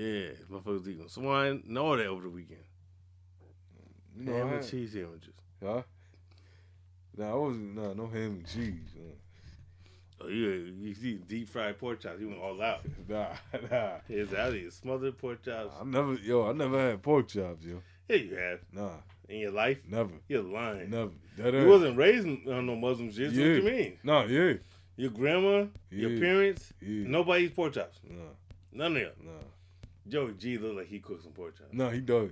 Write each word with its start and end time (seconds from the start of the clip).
Yeah, 0.00 0.28
motherfuckers 0.50 0.86
eating 0.86 1.08
swine 1.08 1.62
and 1.66 1.76
all 1.78 1.96
that 1.96 2.06
over 2.06 2.22
the 2.22 2.28
weekend. 2.30 2.60
You 4.16 4.24
know, 4.26 4.32
Ham 4.34 4.48
I 4.48 4.52
and 4.56 4.68
cheese 4.68 4.92
sandwiches. 4.92 5.34
Huh? 5.62 5.82
Nah, 7.16 7.32
I 7.32 7.34
wasn't. 7.34 7.74
Nah, 7.74 7.92
no 7.94 8.06
ham 8.06 8.30
and 8.38 8.46
cheese. 8.46 8.94
uh. 8.96 10.24
Oh, 10.24 10.28
you 10.28 10.48
you 10.78 10.94
eat 11.02 11.26
deep 11.28 11.48
fried 11.48 11.78
pork 11.78 12.00
chops. 12.00 12.20
You 12.20 12.28
went 12.28 12.40
all 12.40 12.60
out. 12.62 12.80
Nah, 13.08 13.26
nah. 13.70 13.90
Here's 14.06 14.32
out 14.34 14.52
here. 14.52 14.70
Smothered 14.70 15.18
pork 15.18 15.42
chops. 15.44 15.74
I 15.80 15.84
never, 15.84 16.14
yo, 16.14 16.48
I 16.48 16.52
never 16.52 16.78
had 16.90 17.02
pork 17.02 17.26
chops, 17.28 17.64
yo. 17.64 17.80
Yeah, 18.08 18.16
you 18.16 18.36
have. 18.36 18.60
Nah, 18.72 18.90
In 19.28 19.38
your 19.40 19.50
life? 19.52 19.78
never, 19.88 20.12
You're 20.28 20.42
lying. 20.42 20.90
never. 20.90 21.10
That 21.38 21.52
You 21.54 21.60
ain't- 21.60 21.68
wasn't 21.68 21.96
raised 21.96 22.26
on 22.48 22.66
no 22.66 22.76
Muslim 22.76 23.10
shit. 23.12 23.32
Yeah. 23.32 23.46
what 23.46 23.56
you 23.56 23.62
mean? 23.62 23.98
Nah, 24.04 24.24
yeah, 24.26 24.54
Your 24.96 25.10
grandma, 25.10 25.66
your 25.90 26.18
parents, 26.20 26.72
yeah. 26.80 27.06
nobody 27.08 27.44
eats 27.46 27.54
pork 27.54 27.72
chops. 27.74 27.98
Nah, 28.08 28.16
None 28.72 28.96
of 28.96 29.02
them. 29.02 29.12
nah, 29.24 29.30
Joey 30.08 30.32
G 30.38 30.58
look 30.58 30.76
like 30.76 30.86
he 30.88 30.98
cooks 31.00 31.24
some 31.24 31.32
pork 31.32 31.56
chops. 31.56 31.72
nah. 31.72 31.90
He 31.90 32.00
does. 32.00 32.30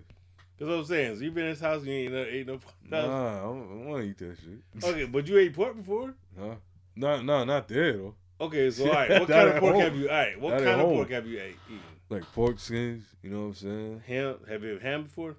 That's 0.58 0.70
what 0.70 0.78
I'm 0.78 0.84
saying. 0.86 1.16
So 1.16 1.22
you 1.24 1.30
been 1.32 1.44
in 1.44 1.50
his 1.50 1.60
house 1.60 1.78
and 1.82 1.88
you 1.88 1.94
ain't 1.94 2.12
never 2.12 2.28
ate 2.30 2.46
no 2.46 2.52
pork 2.58 2.74
chops? 2.90 2.90
Nah, 2.90 3.38
I 3.38 3.40
don't, 3.42 3.86
want 3.86 4.02
to 4.02 4.08
eat 4.08 4.18
that 4.18 4.36
shit. 4.38 4.84
Okay, 4.90 5.04
but 5.04 5.26
you 5.28 5.38
ate 5.38 5.52
pork 5.54 5.76
before? 5.76 6.14
Huh? 6.38 6.54
Nah, 6.94 7.20
nah, 7.20 7.44
not 7.44 7.68
there 7.68 7.92
though. 7.92 8.14
Okay, 8.40 8.70
so 8.70 8.84
all 8.88 8.92
right. 8.94 9.10
What 9.20 9.28
kind 9.28 9.48
of 9.48 9.56
pork 9.58 9.74
home. 9.74 9.82
have 9.82 9.96
you? 9.96 10.08
All 10.08 10.14
right, 10.14 10.40
what 10.40 10.54
at 10.54 10.64
kind 10.64 10.80
of 10.80 10.86
home. 10.86 10.96
pork 10.96 11.10
have 11.10 11.26
you 11.26 11.40
ate, 11.40 11.56
eaten? 11.68 11.80
Like 12.08 12.22
pork 12.32 12.58
skins. 12.58 13.04
You 13.22 13.30
know 13.30 13.40
what 13.40 13.46
I'm 13.46 13.54
saying? 13.54 14.02
Ham? 14.06 14.36
Have 14.48 14.62
you 14.62 14.70
had 14.74 14.82
ham 14.82 15.02
before? 15.04 15.36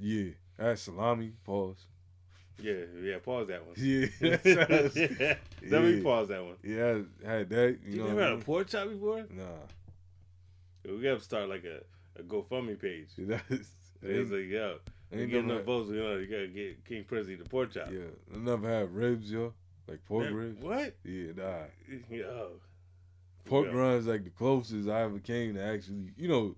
Yeah. 0.00 0.30
I 0.58 0.64
had 0.68 0.78
salami. 0.78 1.32
Pause. 1.44 1.76
Yeah, 2.60 2.72
yeah. 3.02 3.18
Pause 3.18 3.48
that 3.48 3.62
one. 3.66 3.74
Yeah. 3.76 4.06
Let 5.70 5.82
me 5.82 5.96
Yeah. 5.98 6.02
pause 6.02 6.28
that 6.28 6.44
one. 6.44 6.56
yeah, 6.64 6.98
I 7.26 7.30
had 7.30 7.50
that. 7.50 7.78
You, 7.84 7.92
You, 7.92 7.98
know 7.98 8.04
never 8.08 8.14
what 8.16 8.24
I 8.24 8.30
had 8.30 8.38
a 8.38 8.44
pork 8.44 8.68
chop 8.68 8.88
before? 8.88 9.26
Nah. 9.30 9.44
We 10.96 11.02
gotta 11.02 11.20
start 11.20 11.48
like 11.48 11.64
a, 11.64 11.82
a 12.18 12.22
GoFundMe 12.22 12.80
page. 12.80 13.08
It's 14.00 14.30
like, 14.30 14.46
yo, 14.46 14.78
you 15.10 15.20
ain't 15.22 15.30
get 15.30 15.44
enough 15.44 15.64
votes, 15.64 15.90
you 15.90 15.96
know, 16.00 16.16
you 16.18 16.26
gotta 16.28 16.46
get 16.46 16.84
King 16.84 17.04
to 17.04 17.36
the 17.36 17.48
pork 17.48 17.72
chop. 17.72 17.88
Yeah, 17.90 18.02
never 18.38 18.68
had 18.68 18.94
ribs, 18.94 19.30
yo. 19.30 19.52
Like 19.88 20.04
pork 20.04 20.26
Man, 20.26 20.34
ribs. 20.34 20.62
What? 20.62 20.94
Yeah, 21.04 21.32
nah. 21.36 21.64
Yo. 22.08 22.50
Pork 23.44 23.66
Yeah. 23.66 23.72
rinds 23.76 24.06
like 24.06 24.24
the 24.24 24.30
closest 24.30 24.88
I 24.88 25.02
ever 25.02 25.18
came 25.18 25.54
to 25.54 25.64
actually, 25.64 26.12
you 26.16 26.28
know, 26.28 26.54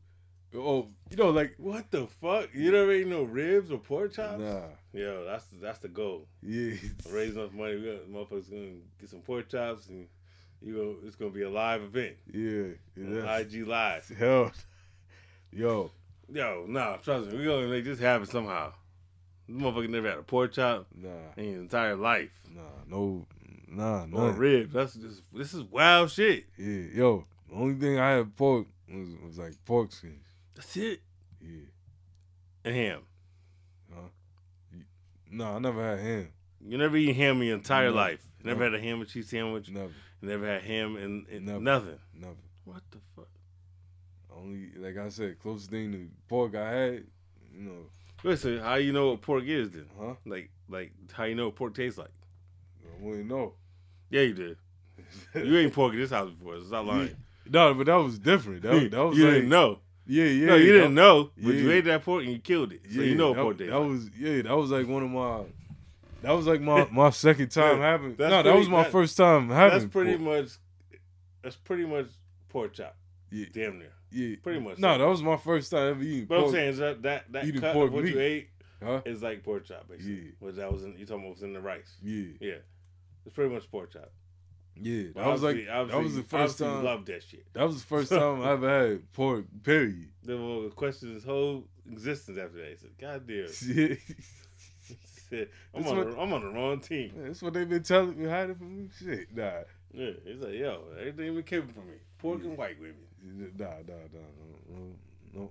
oh, 0.55 0.89
you 1.11 1.17
know, 1.17 1.31
like 1.31 1.55
What 1.56 1.91
the 1.91 2.06
fuck? 2.06 2.51
You 2.53 2.73
never 2.73 2.91
ate 2.92 3.06
no 3.06 3.23
ribs 3.23 3.70
or 3.70 3.78
pork 3.78 4.12
chops? 4.12 4.42
nah, 4.42 4.64
Yo, 4.92 5.25
that's 5.25 5.47
that's 5.62 5.78
the 5.78 5.89
goal. 5.89 6.27
yeah, 6.42 6.75
Raise 7.11 7.36
enough 7.36 7.53
money, 7.53 7.77
we 7.77 7.84
got, 7.84 8.11
motherfuckers 8.11 8.51
gonna 8.51 8.81
get 9.01 9.08
some 9.08 9.20
pork 9.20 9.48
chops, 9.48 9.86
and 9.89 10.08
you 10.62 10.75
go. 10.75 10.97
It's 11.06 11.16
gonna 11.16 11.30
be 11.30 11.42
a 11.42 11.50
live 11.50 11.83
event, 11.83 12.16
yeah, 12.33 13.39
IG 13.39 13.66
Live. 13.66 14.08
Hell, 14.19 14.53
yo, 15.52 15.91
Yo, 16.33 16.64
nah, 16.69 16.97
trust 16.97 17.28
me, 17.30 17.39
we 17.39 17.44
gonna 17.44 17.67
make 17.67 17.84
this 17.84 17.98
happen 17.98 18.27
somehow. 18.27 18.72
This 19.48 19.61
motherfucker 19.61 19.89
never 19.89 20.08
had 20.08 20.19
a 20.19 20.22
pork 20.22 20.52
chop 20.52 20.86
nah, 20.94 21.08
in 21.36 21.44
his 21.44 21.61
entire 21.61 21.97
life. 21.97 22.30
nah, 22.55 22.61
no, 22.86 23.27
nah, 23.69 24.06
no, 24.06 24.28
ribs. 24.28 24.72
That's 24.72 24.94
just 24.94 25.22
this 25.33 25.55
is 25.55 25.62
wild 25.64 26.11
shit. 26.11 26.44
yeah, 26.56 26.84
yo. 26.95 27.24
The 27.48 27.56
only 27.56 27.74
thing 27.74 27.98
I 27.98 28.11
had 28.12 28.36
pork 28.36 28.69
was, 28.89 29.08
was 29.24 29.39
like 29.39 29.55
pork 29.64 29.91
skins. 29.91 30.24
That's 30.55 30.77
it. 30.77 31.00
Yeah, 31.42 31.62
And 32.64 32.77
ham. 32.77 33.00
Huh? 33.92 34.78
no, 35.33 35.45
I 35.47 35.58
never 35.58 35.83
had 35.84 35.98
ham. 35.98 36.28
You 36.66 36.78
never 36.78 36.97
eat 36.97 37.14
ham 37.14 37.41
in 37.41 37.48
your 37.48 37.56
entire 37.56 37.91
No. 37.91 37.97
life. 37.97 38.20
You 38.39 38.47
never 38.47 38.61
No. 38.61 38.64
had 38.72 38.75
a 38.75 38.83
ham 38.83 39.00
and 39.00 39.08
cheese 39.08 39.28
sandwich. 39.30 39.70
Never, 39.70 39.92
You 40.22 40.28
never 40.28 40.47
had 40.47 40.62
ham 40.62 40.97
and, 40.97 41.27
and 41.28 41.47
Never. 41.47 41.61
nothing. 41.61 41.98
never. 42.14 42.34
What 42.64 42.83
the 42.91 42.98
fuck? 43.17 43.28
Only 44.34 44.70
like 44.77 44.97
I 44.97 45.08
said, 45.08 45.39
closest 45.39 45.70
thing 45.70 45.92
to 45.92 46.08
pork 46.28 46.55
I 46.55 46.70
had, 46.70 46.92
you 47.55 47.61
know, 47.62 47.86
Listen, 48.22 48.58
how 48.58 48.75
you 48.75 48.92
know 48.92 49.11
what 49.11 49.22
pork 49.22 49.44
is 49.44 49.70
then? 49.70 49.86
huh? 49.98 50.14
Like, 50.27 50.51
like 50.68 50.92
how 51.12 51.24
you 51.24 51.35
know 51.35 51.46
what 51.46 51.57
pork 51.57 51.74
tastes 51.74 51.98
like? 51.98 52.11
I 52.85 53.02
wouldn't 53.02 53.29
know. 53.29 53.55
Yeah, 54.11 54.23
you 54.23 54.35
did. 54.35 54.56
You 55.35 55.56
ain't 55.58 55.73
pork 55.73 55.95
in 55.95 56.01
this 56.01 56.11
house 56.11 56.30
before. 56.30 56.58
So 56.61 56.67
stop 56.67 56.86
lying. 56.86 57.17
No, 57.51 57.73
but 57.74 57.86
that 57.86 57.95
was 57.96 58.18
different. 58.18 58.62
That, 58.62 58.73
was- 58.74 58.90
that 58.90 59.05
was 59.05 59.18
you 59.18 59.24
like, 59.24 59.35
didn't 59.35 59.48
know. 59.51 59.79
Yeah, 60.06 60.24
yeah. 60.24 60.46
no, 60.46 60.56
you 60.56 60.73
didn't 60.73 60.95
know, 60.95 61.30
but 61.36 61.55
you 61.55 61.70
ate 61.70 61.85
that 61.85 62.05
pork 62.05 62.24
and 62.24 62.33
you 62.33 62.39
killed 62.40 62.73
it. 62.73 62.80
So 62.85 63.01
Yeah, 63.01 63.06
you 63.06 63.14
know 63.14 63.29
what 63.29 63.36
that, 63.36 63.42
pork 63.42 63.58
tastes 63.58 63.70
that 63.70 63.79
like. 63.79 63.89
was 63.89 64.11
yeah. 64.18 64.42
That 64.42 64.56
was 64.56 64.70
like 64.70 64.86
one 64.89 65.02
of 65.05 65.11
my. 65.11 65.42
That 66.23 66.33
was 66.33 66.47
like 66.47 66.61
my 66.61 66.86
my 66.91 67.11
second 67.11 67.51
time 67.53 67.79
having. 67.81 68.14
that's 68.17 68.31
No, 68.31 68.42
that 68.42 68.57
was 68.57 68.69
my 68.69 68.83
that- 68.85 68.92
first 68.92 69.17
time 69.17 69.48
having. 69.51 69.79
That's 69.79 69.91
pretty 69.92 70.17
pork. 70.17 70.42
much. 70.42 70.51
That's 71.42 71.57
pretty 71.57 71.86
much 71.86 72.07
pork 72.48 72.75
chop. 72.75 72.97
Yeah. 73.31 73.47
Damn 73.53 73.79
near. 73.79 73.92
Yeah, 74.13 74.36
Pretty 74.42 74.59
much. 74.59 74.79
No, 74.79 74.95
so. 74.95 74.98
that 74.98 75.07
was 75.09 75.23
my 75.23 75.36
first 75.36 75.70
time 75.70 75.91
ever 75.92 76.03
eating 76.03 76.25
But 76.27 76.35
I'm 76.39 76.41
pork. 76.42 76.55
saying 76.55 76.69
is 76.70 76.79
that 76.79 77.03
that, 77.03 77.30
that 77.33 77.61
cut 77.61 77.73
pork 77.75 77.89
of 77.89 77.95
what 77.95 78.03
meat. 78.05 78.14
you 78.14 78.20
ate 78.20 78.48
Huh? 78.83 79.03
is 79.05 79.23
like 79.23 79.45
pork 79.45 79.64
chop, 79.67 79.89
basically. 79.89 80.14
Yeah. 80.14 80.30
Which 80.41 80.57
that 80.57 80.73
was 80.73 80.83
in, 80.85 80.97
you 80.98 81.07
talking 81.07 81.23
about 81.25 81.35
was 81.35 81.42
in 81.45 81.53
the 81.53 81.61
rice. 81.61 81.95
Yeah, 82.03 82.25
Yeah, 82.41 82.55
it's 83.25 83.35
pretty 83.35 83.55
much 83.55 83.70
pork 83.70 83.92
chop. 83.92 84.11
yeah. 84.75 85.05
But 85.14 85.25
That 85.25 85.30
was 85.30 85.42
like 85.45 85.64
that 85.67 86.03
was 86.03 86.17
the 86.17 86.23
first 86.25 86.59
time. 86.59 86.83
Love 86.85 87.07
that 87.07 87.23
shit. 87.23 87.47
That 87.53 87.64
was 87.69 87.77
the 87.83 87.86
first 87.86 88.11
time 88.11 88.42
I 88.42 88.51
ever 88.51 88.89
had 88.89 89.13
pork. 89.13 89.45
Period. 89.63 90.09
Then 90.25 90.45
we'll 90.45 90.70
question 90.70 91.14
his 91.14 91.23
whole 91.25 91.64
existence 91.89 92.36
after 92.36 92.59
that. 92.59 92.69
He 92.70 92.77
said, 92.77 92.91
"God 92.98 93.27
damn." 93.29 93.97
Yeah. 95.30 95.39
Said, 95.39 95.48
I'm 95.74 95.86
on, 95.86 95.96
what- 95.96 96.11
the, 96.11 96.20
I'm 96.20 96.33
on 96.33 96.41
the 96.42 96.48
wrong 96.51 96.80
team. 96.80 97.13
That's 97.17 97.42
what 97.42 97.52
they've 97.55 97.68
been 97.68 97.83
telling 97.83 98.20
me, 98.20 98.29
hiding 98.29 98.57
from 98.57 98.77
me. 98.77 98.89
Shit, 98.98 99.35
nah, 99.36 99.51
Yeah, 99.92 100.11
he's 100.24 100.41
like, 100.41 100.55
yo, 100.55 100.83
everything 100.98 101.35
been 101.35 101.42
keeping 101.45 101.68
from 101.73 101.86
me. 101.89 101.95
Pork 102.18 102.42
and 102.42 102.57
white 102.57 102.79
women. 102.80 103.52
nah, 103.58 103.67
nah, 103.67 103.95
nah, 104.13 104.20
no, 104.68 104.77
no, 105.35 105.41
no. 105.42 105.51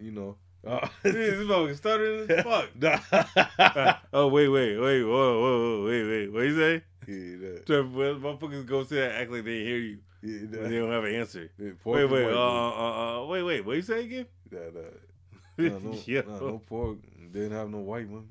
You 0.00 0.10
know. 0.12 0.36
Uh, 0.66 0.88
this 1.02 1.34
motherfucker 1.44 1.76
stuttering 1.76 2.30
as 2.30 2.42
fuck. 2.42 2.70
nah. 2.80 3.94
oh 4.14 4.28
wait, 4.28 4.48
wait, 4.48 4.78
wait, 4.78 5.02
whoa, 5.02 5.10
whoa, 5.40 5.60
whoa, 5.82 5.84
wait, 5.84 6.04
wait. 6.04 6.32
What 6.32 6.40
you 6.44 6.56
say? 6.56 6.82
yeah, 7.06 7.36
that, 7.36 7.66
Trevor, 7.66 8.14
motherfuckers 8.14 8.64
go 8.64 8.82
say 8.84 8.96
that, 8.96 9.14
act 9.20 9.30
like 9.30 9.44
they 9.44 9.62
hear 9.62 9.76
you, 9.76 9.98
yeah, 10.22 10.38
nah. 10.50 10.66
they 10.66 10.78
don't 10.78 10.90
have 10.90 11.04
an 11.04 11.14
answer. 11.16 11.50
Yeah, 11.58 11.72
Wait, 11.84 12.06
wait, 12.06 12.24
uh, 12.32 12.38
uh, 12.38 13.20
uh, 13.24 13.26
wait, 13.26 13.42
wait. 13.42 13.60
What 13.66 13.76
you 13.76 13.82
say 13.82 14.04
again? 14.04 14.26
Nah, 14.50 14.58
nah. 14.74 15.68
Nah, 15.68 15.78
no, 15.80 15.98
yeah. 16.06 16.22
nah, 16.26 16.38
no 16.38 16.62
pork. 16.66 16.96
Didn't 17.30 17.52
have 17.52 17.68
no 17.68 17.80
white 17.80 18.08
women. 18.08 18.28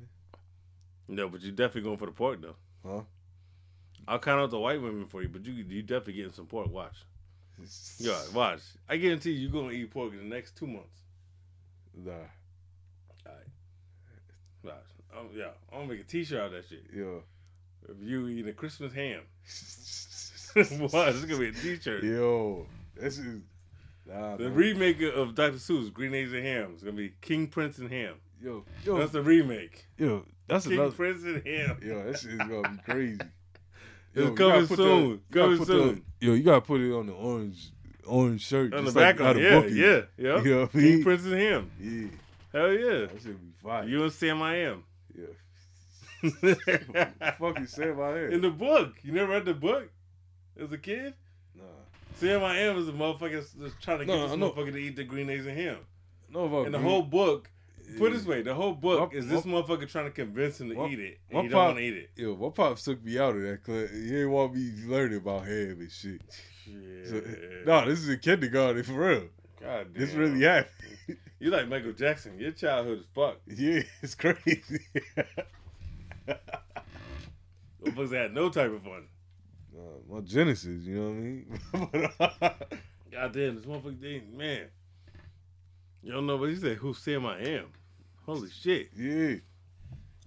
No, 1.07 1.27
but 1.29 1.41
you're 1.41 1.51
definitely 1.51 1.81
going 1.81 1.97
for 1.97 2.05
the 2.05 2.11
pork 2.11 2.41
though. 2.41 2.55
Huh? 2.87 3.01
I'll 4.07 4.19
count 4.19 4.41
out 4.41 4.51
the 4.51 4.59
white 4.59 4.81
women 4.81 5.05
for 5.05 5.21
you, 5.21 5.29
but 5.29 5.45
you 5.45 5.53
you 5.53 5.81
definitely 5.81 6.13
getting 6.13 6.31
some 6.33 6.45
pork. 6.47 6.71
Watch. 6.71 6.95
Yeah, 7.99 8.19
watch. 8.33 8.59
I 8.89 8.97
guarantee 8.97 9.31
you, 9.31 9.47
you're 9.47 9.51
gonna 9.61 9.71
eat 9.73 9.91
pork 9.91 10.11
in 10.13 10.17
the 10.27 10.35
next 10.35 10.57
two 10.57 10.67
months. 10.67 11.01
Nah. 11.95 12.11
All 12.11 12.17
right. 13.27 13.33
Watch. 14.63 14.73
Um, 15.17 15.27
yeah, 15.35 15.49
I'm 15.71 15.81
gonna 15.81 15.91
make 15.93 16.01
a 16.01 16.03
T-shirt 16.03 16.39
out 16.39 16.45
of 16.47 16.51
that 16.53 16.67
shit. 16.67 16.83
Yo. 16.93 17.21
If 17.87 17.97
you 18.01 18.27
eat 18.29 18.47
a 18.47 18.53
Christmas 18.53 18.91
ham, 18.93 19.21
watch. 20.55 21.15
It's 21.15 21.25
gonna 21.25 21.39
be 21.39 21.49
a 21.49 21.51
T-shirt. 21.51 22.03
Yo. 22.03 22.65
This 22.95 23.19
is. 23.19 23.41
Nah, 24.05 24.35
The 24.35 24.45
man. 24.45 24.53
remake 24.55 25.01
of 25.01 25.33
Dr. 25.35 25.53
Seuss, 25.53 25.93
Green 25.93 26.13
Eggs 26.13 26.33
and 26.33 26.43
Ham, 26.45 26.73
is 26.75 26.81
gonna 26.83 26.97
be 26.97 27.13
King 27.21 27.47
Prince 27.47 27.77
and 27.77 27.89
Ham. 27.91 28.15
Yo. 28.41 28.65
Yo. 28.83 28.97
That's 28.97 29.11
the 29.13 29.21
remake. 29.21 29.85
yo. 29.97 30.25
That's 30.47 30.65
King 30.65 30.73
another. 30.79 30.91
Prince 30.91 31.23
and 31.23 31.45
Ham. 31.45 31.79
Yo, 31.81 32.03
that 32.03 32.19
shit 32.19 32.31
is 32.31 32.37
gonna 32.37 32.69
be 32.69 32.77
crazy. 32.83 33.19
It's 34.15 34.29
you 34.29 34.33
coming 34.35 34.35
gotta 34.35 34.67
put 34.67 34.77
soon. 34.77 35.09
that- 35.29 35.39
Coming 35.39 35.57
put 35.57 35.67
the- 35.67 35.73
soon. 35.73 36.05
yo, 36.19 36.33
you 36.33 36.43
gotta 36.43 36.61
put 36.61 36.81
it 36.81 36.91
on 36.93 37.07
the 37.07 37.13
orange, 37.13 37.71
orange 38.05 38.41
shirt 38.45 38.73
On 38.73 38.83
the 38.83 38.91
just 38.91 38.95
like 38.97 39.17
back 39.17 39.25
of 39.27 39.35
the 39.37 39.41
it, 39.41 39.51
yeah, 39.51 39.59
book 39.59 39.69
yeah, 40.19 40.31
yeah. 40.35 40.41
You 40.43 40.51
know 40.55 40.59
what 40.61 40.69
I 40.69 40.71
King 40.73 40.81
mean? 40.81 41.03
Prince 41.03 41.23
and 41.25 41.33
Ham. 41.33 41.71
Yeah, 41.79 42.07
Hell 42.59 42.71
yeah. 42.73 43.05
that 43.07 43.21
should 43.21 43.41
be 43.41 43.51
fire. 43.63 43.87
You 43.87 44.03
and 44.03 44.11
Sam 44.11 44.41
I 44.41 44.55
am. 44.57 44.83
yeah. 45.15 45.25
fuck 47.39 47.59
you 47.59 47.65
say 47.65 47.91
my 47.91 48.09
head. 48.09 48.33
In 48.33 48.41
the 48.41 48.49
book. 48.49 48.93
You 49.03 49.11
never 49.11 49.31
read 49.33 49.45
the 49.45 49.53
book? 49.53 49.89
As 50.61 50.71
a 50.71 50.77
kid? 50.77 51.13
nah, 51.55 51.63
Sam 52.15 52.43
I 52.43 52.59
am 52.59 52.77
is 52.77 52.87
a 52.87 52.91
motherfucker 52.91 53.43
that's 53.57 53.73
trying 53.81 53.99
to 53.99 54.05
get 54.05 54.15
No, 54.15 54.23
this 54.23 54.31
I 54.31 54.35
know. 54.35 54.51
motherfucker 54.51 54.71
to 54.73 54.77
eat 54.77 54.95
the 54.95 55.03
green 55.03 55.29
eggs 55.29 55.45
and 55.47 55.57
ham. 55.57 55.77
no, 56.29 56.45
about 56.45 56.65
And 56.65 56.73
the 56.73 56.77
green- 56.77 56.89
whole 56.89 57.01
book, 57.03 57.49
put 57.97 58.11
it 58.11 58.15
this 58.15 58.25
way, 58.25 58.41
the 58.41 58.53
whole 58.53 58.73
book 58.73 59.13
is 59.13 59.27
this 59.27 59.43
motherfucker 59.43 59.89
trying 59.89 60.05
to 60.05 60.11
convince 60.11 60.59
him 60.59 60.69
to 60.69 60.85
eat 60.87 60.99
it. 60.99 61.19
And 61.29 61.43
he 61.43 61.47
don't 61.49 61.65
want 61.65 61.77
to 61.77 61.83
eat 61.83 61.93
it. 61.95 62.09
Yo, 62.15 62.35
my 62.35 62.49
pops 62.49 62.83
took 62.83 63.03
me 63.03 63.17
out 63.19 63.35
of 63.35 63.41
that 63.43 63.63
class. 63.63 63.89
He 63.91 64.09
didn't 64.09 64.31
want 64.31 64.53
me 64.55 64.71
learning 64.85 65.17
about 65.17 65.45
ham 65.45 65.77
and 65.79 65.91
shit. 65.91 66.21
Yeah. 66.65 67.09
So, 67.09 67.21
no, 67.65 67.85
this 67.85 67.99
is 67.99 68.09
a 68.09 68.17
kindergarten 68.17 68.83
for 68.83 68.93
real. 68.93 69.27
God 69.61 69.93
damn. 69.93 70.05
This 70.05 70.13
really 70.13 70.43
happened. 70.43 70.69
You 71.39 71.49
like 71.49 71.67
Michael 71.67 71.91
Jackson. 71.91 72.39
Your 72.39 72.51
childhood 72.51 72.99
is 72.99 73.05
fucked. 73.13 73.41
yeah, 73.47 73.81
it's 74.01 74.15
crazy. 74.15 74.79
Motherfuckers 77.83 78.13
had 78.13 78.33
no 78.33 78.49
type 78.49 78.71
of 78.71 78.81
fun. 78.81 79.07
Uh, 79.77 80.13
my 80.13 80.21
Genesis, 80.21 80.83
you 80.83 80.95
know 80.95 81.09
what 81.09 81.81
I 81.81 81.89
mean? 81.89 82.49
God 83.11 83.33
damn, 83.33 83.55
this 83.57 83.65
motherfucker, 83.65 84.33
man. 84.33 84.67
You 86.03 86.11
don't 86.11 86.25
know 86.27 86.37
but 86.37 86.49
he 86.49 86.55
said. 86.55 86.77
Who 86.77 86.93
Sam 86.93 87.25
I 87.25 87.39
am? 87.39 87.67
Holy 88.25 88.49
shit. 88.49 88.89
yeah, 88.95 89.35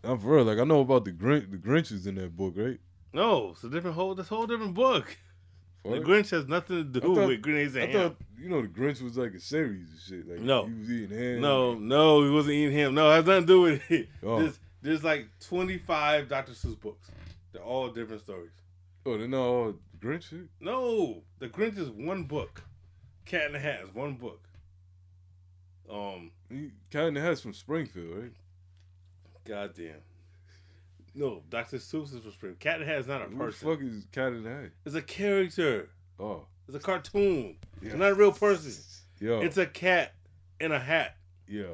I'm 0.05 0.19
for 0.19 0.37
real. 0.37 0.45
Like 0.45 0.59
I 0.59 0.65
know 0.65 0.81
about 0.81 1.05
the 1.05 1.13
Grinch. 1.13 1.51
The 1.51 1.57
Grinch 1.59 1.93
is 1.93 2.07
in 2.07 2.17
that 2.17 2.37
book, 2.37 2.55
right? 2.57 2.79
No, 3.13 3.51
it's 3.53 3.65
a 3.65 3.71
different 3.71 3.97
whole. 3.97 4.15
This 4.15 4.29
whole 4.29 4.47
different 4.47 4.75
book. 4.75 5.17
The 5.85 6.01
Grinch 6.01 6.31
has 6.31 6.49
nothing 6.49 6.79
to 6.93 7.01
do 7.01 7.15
thought- 7.15 7.29
with 7.29 7.43
Green 7.43 7.59
Eggs 7.59 7.77
I 7.77 7.87
Ham. 7.87 7.93
thought 7.93 8.17
you 8.37 8.49
know 8.49 8.61
the 8.61 8.67
Grinch 8.69 9.01
was 9.01 9.17
like 9.17 9.35
a 9.35 9.41
series 9.41 9.89
and 9.89 10.01
shit. 10.01 10.29
Like 10.29 10.41
No. 10.41 10.67
he 10.67 10.75
was 10.75 10.91
eating 10.91 11.17
ham. 11.17 11.41
No, 11.41 11.75
no, 11.75 12.25
he 12.25 12.31
wasn't 12.31 12.55
eating 12.55 12.73
him. 12.77 12.95
No, 12.95 13.09
it 13.13 13.15
has 13.15 13.25
nothing 13.27 13.43
to 13.43 13.47
do 13.47 13.61
with 13.61 13.91
it. 13.93 14.09
Oh. 14.23 14.41
There's, 14.41 14.59
there's 14.83 15.05
like 15.05 15.29
25 15.41 16.29
Dr. 16.29 16.53
Seuss 16.53 16.81
books. 16.81 17.09
They're 17.53 17.63
all 17.63 17.89
different 17.91 18.23
stories. 18.23 18.51
Oh, 19.07 19.17
they're 19.17 19.29
not 19.29 19.39
all 19.47 19.75
Grinch 20.01 20.25
shit. 20.25 20.49
No, 20.61 21.23
The 21.39 21.49
Grinch 21.49 21.79
is 21.79 21.89
one 21.89 22.25
book. 22.25 22.65
Cat 23.25 23.47
in 23.47 23.53
the 23.53 23.61
Hat 23.61 23.81
is 23.85 23.95
one 23.95 24.15
book. 24.15 24.46
Um, 25.91 26.31
He 26.51 26.71
kind 26.91 27.17
of 27.17 27.23
has 27.23 27.41
from 27.41 27.53
Springfield, 27.55 28.17
right? 28.17 28.33
goddamn. 29.45 30.01
No, 31.15 31.43
Dr. 31.49 31.77
Seuss 31.79 32.13
is 32.15 32.21
from 32.23 32.33
Springfield. 32.33 32.61
Cat 32.61 32.81
in 32.81 32.87
the 32.87 32.93
Hat 32.93 32.99
is 33.01 33.07
not 33.07 33.23
a 33.23 33.25
Who 33.27 33.31
the 33.39 33.45
person. 33.45 33.69
fuck 33.69 33.81
is 33.83 34.07
Cat 34.13 34.33
in 34.33 34.43
the 34.43 34.51
Hat? 34.51 34.71
It's 34.85 34.95
a 34.95 35.03
character. 35.03 35.89
Oh, 36.19 36.47
It's 36.67 36.77
a 36.77 36.81
cartoon. 36.81 37.57
yeah. 37.81 37.89
It's 37.91 37.95
not 37.97 38.11
a 38.13 38.15
real 38.15 38.33
person. 38.33 38.73
Yo, 39.21 39.41
It's 39.41 39.57
a 39.57 39.67
cat 39.67 40.13
in 40.61 40.73
a 40.73 40.79
hat. 40.79 41.17
yeah, 41.49 41.65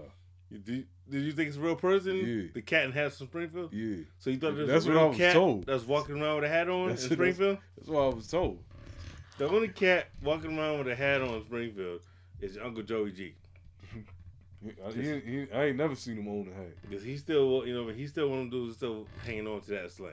You, 0.50 0.58
did, 0.58 0.86
did 1.08 1.22
you 1.24 1.32
think 1.32 1.48
it's 1.48 1.56
a 1.56 1.60
real 1.60 1.74
person? 1.76 2.16
Yeah. 2.16 2.50
The 2.54 2.62
cat 2.62 2.84
in 2.84 2.92
hat 2.92 3.14
from 3.14 3.26
Springfield? 3.28 3.72
yeah. 3.72 4.04
So 4.18 4.30
you 4.30 4.38
thought 4.38 4.54
That's 4.56 4.84
a 4.84 4.88
what 4.90 4.96
I 4.96 5.00
real 5.00 5.08
was 5.08 5.16
cat 5.18 5.32
told. 5.32 5.66
that's 5.66 5.84
walking 5.84 6.20
around 6.22 6.36
with 6.36 6.44
a 6.44 6.48
hat 6.48 6.68
on 6.68 6.90
That's 6.90 7.04
in 7.06 7.10
Springfield? 7.12 7.58
That's 7.76 7.88
what 7.88 8.00
I 8.02 8.14
was 8.14 8.28
told. 8.28 8.62
The 9.38 9.48
only 9.48 9.68
cat 9.68 10.08
walking 10.22 10.56
around 10.56 10.78
with 10.78 10.88
a 10.88 10.94
hat 10.94 11.20
on 11.22 11.34
in 11.34 11.44
Springfield 11.44 12.00
is 12.40 12.58
Uncle 12.58 12.82
Joey 12.84 13.10
G. 13.12 13.34
I, 14.86 14.92
he, 14.92 15.02
he, 15.20 15.46
I 15.54 15.64
ain't 15.66 15.76
never 15.76 15.94
seen 15.94 16.16
him 16.18 16.28
own 16.28 16.48
a 16.52 16.54
hat. 16.54 16.72
Because 16.88 17.04
he 17.04 17.16
still, 17.16 17.66
you 17.66 17.74
know, 17.74 17.88
he's 17.88 18.10
still 18.10 18.28
one 18.28 18.38
of 18.40 18.50
them 18.50 18.60
dudes 18.60 18.76
still 18.76 19.06
hanging 19.24 19.46
on 19.46 19.60
to 19.62 19.70
that 19.70 19.90
slang. 19.90 20.12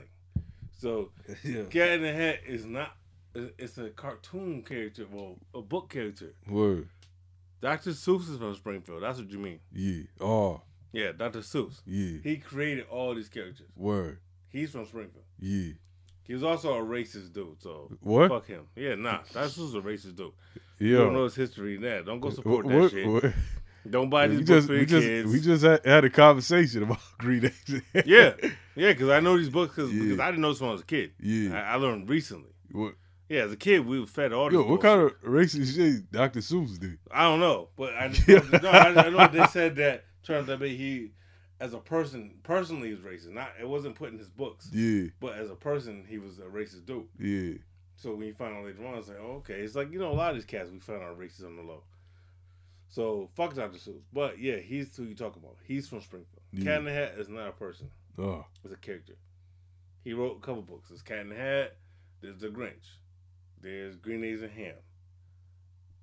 So, 0.78 1.10
yeah. 1.44 1.62
Cat 1.64 1.90
in 1.90 2.02
the 2.02 2.12
Hat 2.12 2.40
is 2.46 2.64
not, 2.64 2.96
it's 3.34 3.78
a 3.78 3.90
cartoon 3.90 4.62
character, 4.62 5.06
well, 5.10 5.36
a 5.54 5.60
book 5.62 5.90
character. 5.90 6.32
Word. 6.48 6.88
Dr. 7.60 7.90
Seuss 7.90 8.30
is 8.30 8.38
from 8.38 8.54
Springfield. 8.54 9.02
That's 9.02 9.18
what 9.18 9.30
you 9.30 9.38
mean. 9.38 9.60
Yeah. 9.72 10.02
Oh, 10.20 10.62
Yeah, 10.92 11.12
Dr. 11.12 11.40
Seuss. 11.40 11.80
yeah. 11.86 12.18
He 12.24 12.38
created 12.38 12.86
all 12.90 13.14
these 13.14 13.28
characters. 13.28 13.68
Word. 13.76 14.18
He's 14.48 14.70
from 14.70 14.86
Springfield. 14.86 15.24
Yeah. 15.38 15.72
He 16.24 16.34
was 16.34 16.42
also 16.44 16.74
a 16.78 16.80
racist 16.82 17.32
dude, 17.32 17.60
so 17.60 17.90
What? 18.00 18.30
fuck 18.30 18.46
him. 18.46 18.66
Yeah, 18.76 18.94
nah, 18.94 19.18
that's 19.32 19.56
just 19.56 19.74
a 19.74 19.80
racist 19.80 20.16
dude. 20.16 20.32
Yeah, 20.78 20.86
you 20.88 20.96
don't 20.96 21.12
know 21.12 21.24
his 21.24 21.34
history 21.34 21.74
in 21.76 21.82
that. 21.82 22.06
Don't 22.06 22.20
go 22.20 22.30
support 22.30 22.66
that 22.66 22.74
what- 22.80 22.90
shit. 22.90 23.06
what- 23.06 23.34
Don't 23.88 24.10
buy 24.10 24.26
we 24.28 24.36
these 24.36 24.46
just, 24.46 24.48
books 24.48 24.66
for 24.66 24.72
we 24.72 24.78
your 24.78 24.86
just, 24.86 25.06
kids. 25.06 25.32
we 25.32 25.40
just 25.40 25.64
had, 25.64 25.84
had 25.86 26.04
a 26.04 26.10
conversation 26.10 26.82
about 26.82 26.98
green 27.18 27.46
eggs. 27.46 27.82
yeah, 28.06 28.34
yeah, 28.76 28.92
because 28.92 29.08
I 29.08 29.20
know 29.20 29.36
these 29.38 29.48
books 29.48 29.74
cause, 29.74 29.92
Yeah. 29.92 30.02
because 30.02 30.20
I 30.20 30.26
didn't 30.30 30.42
know 30.42 30.50
this 30.52 30.60
when 30.60 30.70
I 30.70 30.72
was 30.74 30.82
a 30.82 30.86
kid. 30.86 31.12
Yeah. 31.20 31.54
I, 31.54 31.72
I 31.72 31.74
learned 31.76 32.08
recently. 32.08 32.50
What, 32.72 32.94
Yeah, 33.28 33.42
as 33.44 33.52
a 33.52 33.56
kid, 33.56 33.86
we 33.86 33.98
were 34.00 34.06
fed 34.06 34.32
all 34.32 34.52
yo, 34.52 34.62
what 34.64 34.80
kind 34.82 35.00
of 35.00 35.12
racist 35.22 35.74
shit 35.74 36.10
Dr. 36.12 36.40
Seuss 36.40 36.78
did? 36.78 36.98
I 37.10 37.22
don't 37.24 37.40
know, 37.40 37.68
but 37.76 37.94
I, 37.94 38.08
no, 38.62 38.68
I, 38.68 39.06
I 39.06 39.08
know 39.10 39.26
they 39.28 39.46
said 39.46 39.76
that 39.76 40.04
turned 40.22 40.48
out 40.50 40.52
to 40.52 40.58
be 40.58 40.76
he, 40.76 41.12
as 41.58 41.72
a 41.72 41.78
person, 41.78 42.34
personally, 42.42 42.90
is 42.90 42.98
racist. 43.00 43.32
Not 43.32 43.50
it 43.60 43.68
wasn't 43.68 43.94
put 43.94 44.12
in 44.12 44.18
his 44.18 44.28
books, 44.28 44.68
Yeah. 44.72 45.08
but 45.20 45.34
as 45.36 45.50
a 45.50 45.54
person, 45.54 46.04
he 46.08 46.18
was 46.18 46.38
a 46.38 46.42
racist 46.42 46.84
dude. 46.86 47.06
Yeah. 47.18 47.58
So 47.96 48.14
when 48.14 48.26
you 48.28 48.34
find 48.34 48.56
out 48.56 48.64
later 48.64 48.86
on, 48.86 48.94
it's 48.98 49.08
like, 49.08 49.18
oh, 49.20 49.36
okay, 49.38 49.54
it's 49.60 49.74
like 49.74 49.92
you 49.92 49.98
know 49.98 50.10
a 50.10 50.14
lot 50.14 50.30
of 50.30 50.36
these 50.36 50.44
cats 50.46 50.70
we 50.70 50.78
found 50.80 51.02
out 51.02 51.18
racist 51.18 51.44
on 51.44 51.56
the 51.56 51.62
low. 51.62 51.82
So 52.92 53.30
fuck 53.36 53.54
Dr. 53.54 53.78
Seuss, 53.78 54.02
but 54.12 54.38
yeah, 54.40 54.56
he's 54.56 54.94
who 54.96 55.04
you 55.04 55.14
talk 55.14 55.36
about. 55.36 55.56
He's 55.64 55.88
from 55.88 56.00
Springfield. 56.00 56.42
Yeah. 56.52 56.64
Cat 56.64 56.78
in 56.80 56.84
the 56.86 56.92
Hat 56.92 57.14
is 57.18 57.28
not 57.28 57.48
a 57.48 57.52
person; 57.52 57.88
Oh. 58.18 58.44
it's 58.64 58.74
a 58.74 58.76
character. 58.76 59.14
He 60.02 60.12
wrote 60.12 60.38
a 60.38 60.40
couple 60.40 60.62
books. 60.62 60.88
There's 60.88 61.00
Cat 61.02 61.20
in 61.20 61.28
the 61.28 61.36
Hat. 61.36 61.76
There's 62.20 62.38
The 62.38 62.48
Grinch. 62.48 62.98
There's 63.62 63.96
Green 63.96 64.24
Eggs 64.24 64.42
and 64.42 64.50
Ham. 64.50 64.74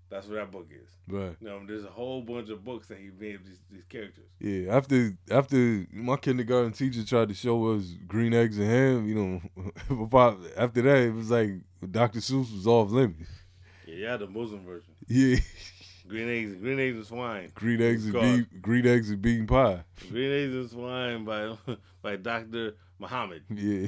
That's 0.10 0.25
what 0.28 0.36
that 0.36 0.51
book 0.51 0.69
is. 0.72 0.89
Right. 1.10 1.36
You 1.42 1.48
know, 1.48 1.62
there's 1.68 1.84
a 1.84 1.89
whole 1.89 2.22
bunch 2.22 2.50
of 2.50 2.63
books 2.63 2.88
that 2.88 2.98
he 2.98 3.10
made 3.19 3.36
of 3.36 3.45
these, 3.45 3.60
these 3.69 3.83
characters. 3.83 4.24
Yeah, 4.40 4.74
after 4.74 5.18
after 5.30 5.86
my 5.92 6.16
kindergarten 6.16 6.72
teacher 6.72 7.04
tried 7.04 7.28
to 7.28 7.36
show 7.36 7.74
us 7.75 7.94
green 8.07 8.33
eggs 8.33 8.57
and 8.57 8.69
ham, 8.69 9.06
you 9.07 9.16
know, 9.16 10.07
after 10.57 10.81
that 10.83 10.98
it 11.00 11.13
was 11.13 11.30
like 11.30 11.50
Dr. 11.92 12.19
Seuss 12.19 12.54
was 12.54 12.66
off 12.66 12.90
limits. 12.92 13.30
Yeah, 13.86 14.16
the 14.16 14.28
Muslim 14.28 14.63
version. 14.63 14.94
Yeah, 15.07 15.38
Green 16.07 16.30
eggs, 16.30 16.56
green 16.56 16.80
eggs 16.80 16.95
and 16.98 17.06
swine. 17.06 17.51
green 17.54 17.81
eggs 17.81 18.06
and 18.06 18.13
bean, 18.13 18.48
green 18.62 18.88
eggs 18.88 19.09
and 19.09 19.21
bean 19.21 19.45
pie. 19.48 19.83
Green 20.09 20.31
eggs 20.31 20.54
and 20.56 20.69
swine 20.69 21.25
by 21.25 21.57
by 22.01 22.15
Doctor 22.15 22.75
Muhammad. 23.00 23.44
Yeah, 23.50 23.88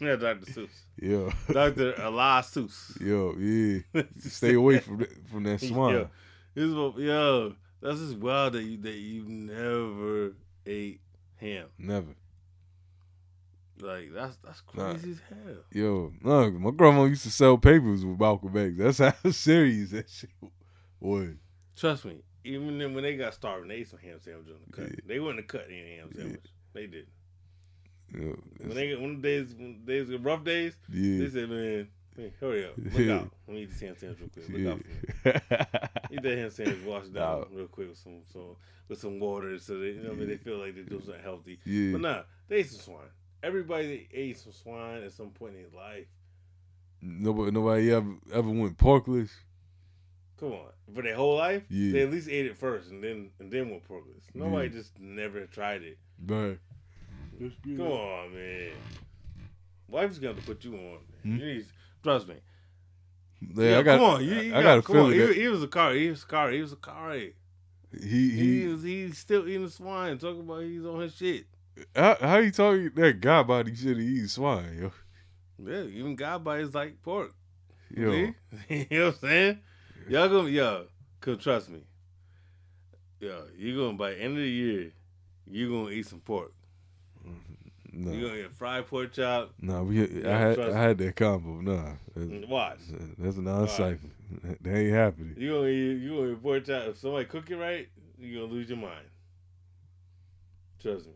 Yeah, 0.00 0.16
Doctor 0.16 0.46
Seuss. 0.52 0.68
yeah, 0.96 1.30
Doctor 1.52 2.00
Allah 2.02 2.42
Seuss. 2.44 2.98
yo, 3.00 3.34
yeah. 3.38 4.02
Stay 4.20 4.54
away 4.54 4.78
from 4.78 4.98
that, 4.98 5.28
from 5.28 5.42
that 5.44 5.60
swine. 5.68 5.94
Yo, 5.94 6.10
this 6.54 6.64
is 6.64 6.74
what, 6.74 6.98
yo, 6.98 7.54
that's 7.82 7.98
just 7.98 8.16
wild 8.16 8.52
that 8.54 8.62
you 8.62 8.76
that 8.78 8.94
you 8.96 9.24
never 9.28 10.32
ate 10.66 11.00
ham. 11.36 11.66
Never. 11.78 12.14
Like 13.80 14.10
that's 14.12 14.36
that's 14.44 14.62
Nah. 14.74 14.90
crazy 14.92 15.12
as 15.12 15.20
hell. 15.28 15.56
Yo, 15.72 16.12
no, 16.22 16.50
my 16.52 16.70
grandma 16.72 17.04
used 17.04 17.22
to 17.24 17.30
sell 17.30 17.58
papers 17.58 18.04
with 18.04 18.18
Malcolm 18.18 18.56
X. 18.56 18.74
That's 18.98 18.98
how 19.24 19.30
serious 19.30 19.90
that 19.90 20.08
shit 20.10 20.30
was. 20.40 20.50
Trust 21.76 22.04
me. 22.04 22.16
Even 22.44 22.78
then, 22.78 22.94
when 22.94 23.02
they 23.04 23.16
got 23.16 23.34
starving, 23.34 23.68
they 23.68 23.76
ate 23.76 23.88
some 23.88 23.98
ham 23.98 24.18
sandwiches 24.20 24.54
on 24.54 24.60
the 24.66 24.72
cut. 24.76 24.90
Yeah. 24.90 25.00
They 25.06 25.18
wouldn't 25.20 25.38
have 25.40 25.48
cut 25.48 25.66
any 25.68 25.96
ham 25.96 26.08
sandwich. 26.14 26.46
They 26.72 26.86
did. 26.86 27.06
You 28.14 28.20
know, 28.20 28.36
When 28.66 28.74
they 28.74 28.88
get 28.88 29.00
when 29.00 29.20
the 29.20 29.22
days 29.28 29.54
when 29.54 29.84
days 29.84 30.08
rough 30.20 30.42
days, 30.44 30.74
they 30.88 31.28
said, 31.28 31.50
"Man, 31.50 31.88
man, 32.16 32.32
hurry 32.40 32.64
up, 32.64 32.72
look 32.78 32.94
Yeah. 32.94 33.16
out. 33.16 33.30
Let 33.46 33.54
me 33.54 33.62
eat 33.64 33.70
this 33.70 33.80
ham 33.80 33.96
sandwich 33.98 34.18
real 34.20 34.28
quick. 34.30 34.48
Look 34.48 34.72
out 34.72 34.80
for 34.82 34.88
me." 34.88 36.16
Eat 36.16 36.22
that 36.22 36.38
ham 36.38 36.50
sandwich, 36.50 36.84
wash 36.86 37.04
it 37.04 37.12
down 37.14 37.40
Nah. 37.52 37.56
real 37.56 37.66
quick 37.66 37.88
with 37.90 37.98
some, 37.98 38.22
some 38.32 38.56
with 38.88 38.98
some 38.98 39.20
water, 39.20 39.58
so 39.58 39.78
they 39.78 39.88
you 39.88 39.94
know 39.96 40.08
what 40.10 40.16
I 40.16 40.20
mean 40.20 40.28
they 40.28 40.36
feel 40.38 40.56
like 40.56 40.74
they 40.74 40.82
do 40.82 41.00
something 41.04 41.22
healthy. 41.22 41.58
yeah. 41.66 41.92
But 41.92 42.00
nah, 42.00 42.22
they 42.48 42.56
ate 42.56 42.70
some 42.70 42.80
swine. 42.80 43.10
Everybody 43.42 44.08
ate 44.12 44.38
some 44.38 44.52
swine 44.52 45.02
at 45.02 45.12
some 45.12 45.28
point 45.30 45.56
in 45.56 45.62
their 45.64 45.70
life. 45.78 46.06
Nobody, 47.02 47.50
nobody 47.50 47.92
ever 47.92 48.14
ever 48.32 48.48
went 48.50 48.78
porkless. 48.78 49.28
Come 50.40 50.52
on, 50.52 50.66
for 50.94 51.02
their 51.02 51.16
whole 51.16 51.36
life, 51.36 51.64
Yeah. 51.68 51.92
they 51.92 52.02
at 52.02 52.10
least 52.10 52.28
ate 52.28 52.46
it 52.46 52.56
first, 52.56 52.90
and 52.90 53.02
then 53.02 53.30
and 53.40 53.50
then 53.50 53.70
went 53.70 53.88
porkless. 53.88 54.22
Nobody 54.34 54.68
Yeah. 54.68 54.72
just 54.74 54.98
never 55.00 55.46
tried 55.46 55.82
it. 55.82 55.98
But 56.18 56.58
Come 57.38 57.80
on, 57.82 58.34
man. 58.34 58.70
Wife's 59.88 60.18
gonna 60.18 60.34
put 60.34 60.64
you 60.64 60.74
on. 60.74 60.80
Man. 60.80 61.00
Hmm? 61.22 61.36
You 61.38 61.46
need, 61.54 61.66
trust 62.02 62.28
me. 62.28 62.34
yeah, 63.54 63.70
Yeah, 63.70 63.78
I 63.78 63.82
got, 63.82 63.98
come 63.98 64.10
on. 64.10 64.24
You, 64.24 64.30
you 64.34 64.54
I 64.54 64.62
got, 64.62 64.62
got 64.62 64.78
a 64.78 64.82
come 64.82 64.96
feeling 65.12 65.28
He, 65.34 65.40
he 65.42 65.48
was 65.48 65.62
a 65.62 65.68
car. 65.68 65.92
He 65.94 66.10
was 66.10 66.22
a 66.22 66.26
car. 66.26 66.50
He 66.50 66.60
was 66.60 66.72
a 66.72 66.76
car. 66.76 67.14
he 67.14 67.32
He, 68.00 68.30
he. 68.30 68.66
was. 68.66 68.82
He's 68.82 69.18
still 69.18 69.48
eating 69.48 69.68
swine. 69.68 70.18
Talking 70.18 70.40
about 70.40 70.62
he's 70.62 70.84
on 70.84 71.00
his 71.00 71.14
shit. 71.16 71.46
How, 71.94 72.16
how 72.20 72.38
you 72.38 72.50
talking 72.50 72.90
that 72.96 73.20
guy 73.20 73.42
body 73.44 73.74
shit? 73.74 73.96
He 73.96 74.04
eat 74.20 74.30
swine, 74.30 74.78
yo. 74.80 74.92
Yeah, 75.64 75.82
even 75.82 76.14
God 76.16 76.44
bites 76.44 76.74
like 76.74 77.02
pork. 77.02 77.32
Yo, 77.90 78.10
See? 78.10 78.34
you 78.68 78.86
know 78.98 79.06
what 79.06 79.14
I'm 79.14 79.20
saying? 79.20 79.58
Y'all 80.08 80.28
gonna 80.28 80.48
yo, 80.48 80.86
cause 81.20 81.38
trust 81.38 81.68
me. 81.68 81.80
Yo, 83.20 83.42
you 83.56 83.76
gonna 83.76 83.96
by 83.96 84.10
the 84.10 84.22
end 84.22 84.32
of 84.36 84.42
the 84.42 84.48
year, 84.48 84.92
you 85.46 85.70
gonna 85.70 85.90
eat 85.90 86.06
some 86.06 86.20
pork. 86.20 86.52
Mm-hmm. 87.26 88.04
nah, 88.04 88.12
You 88.12 88.26
gonna 88.28 88.42
get 88.42 88.52
fried 88.54 88.86
pork 88.86 89.12
chop. 89.12 89.52
nah. 89.60 89.82
We, 89.82 90.06
Yeah, 90.22 90.34
I 90.34 90.40
had, 90.40 90.58
I 90.60 90.80
had 90.80 90.98
that 90.98 91.16
combo. 91.16 91.60
Nah, 91.60 91.90
that's, 92.14 92.26
mm, 92.26 92.42
and 92.42 92.48
Watch. 92.48 92.78
that's 93.18 93.36
a 93.36 93.42
non-cypher. 93.42 94.08
That 94.62 94.76
ain't 94.76 94.94
happening. 94.94 95.34
You 95.36 95.52
gonna 95.52 95.66
eat 95.68 96.00
you 96.02 96.16
gonna 96.16 96.32
eat 96.32 96.42
pork 96.42 96.64
chop. 96.64 96.82
If 96.88 96.98
somebody 96.98 97.24
cook 97.26 97.50
it 97.50 97.56
right, 97.56 97.88
you 98.18 98.40
gonna 98.40 98.52
lose 98.52 98.68
your 98.68 98.78
mind. 98.78 99.06
Trust 100.80 101.06
me. 101.06 101.12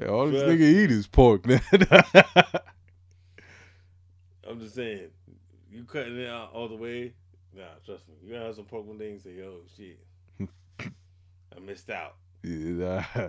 Yeah, 0.00 0.08
all 0.08 0.26
this 0.26 0.42
Trust 0.42 0.58
nigga 0.58 0.62
eat 0.62 0.90
is 0.90 1.06
pork, 1.06 1.46
man. 1.48 1.60
I'm 4.48 4.60
just 4.60 4.74
saying, 4.74 5.08
you 5.70 5.84
cutting 5.84 6.18
it 6.18 6.28
out 6.28 6.52
all 6.52 6.68
the 6.68 6.76
way. 6.76 7.12
Nah, 7.56 7.62
trust 7.84 8.06
me. 8.08 8.14
You 8.22 8.32
gonna 8.34 8.46
have 8.46 8.54
some 8.56 8.64
pork 8.66 8.86
one 8.86 8.98
day 8.98 9.10
and 9.12 9.20
say, 9.20 9.32
"Yo, 9.32 9.60
shit, 9.76 9.98
I 10.80 11.60
missed 11.60 11.88
out." 11.90 12.16
yeah, 12.42 13.02
nah. 13.14 13.28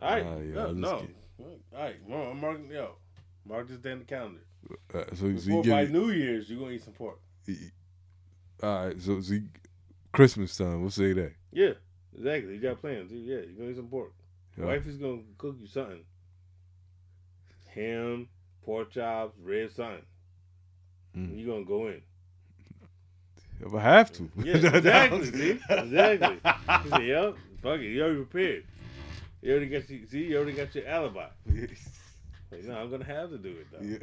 All 0.00 0.10
right, 0.10 0.24
Nah, 0.24 0.36
yo, 0.38 0.72
no, 0.72 0.72
no. 0.72 1.46
all 1.72 1.82
right. 1.84 2.08
Mark, 2.08 2.28
I'm 2.30 2.40
marking, 2.40 2.70
yo, 2.70 2.96
mark 3.46 3.68
this 3.68 3.78
day 3.78 3.92
in 3.92 4.00
the 4.00 4.04
calendar. 4.04 4.40
Uh, 4.92 5.04
so, 5.10 5.14
so 5.16 5.26
you 5.26 5.34
Before 5.34 5.62
get 5.62 5.70
by 5.70 5.82
it- 5.82 5.90
New 5.92 6.10
Year's, 6.10 6.48
you're 6.50 6.58
gonna 6.58 6.72
eat 6.72 6.82
some 6.82 6.94
pork. 6.94 7.20
all 8.62 8.86
right. 8.86 9.00
So, 9.00 9.20
so 9.20 9.34
you, 9.34 9.44
Christmas 10.12 10.56
time. 10.56 10.80
We'll 10.80 10.90
say 10.90 11.12
that. 11.12 11.32
Yeah, 11.52 11.72
exactly. 12.16 12.54
You 12.54 12.60
got 12.60 12.80
plans. 12.80 13.12
Yeah, 13.12 13.36
you're 13.36 13.46
gonna 13.58 13.70
eat 13.70 13.76
some 13.76 13.86
pork. 13.88 14.12
Yeah. 14.58 14.64
Wife 14.66 14.86
is 14.86 14.96
gonna 14.96 15.22
cook 15.38 15.56
you 15.60 15.66
something. 15.68 16.04
Ham, 17.74 18.28
pork 18.64 18.90
chops, 18.90 19.36
red 19.42 19.70
something. 19.72 20.04
Mm. 21.16 21.38
You 21.38 21.46
gonna 21.46 21.64
go 21.64 21.86
in. 21.88 22.02
If 23.60 23.74
I 23.74 23.80
have 23.80 24.12
to. 24.12 24.30
Yeah, 24.42 24.56
exactly. 24.56 25.24
see, 25.32 25.60
exactly. 25.68 26.38
He 26.84 26.88
said, 26.90 27.04
"Yo, 27.04 27.34
fuck 27.62 27.80
it. 27.80 27.86
You 27.86 28.02
already 28.02 28.24
prepared. 28.24 28.64
You 29.42 29.52
already 29.52 29.66
got 29.68 29.88
you. 29.90 30.06
See, 30.06 30.24
you 30.24 30.36
already 30.36 30.52
got 30.52 30.74
your 30.74 30.86
alibi. 30.86 31.26
Like, 32.52 32.64
no, 32.64 32.76
I'm 32.76 32.90
gonna 32.90 33.04
have 33.04 33.30
to 33.30 33.38
do 33.38 33.48
it 33.50 33.66
though. 33.72 33.84
Yeah. 33.84 33.96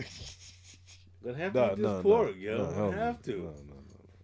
I'm 1.23 1.23
gonna 1.31 1.37
have 1.37 1.53
Nah, 1.55 1.67
to 1.67 1.73
eat 1.73 1.77
this 1.83 2.01
pork, 2.01 2.27
nah, 2.35 2.41
yo. 2.41 2.57
nah, 2.57 2.63
I'm 2.69 2.75
gonna 2.75 2.97
have 2.97 3.21
to. 3.23 3.31
Nah, 3.37 3.43
nah, 3.43 3.51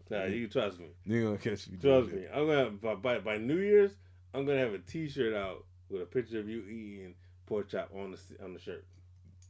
nah. 0.09 0.19
Nah, 0.19 0.25
you 0.25 0.41
can 0.47 0.49
trust 0.51 0.79
me. 0.79 0.87
You 1.05 1.23
gonna 1.23 1.37
catch 1.37 1.69
me. 1.69 1.77
Trust 1.77 2.11
me. 2.11 2.25
I'm 2.33 2.47
gonna 2.47 2.69
by, 2.71 2.95
by 2.95 3.19
by 3.19 3.37
New 3.37 3.59
Year's, 3.59 3.91
I'm 4.33 4.45
gonna 4.45 4.59
have 4.59 4.73
a 4.73 4.79
T-shirt 4.79 5.33
out 5.33 5.63
with 5.89 6.01
a 6.01 6.05
picture 6.05 6.39
of 6.39 6.49
you 6.49 6.59
eating 6.63 7.13
pork 7.45 7.69
chop 7.69 7.89
on 7.95 8.11
the 8.11 8.43
on 8.43 8.53
the 8.53 8.59
shirt. 8.59 8.83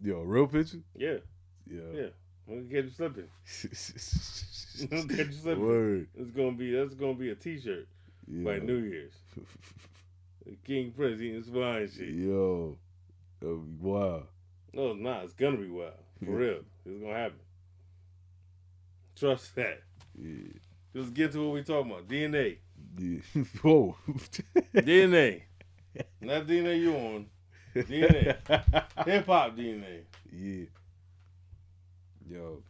Yo, 0.01 0.21
real 0.21 0.45
picture? 0.47 0.77
Yeah, 0.95 1.17
Yeah. 1.65 1.81
yeah. 1.93 2.07
I'm 2.49 2.55
gonna 2.55 2.61
get 2.69 2.85
you 2.85 2.91
slipping. 2.91 3.27
I'm 4.81 4.87
gonna 4.87 5.03
get 5.15 5.27
you 5.27 5.33
slipping. 5.33 5.65
Word. 5.65 6.07
It's 6.17 6.31
gonna 6.31 6.51
be 6.53 6.71
that's 6.75 6.93
gonna 6.95 7.13
be 7.15 7.29
a 7.31 7.35
T-shirt 7.35 7.87
Yeah. 8.27 8.43
by 8.43 8.59
New 8.59 8.77
Year's. 8.77 9.13
King 10.65 10.91
Prince 10.95 11.19
eating 11.21 11.43
swine 11.43 11.89
shit. 11.93 12.09
Yo, 12.09 12.77
that 13.41 13.47
would 13.49 13.79
be 13.79 13.85
wild. 13.85 14.23
No, 14.73 14.91
it's 14.91 14.99
not. 15.01 15.23
It's 15.25 15.33
gonna 15.33 15.57
be 15.57 15.67
wild 15.67 15.93
for 16.23 16.31
real. 16.31 16.59
It's 16.85 17.01
gonna 17.01 17.13
happen. 17.13 17.39
Trust 19.15 19.55
that. 19.55 19.81
Yeah. 20.17 20.53
Let's 20.93 21.09
get 21.09 21.31
to 21.33 21.45
what 21.45 21.53
we 21.55 21.63
talking 21.63 21.91
about. 21.91 22.07
DNA. 22.07 22.57
yeah. 22.97 23.19
Whoa. 23.61 23.95
DNA. 24.73 25.41
Not 26.21 26.47
DNA 26.47 26.79
you 26.79 26.95
on. 26.95 27.25
DNA. 27.75 28.37
Hip 29.05 29.25
hop 29.25 29.55
DNA. 29.57 30.01
Yeah. 30.31 30.65
Yo. 32.29 32.61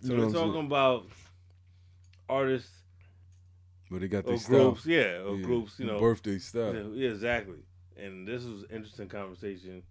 So 0.00 0.12
You 0.12 0.18
know 0.18 0.26
we're 0.26 0.32
talking 0.32 0.66
about 0.66 1.06
artists 2.28 2.72
But 3.90 4.00
they 4.00 4.08
got 4.08 4.24
their 4.24 4.38
style. 4.38 4.70
groups, 4.72 4.86
yeah, 4.86 5.22
or 5.22 5.36
Yeah. 5.36 5.42
groups, 5.44 5.78
you 5.78 5.86
know. 5.86 5.98
Birthday 5.98 6.38
stuff. 6.38 6.74
Yeah, 6.74 6.82
yeah, 6.92 7.10
exactly. 7.10 7.58
And 7.96 8.26
this 8.26 8.44
was 8.44 8.62
an 8.64 8.70
interesting 8.70 9.08
conversation 9.08 9.82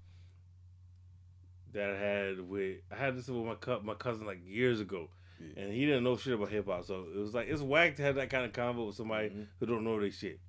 that 1.73 1.91
I 1.91 1.97
had 1.97 2.39
with 2.41 2.77
I 2.91 2.95
had 2.95 3.15
this 3.15 3.27
with 3.27 3.45
my 3.45 3.55
cu- 3.55 3.81
my 3.81 3.93
cousin 3.93 4.25
like 4.25 4.39
years 4.45 4.79
ago, 4.79 5.09
Yeah. 5.39 5.63
and 5.63 5.73
he 5.73 5.85
didn't 5.85 6.03
know 6.03 6.17
shit 6.17 6.33
about 6.33 6.49
hip 6.49 6.65
hop. 6.65 6.85
So 6.85 7.05
it 7.13 7.17
was 7.19 7.33
like 7.35 7.47
it's 7.47 7.61
whack 7.61 7.95
to 7.97 8.01
have 8.03 8.15
that 8.15 8.29
kind 8.31 8.45
of 8.45 8.51
convo 8.53 8.87
with 8.87 8.95
somebody 8.95 9.29
Mhm. 9.29 9.47
who 9.59 9.65
don't 9.67 9.83
know 9.83 9.99
their 9.99 10.09
shit. 10.11 10.39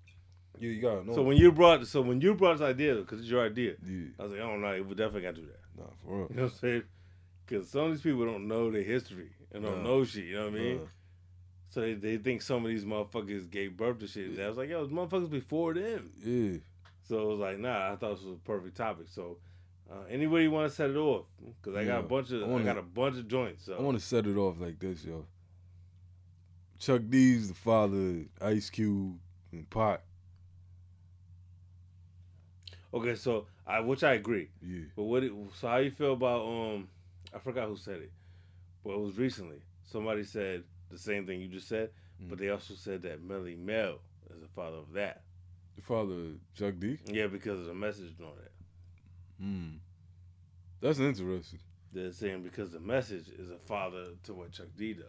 Yeah, 0.58 0.70
you 0.70 0.80
gotta 0.80 1.04
know. 1.04 1.14
So 1.14 1.22
when 1.22 1.36
you 1.36 1.52
brought 1.52 1.86
so 1.86 2.00
when 2.00 2.20
you 2.22 2.34
brought 2.34 2.54
this 2.58 2.62
idea 2.66 2.94
because 2.96 3.20
it's 3.20 3.28
your 3.28 3.44
idea, 3.44 3.76
yeah. 3.84 4.06
I 4.18 4.22
was 4.22 4.32
like, 4.32 4.40
I 4.40 4.44
don't 4.44 4.62
know, 4.62 4.82
we 4.82 4.94
definitely 4.94 5.22
got 5.22 5.34
to 5.34 5.40
do 5.42 5.46
that. 5.48 5.60
Nah, 5.76 5.90
for 6.02 6.08
real. 6.16 6.26
You 6.30 6.36
know 6.36 6.42
what 6.44 6.52
I'm 6.52 6.58
saying? 6.58 6.82
Because 7.50 7.68
some 7.68 7.86
of 7.86 7.90
these 7.90 8.00
people 8.00 8.24
don't 8.24 8.46
know 8.46 8.70
their 8.70 8.82
history 8.84 9.30
and 9.52 9.64
don't 9.64 9.82
know 9.82 10.04
shit. 10.04 10.24
You 10.26 10.36
know 10.36 10.44
what 10.44 10.54
I 10.54 10.58
mean? 10.58 10.76
Nah. 10.78 10.82
So 11.70 11.80
they, 11.80 11.94
they 11.94 12.16
think 12.16 12.42
some 12.42 12.64
of 12.64 12.70
these 12.70 12.84
motherfuckers 12.84 13.50
gave 13.50 13.76
birth 13.76 13.98
to 13.98 14.06
shit. 14.06 14.38
I 14.38 14.48
was 14.48 14.56
like, 14.56 14.68
yo, 14.68 14.86
motherfuckers 14.86 15.28
before 15.30 15.74
them. 15.74 16.10
Yeah. 16.24 16.58
So 17.02 17.20
it 17.22 17.26
was 17.26 17.40
like, 17.40 17.58
nah, 17.58 17.92
I 17.92 17.96
thought 17.96 18.16
this 18.16 18.24
was 18.24 18.36
a 18.36 18.44
perfect 18.44 18.76
topic. 18.76 19.06
So 19.10 19.38
uh, 19.90 20.04
anybody 20.08 20.46
want 20.46 20.70
to 20.70 20.74
set 20.74 20.90
it 20.90 20.96
off? 20.96 21.26
Because 21.60 21.76
I 21.76 21.84
got 21.84 22.00
a 22.00 22.02
bunch 22.04 22.30
of 22.30 22.42
I 22.42 22.44
I, 22.44 22.48
wanna- 22.48 22.64
got 22.64 22.78
a 22.78 22.82
bunch 22.82 23.16
of 23.16 23.26
joints. 23.26 23.64
So 23.64 23.76
I 23.76 23.82
want 23.82 23.98
to 23.98 24.04
set 24.04 24.26
it 24.28 24.36
off 24.36 24.60
like 24.60 24.78
this, 24.78 25.04
yo. 25.04 25.26
Chuck 26.78 27.02
D's 27.10 27.48
the 27.48 27.54
father 27.54 28.26
Ice 28.40 28.70
Cube 28.70 29.18
and 29.52 29.68
Pac. 29.68 30.02
okay, 32.94 33.14
so 33.16 33.46
I 33.66 33.80
which 33.80 34.02
I 34.04 34.14
agree. 34.14 34.48
Yeah. 34.62 34.84
But 34.96 35.02
what? 35.02 35.24
It, 35.24 35.32
so 35.60 35.68
how 35.68 35.76
you 35.78 35.90
feel 35.90 36.12
about 36.14 36.42
um? 36.46 36.88
I 37.34 37.38
forgot 37.38 37.68
who 37.68 37.76
said 37.76 38.00
it, 38.00 38.12
but 38.84 38.90
it 38.92 39.00
was 39.00 39.18
recently. 39.18 39.62
Somebody 39.84 40.24
said 40.24 40.64
the 40.90 40.98
same 40.98 41.26
thing 41.26 41.40
you 41.40 41.48
just 41.48 41.68
said, 41.68 41.90
but 42.28 42.36
Mm. 42.38 42.40
they 42.40 42.48
also 42.50 42.74
said 42.74 43.02
that 43.02 43.22
Melle 43.26 43.56
Mel 43.58 44.00
is 44.34 44.40
the 44.40 44.48
father 44.48 44.76
of 44.78 44.92
that. 44.92 45.22
The 45.76 45.82
father 45.82 46.12
of 46.14 46.54
Chuck 46.54 46.74
D. 46.78 46.98
Yeah, 47.06 47.26
because 47.28 47.60
of 47.60 47.66
the 47.66 47.74
message 47.74 48.12
and 48.18 48.26
all 48.26 48.34
that. 48.34 48.52
Hmm. 49.44 49.68
That's 50.80 50.98
interesting. 50.98 51.58
They're 51.92 52.12
saying 52.12 52.42
because 52.42 52.70
the 52.72 52.80
message 52.80 53.28
is 53.28 53.50
a 53.50 53.58
father 53.58 54.06
to 54.24 54.34
what 54.34 54.52
Chuck 54.52 54.68
D 54.76 54.94
does. 54.94 55.04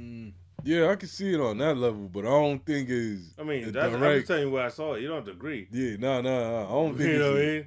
Mm. 0.00 0.32
Yeah, 0.64 0.90
I 0.90 0.96
can 0.96 1.08
see 1.08 1.32
it 1.32 1.40
on 1.40 1.58
that 1.58 1.76
level, 1.76 2.08
but 2.08 2.20
I 2.20 2.28
don't 2.28 2.64
think 2.64 2.88
it's. 2.90 3.34
I 3.38 3.42
mean, 3.44 3.70
that's, 3.72 3.86
I'm 3.94 4.00
direct. 4.00 4.18
just 4.20 4.26
telling 4.28 4.42
you 4.44 4.50
where 4.50 4.64
I 4.64 4.68
saw 4.68 4.94
it. 4.94 5.02
You 5.02 5.08
don't 5.08 5.16
have 5.18 5.26
to 5.26 5.30
agree. 5.32 5.68
Yeah, 5.70 5.96
no, 5.98 6.20
no, 6.20 6.50
no. 6.50 6.66
I 6.66 6.70
don't 6.70 6.94
think 6.98 7.10
You 7.12 7.18
know 7.18 7.32
what 7.32 7.40
I 7.40 7.44
mean? 7.44 7.66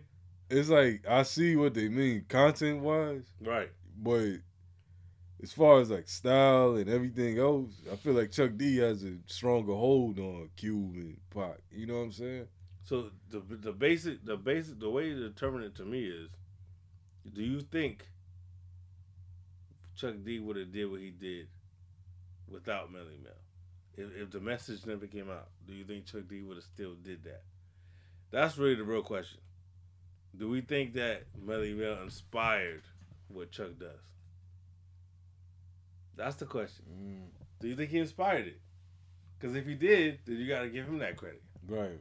It's 0.50 0.70
like 0.70 1.06
I 1.08 1.24
see 1.24 1.56
what 1.56 1.74
they 1.74 1.89
mean 1.89 2.25
content 2.27 2.82
wise, 2.82 3.25
Right. 3.41 3.70
but 3.98 4.39
as 5.41 5.53
far 5.53 5.79
as 5.79 5.89
like 5.89 6.10
style 6.10 6.75
and 6.75 6.89
everything 6.89 7.38
else, 7.39 7.72
I 7.91 7.96
feel 7.96 8.13
like 8.13 8.32
Chuck 8.32 8.51
D 8.58 8.77
has 8.77 9.03
a 9.03 9.18
stronger 9.27 9.74
hold 9.74 10.20
on 10.20 10.50
Cube 10.56 10.96
and 10.96 11.18
Pac. 11.29 11.60
You 11.72 11.86
know 11.86 11.96
what 12.00 12.06
I'm 12.06 12.12
saying? 12.12 12.48
So 12.84 13.12
the 13.29 13.39
the 13.39 13.72
basic 13.72 14.25
the 14.25 14.38
basic 14.38 14.79
the 14.79 14.89
way 14.89 15.10
to 15.10 15.29
determine 15.29 15.63
it 15.63 15.75
to 15.75 15.86
me 15.86 16.06
is, 16.06 16.32
do 17.32 17.44
you 17.44 17.62
think 17.62 18.08
Chuck 19.96 20.15
D 20.24 20.39
would 20.39 20.56
have 20.56 20.72
did 20.72 20.89
what 20.89 21.01
he 21.01 21.12
did 21.12 21.48
without 22.48 22.91
Melle 22.91 23.22
Mel? 23.22 23.34
If, 23.96 24.15
if 24.15 24.32
the 24.32 24.39
message 24.39 24.86
never 24.86 25.08
came 25.08 25.29
out, 25.29 25.50
do 25.68 25.74
you 25.74 25.84
think 25.84 26.06
Chuck 26.06 26.27
D 26.27 26.41
would 26.41 26.58
have 26.58 26.63
still 26.63 26.96
did 26.96 27.24
that? 27.25 27.44
That's 28.32 28.58
really 28.58 28.75
the 28.75 28.84
real 28.84 29.01
question. 29.03 29.39
Do 30.39 30.50
we 30.50 30.62
think 30.62 30.93
that 30.93 31.24
Melle 31.46 31.75
Mel 31.77 32.01
inspired 32.01 32.81
what 33.27 33.51
Chuck 33.51 33.77
does? 33.77 33.89
That's 36.15 36.38
the 36.38 36.46
question. 36.46 36.86
Do 37.60 37.67
you 37.67 37.75
think 37.75 37.91
he 37.91 38.00
inspired 38.00 38.48
it? 38.48 38.60
Because 39.38 39.55
if 39.55 39.65
he 39.65 39.75
did, 39.75 40.19
then 40.25 40.38
you 40.38 40.48
got 40.48 40.62
to 40.62 40.69
give 40.69 40.86
him 40.88 41.00
that 41.00 41.17
credit. 41.17 41.41
Right. 41.67 42.00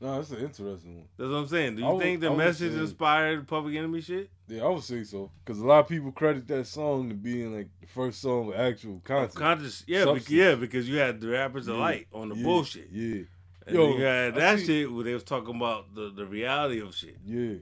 No, 0.00 0.14
that's 0.16 0.30
an 0.30 0.38
interesting 0.38 0.96
one. 0.96 1.08
That's 1.16 1.28
what 1.30 1.36
I'm 1.38 1.46
saying. 1.48 1.76
Do 1.76 1.82
you 1.82 1.88
would- 1.88 2.00
think 2.02 2.20
the 2.20 2.30
message 2.32 2.72
say- 2.72 2.78
inspired 2.78 3.48
Public 3.48 3.74
Enemy 3.76 4.00
shit? 4.00 4.30
Yeah, 4.46 4.64
I 4.64 4.68
would 4.68 4.82
say 4.84 5.02
so. 5.04 5.30
Because 5.44 5.60
a 5.60 5.66
lot 5.66 5.80
of 5.80 5.88
people 5.88 6.12
credit 6.12 6.46
that 6.48 6.66
song 6.66 7.08
to 7.08 7.14
being 7.16 7.52
like 7.54 7.68
the 7.80 7.86
first 7.88 8.20
song 8.20 8.46
with 8.46 8.56
actual 8.58 9.00
content. 9.00 9.34
Conscious, 9.34 9.84
yeah, 9.88 10.04
Substance. 10.04 10.30
yeah, 10.30 10.54
because 10.54 10.88
you 10.88 10.98
had 10.98 11.20
the 11.20 11.28
rappers 11.28 11.66
Yeah, 11.66 11.74
alike 11.74 12.06
on 12.12 12.28
the 12.28 12.36
yeah, 12.36 12.42
bullshit. 12.44 12.88
Yeah, 12.90 13.22
Yo, 13.72 13.86
then 13.90 13.98
you 13.98 14.04
had 14.04 14.34
I 14.34 14.40
that 14.40 14.58
see- 14.60 14.66
shit 14.66 14.92
where 14.92 15.04
they 15.04 15.14
was 15.14 15.24
talking 15.24 15.54
about 15.56 15.94
the, 15.94 16.10
the 16.14 16.26
reality 16.26 16.80
of 16.80 16.94
shit. 16.94 17.16
yeah. 17.24 17.54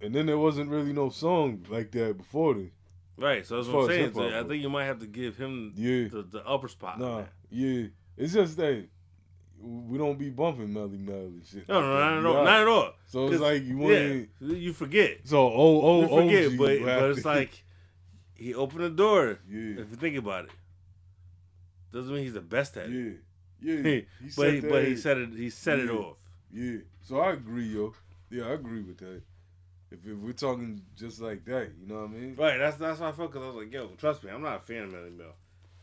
And 0.00 0.14
then 0.14 0.26
there 0.26 0.38
wasn't 0.38 0.68
really 0.70 0.92
no 0.92 1.08
song 1.08 1.64
like 1.70 1.90
that 1.92 2.18
before 2.18 2.54
then. 2.54 2.72
Right. 3.16 3.46
So 3.46 3.56
that's 3.56 3.68
what 3.68 3.84
I'm 3.84 3.88
saying. 3.88 4.12
So 4.14 4.28
I 4.28 4.42
think 4.42 4.62
you 4.62 4.68
might 4.68 4.84
have 4.84 4.98
to 5.00 5.06
give 5.06 5.36
him 5.36 5.72
Yeah. 5.76 6.08
the, 6.08 6.22
the 6.30 6.46
upper 6.46 6.68
spot. 6.68 6.98
Nah, 7.00 7.22
yeah. 7.50 7.86
It's 8.16 8.34
just 8.34 8.56
that 8.58 8.86
we 9.58 9.96
don't 9.96 10.18
be 10.18 10.28
bumping 10.28 10.68
Melle 10.74 10.90
Mel 10.98 11.16
and 11.16 11.42
shit. 11.46 11.66
No, 11.68 11.80
no, 11.80 11.94
not 11.94 12.18
at 12.18 12.26
all. 12.26 12.44
Not 12.44 12.60
at 12.62 12.68
all. 12.68 12.92
So 13.06 13.28
it's 13.28 13.40
like 13.40 13.62
you 13.64 13.78
want 13.78 13.94
Yeah, 13.94 14.56
you 14.56 14.72
forget. 14.74 15.20
So 15.24 15.38
oh 15.38 15.80
oh 15.80 16.00
you 16.02 16.08
forget, 16.08 16.46
OG 16.52 16.58
but 16.58 16.84
but 16.84 17.10
it's 17.10 17.24
like 17.34 17.64
he 18.34 18.52
opened 18.54 18.82
the 18.84 18.90
door. 18.90 19.38
yeah 19.48 19.80
If 19.80 19.90
you 19.90 19.96
think 19.96 20.16
about 20.18 20.46
it, 20.46 20.50
doesn't 21.92 22.12
mean 22.12 22.24
he's 22.24 22.34
the 22.34 22.40
best 22.42 22.76
at 22.76 22.90
it. 22.90 22.92
yeah 22.92 23.12
yeah. 23.64 23.82
He- 23.82 24.06
but 24.36 24.50
he, 24.52 24.60
said 24.60 24.70
but 24.70 24.84
he 24.84 24.96
set 24.96 25.18
it. 25.18 25.30
He 25.34 25.50
set 25.50 25.78
it 25.78 25.90
off. 25.90 26.16
Yeah, 26.52 26.78
so 27.02 27.18
I 27.18 27.32
agree, 27.32 27.66
yo. 27.66 27.94
Yeah, 28.30 28.44
I 28.46 28.52
agree 28.52 28.82
with 28.82 28.98
that. 28.98 29.22
If, 29.90 30.06
if 30.06 30.16
we're 30.18 30.32
talking 30.32 30.82
just 30.96 31.20
like 31.20 31.44
that, 31.46 31.70
you 31.80 31.86
know 31.86 32.02
what 32.02 32.10
I 32.10 32.12
mean? 32.12 32.34
Right, 32.36 32.58
that's 32.58 32.76
that's 32.76 32.98
how 33.00 33.08
I 33.08 33.12
felt 33.12 33.32
because 33.32 33.44
I 33.44 33.46
was 33.48 33.56
like, 33.56 33.72
yo, 33.72 33.88
trust 33.98 34.22
me, 34.24 34.30
I'm 34.30 34.42
not 34.42 34.56
a 34.56 34.60
fan 34.60 34.84
of 34.84 34.90
Melle 34.90 35.16
Mel. 35.16 35.34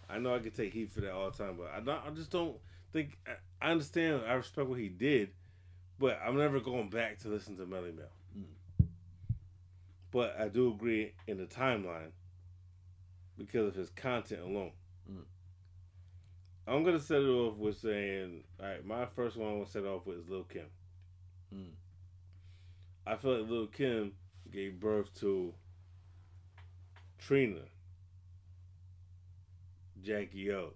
I 0.10 0.18
know 0.20 0.36
I 0.36 0.40
could 0.40 0.56
take 0.56 0.74
heat 0.74 0.92
for 0.92 1.02
that 1.02 1.12
all 1.14 1.32
the 1.32 1.38
time, 1.38 1.56
but 1.58 1.72
I 1.76 1.80
don't. 1.80 2.00
I 2.06 2.10
just 2.12 2.30
don't 2.32 2.56
think. 2.94 3.18
I- 3.28 3.32
I 3.64 3.72
understand. 3.72 4.24
I 4.28 4.34
respect 4.34 4.68
what 4.68 4.80
he 4.80 4.90
did, 4.90 5.30
but 6.00 6.20
I'm 6.26 6.36
never 6.36 6.60
going 6.60 6.90
back 6.90 7.20
to 7.20 7.28
listen 7.28 7.58
to 7.58 7.64
Melle 7.66 7.96
Mel. 7.96 8.06
Mm. 8.38 8.88
But 10.12 10.36
I 10.40 10.48
do 10.48 10.70
agree 10.70 11.14
in 11.28 11.38
the 11.38 11.46
timeline 11.46 12.12
because 13.38 13.68
of 13.68 13.76
his 13.76 13.90
content 13.92 14.42
alone. 14.42 14.72
Mm. 15.10 15.24
I'm 16.72 16.84
gonna 16.84 17.00
set 17.00 17.22
it 17.22 17.28
off 17.28 17.58
with 17.58 17.78
saying, 17.78 18.44
all 18.60 18.66
right, 18.66 18.86
my 18.86 19.06
first 19.06 19.36
one 19.36 19.50
I 19.50 19.54
want 19.54 19.66
to 19.66 19.72
set 19.72 19.84
off 19.86 20.06
with 20.06 20.20
is 20.20 20.30
Lil 20.30 20.44
Kim. 20.44 20.68
Mm. 21.54 21.72
I 23.06 23.16
feel 23.16 23.40
like 23.42 23.50
Lil 23.50 23.68
Kim 23.68 24.13
gave 24.51 24.80
birth 24.80 25.13
to 25.20 25.54
Trina, 27.20 27.62
Jackie 30.01 30.51
O. 30.51 30.74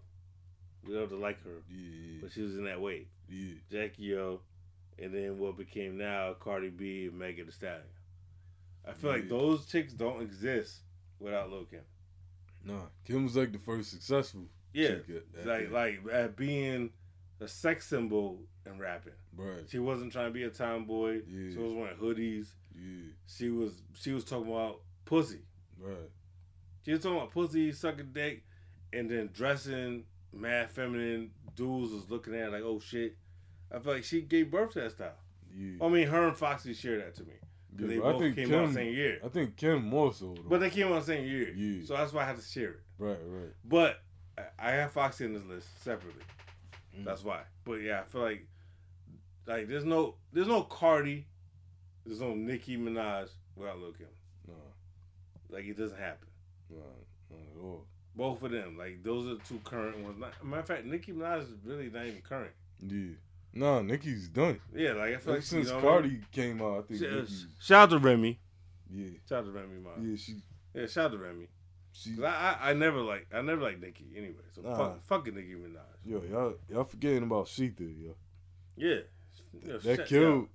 We 0.86 0.92
don't 0.94 1.02
have 1.02 1.10
to 1.12 1.16
like 1.18 1.42
her, 1.44 1.64
Yeah, 1.70 2.20
but 2.22 2.32
she 2.32 2.42
was 2.42 2.58
in 2.58 2.66
that 2.66 2.80
wave. 2.82 3.08
yeah, 3.30 3.54
Jackie 3.72 4.16
O, 4.18 4.42
and 5.00 5.14
then 5.14 5.40
what 5.40 5.58
became 5.58 5.98
now 5.98 6.34
Cardi 6.34 6.70
B 6.70 7.08
and 7.08 7.18
Megan 7.18 7.46
Thee 7.46 7.52
Stallion. 7.52 7.82
I 8.88 8.92
feel 8.94 9.12
like 9.12 9.28
those 9.30 9.66
chicks 9.66 9.94
don't 9.94 10.22
exist 10.22 10.82
without 11.20 11.50
Lil 11.50 11.66
Kim. 11.66 11.80
nah. 12.64 12.82
Kim 13.06 13.24
was 13.24 13.36
like 13.36 13.52
the 13.52 13.58
first 13.60 13.90
successful. 13.92 14.42
Yeah, 14.76 14.98
at 15.40 15.46
like 15.48 15.72
like 15.72 16.00
at 16.12 16.36
being 16.36 16.92
a 17.40 17.48
sex 17.48 17.88
symbol 17.88 18.40
in 18.66 18.78
rapping. 18.80 19.14
right. 19.36 19.64
She 19.70 19.80
wasn't 19.80 20.12
trying 20.12 20.28
to 20.28 20.32
be 20.32 20.44
a 20.44 20.50
tomboy. 20.50 21.22
Yeah. 21.28 21.52
She 21.52 21.58
was 21.58 21.74
wearing 21.74 21.98
hoodies. 21.98 22.48
Yeah, 22.78 23.12
She 23.28 23.50
was 23.50 23.82
she 23.94 24.12
was 24.12 24.24
talking 24.26 24.52
about 24.52 24.82
pussy. 25.06 25.42
right. 25.80 26.10
She 26.84 26.92
was 26.92 27.02
talking 27.02 27.18
about 27.18 27.32
pussy, 27.32 27.72
sucking 27.72 28.10
dick, 28.14 28.44
and 28.94 29.10
then 29.10 29.30
dressing 29.34 30.04
mad 30.34 30.70
feminine. 30.72 31.32
Dudes 31.56 31.94
was 31.94 32.10
looking 32.10 32.36
at 32.36 32.52
like, 32.52 32.64
oh 32.64 32.80
shit. 32.80 33.16
I 33.74 33.80
feel 33.80 33.94
like 33.94 34.04
she 34.04 34.22
gave 34.22 34.52
birth 34.52 34.74
to 34.74 34.82
that 34.82 34.92
style. 34.92 35.16
Yeah. 35.56 35.84
I 35.84 35.90
mean, 35.90 36.08
her 36.08 36.28
and 36.28 36.36
Foxy 36.38 36.74
shared 36.74 37.02
that 37.02 37.16
to 37.16 37.24
me. 37.24 37.34
Yeah, 37.78 37.88
they 37.88 37.98
both 37.98 38.22
came 38.22 38.36
Kim, 38.36 38.54
out 38.54 38.68
the 38.68 38.74
same 38.74 38.94
year. 38.94 39.20
I 39.24 39.28
think 39.30 39.56
Kim 39.58 39.84
more 39.86 40.14
so 40.14 40.34
though. 40.36 40.44
But 40.48 40.60
they 40.60 40.70
came 40.70 40.88
out 40.92 41.00
the 41.00 41.06
same 41.14 41.26
year. 41.26 41.54
Yeah. 41.54 41.86
So 41.86 41.94
that's 41.96 42.14
why 42.14 42.24
I 42.24 42.26
had 42.28 42.36
to 42.38 42.42
share 42.42 42.70
it. 42.72 42.80
right, 43.00 43.18
right. 43.26 43.50
But 43.66 44.00
I- 44.60 44.72
have 44.72 44.92
Foxy 44.92 45.26
in 45.26 45.34
this 45.34 45.44
list 45.46 45.68
separately. 45.84 46.24
Mm. 46.98 47.06
That's 47.06 47.24
why. 47.24 47.42
But 47.64 47.82
yeah, 47.82 48.02
I 48.02 48.04
feel 48.04 48.22
like 48.22 48.48
like 49.48 49.68
there's 49.68 49.86
no 49.86 50.16
there's 50.34 50.48
no 50.48 50.64
Cardi, 50.64 51.26
there's 52.06 52.22
no 52.22 52.34
Nicki 52.34 52.78
Minaj 52.78 53.30
without 53.56 53.80
Lil 53.80 53.92
Kim. 53.94 54.08
Nah, 54.48 54.54
Like 55.50 55.66
it 55.66 55.78
doesn't 55.78 56.00
happen. 56.00 56.28
nah, 56.70 56.78
not 57.32 57.40
at 57.56 57.62
all. 57.62 57.86
Both 58.16 58.44
of 58.44 58.52
them, 58.52 58.78
like 58.78 59.04
those 59.04 59.28
are 59.28 59.36
the 59.36 59.42
two 59.48 59.60
current 59.64 60.00
ones. 60.00 60.18
Not, 60.20 60.32
matter 60.44 60.62
of 60.62 60.68
fact, 60.68 60.86
Nicki 60.86 61.12
Minaj 61.12 61.42
is 61.44 61.50
really 61.64 61.90
not 61.90 62.06
even 62.06 62.22
current. 62.22 62.54
Yeah. 62.82 63.16
Nah, 63.54 63.82
Nicki's 63.82 64.28
done. 64.30 64.60
Yeah, 64.74 64.94
like 64.94 65.14
I 65.14 65.18
feel 65.18 65.30
Ever 65.30 65.32
like 65.34 65.42
since 65.44 65.68
you 65.68 65.74
know 65.74 65.80
what 65.80 65.86
I 65.86 65.88
Cardi 65.88 66.10
mean? 66.10 66.26
came 66.32 66.62
out, 66.62 66.78
I 66.78 66.82
think 66.82 67.00
Sh- 67.00 67.16
Nicki, 67.16 67.34
Shout 67.60 67.84
out 67.84 67.90
to 67.92 68.00
Remy. 68.00 68.40
yeah, 68.92 69.10
Shout 69.30 69.40
out 69.40 69.46
to 69.46 69.52
Remy 69.52 69.80
Ma. 69.82 69.90
yeah, 70.02 70.16
she, 70.18 70.36
Yeah, 70.74 70.88
shout 70.88 71.06
out 71.06 71.12
to 71.12 71.18
Remy. 71.20 71.48
She, 71.98 72.22
I, 72.22 72.28
I 72.62 72.70
I 72.72 72.74
never 72.74 73.00
like 73.00 73.28
I 73.34 73.42
never 73.42 73.62
like 73.62 73.80
Nicki 73.80 74.06
anyway. 74.18 74.44
So 74.54 74.62
Nah. 74.62 74.76
fuck 74.78 75.04
fucking 75.06 75.34
Nicki 75.36 75.54
Minaj. 75.56 75.80
yo, 76.04 76.22
y'all, 76.30 76.54
y'all 76.70 76.84
forgetting 76.84 77.24
about 77.24 77.48
She 77.48 77.70
Shether, 77.70 78.04
yo. 78.04 78.16
Yeah. 78.76 78.96
Yo, 79.66 79.78
That 79.78 79.98
shout- 80.00 80.08
killed. 80.08 80.48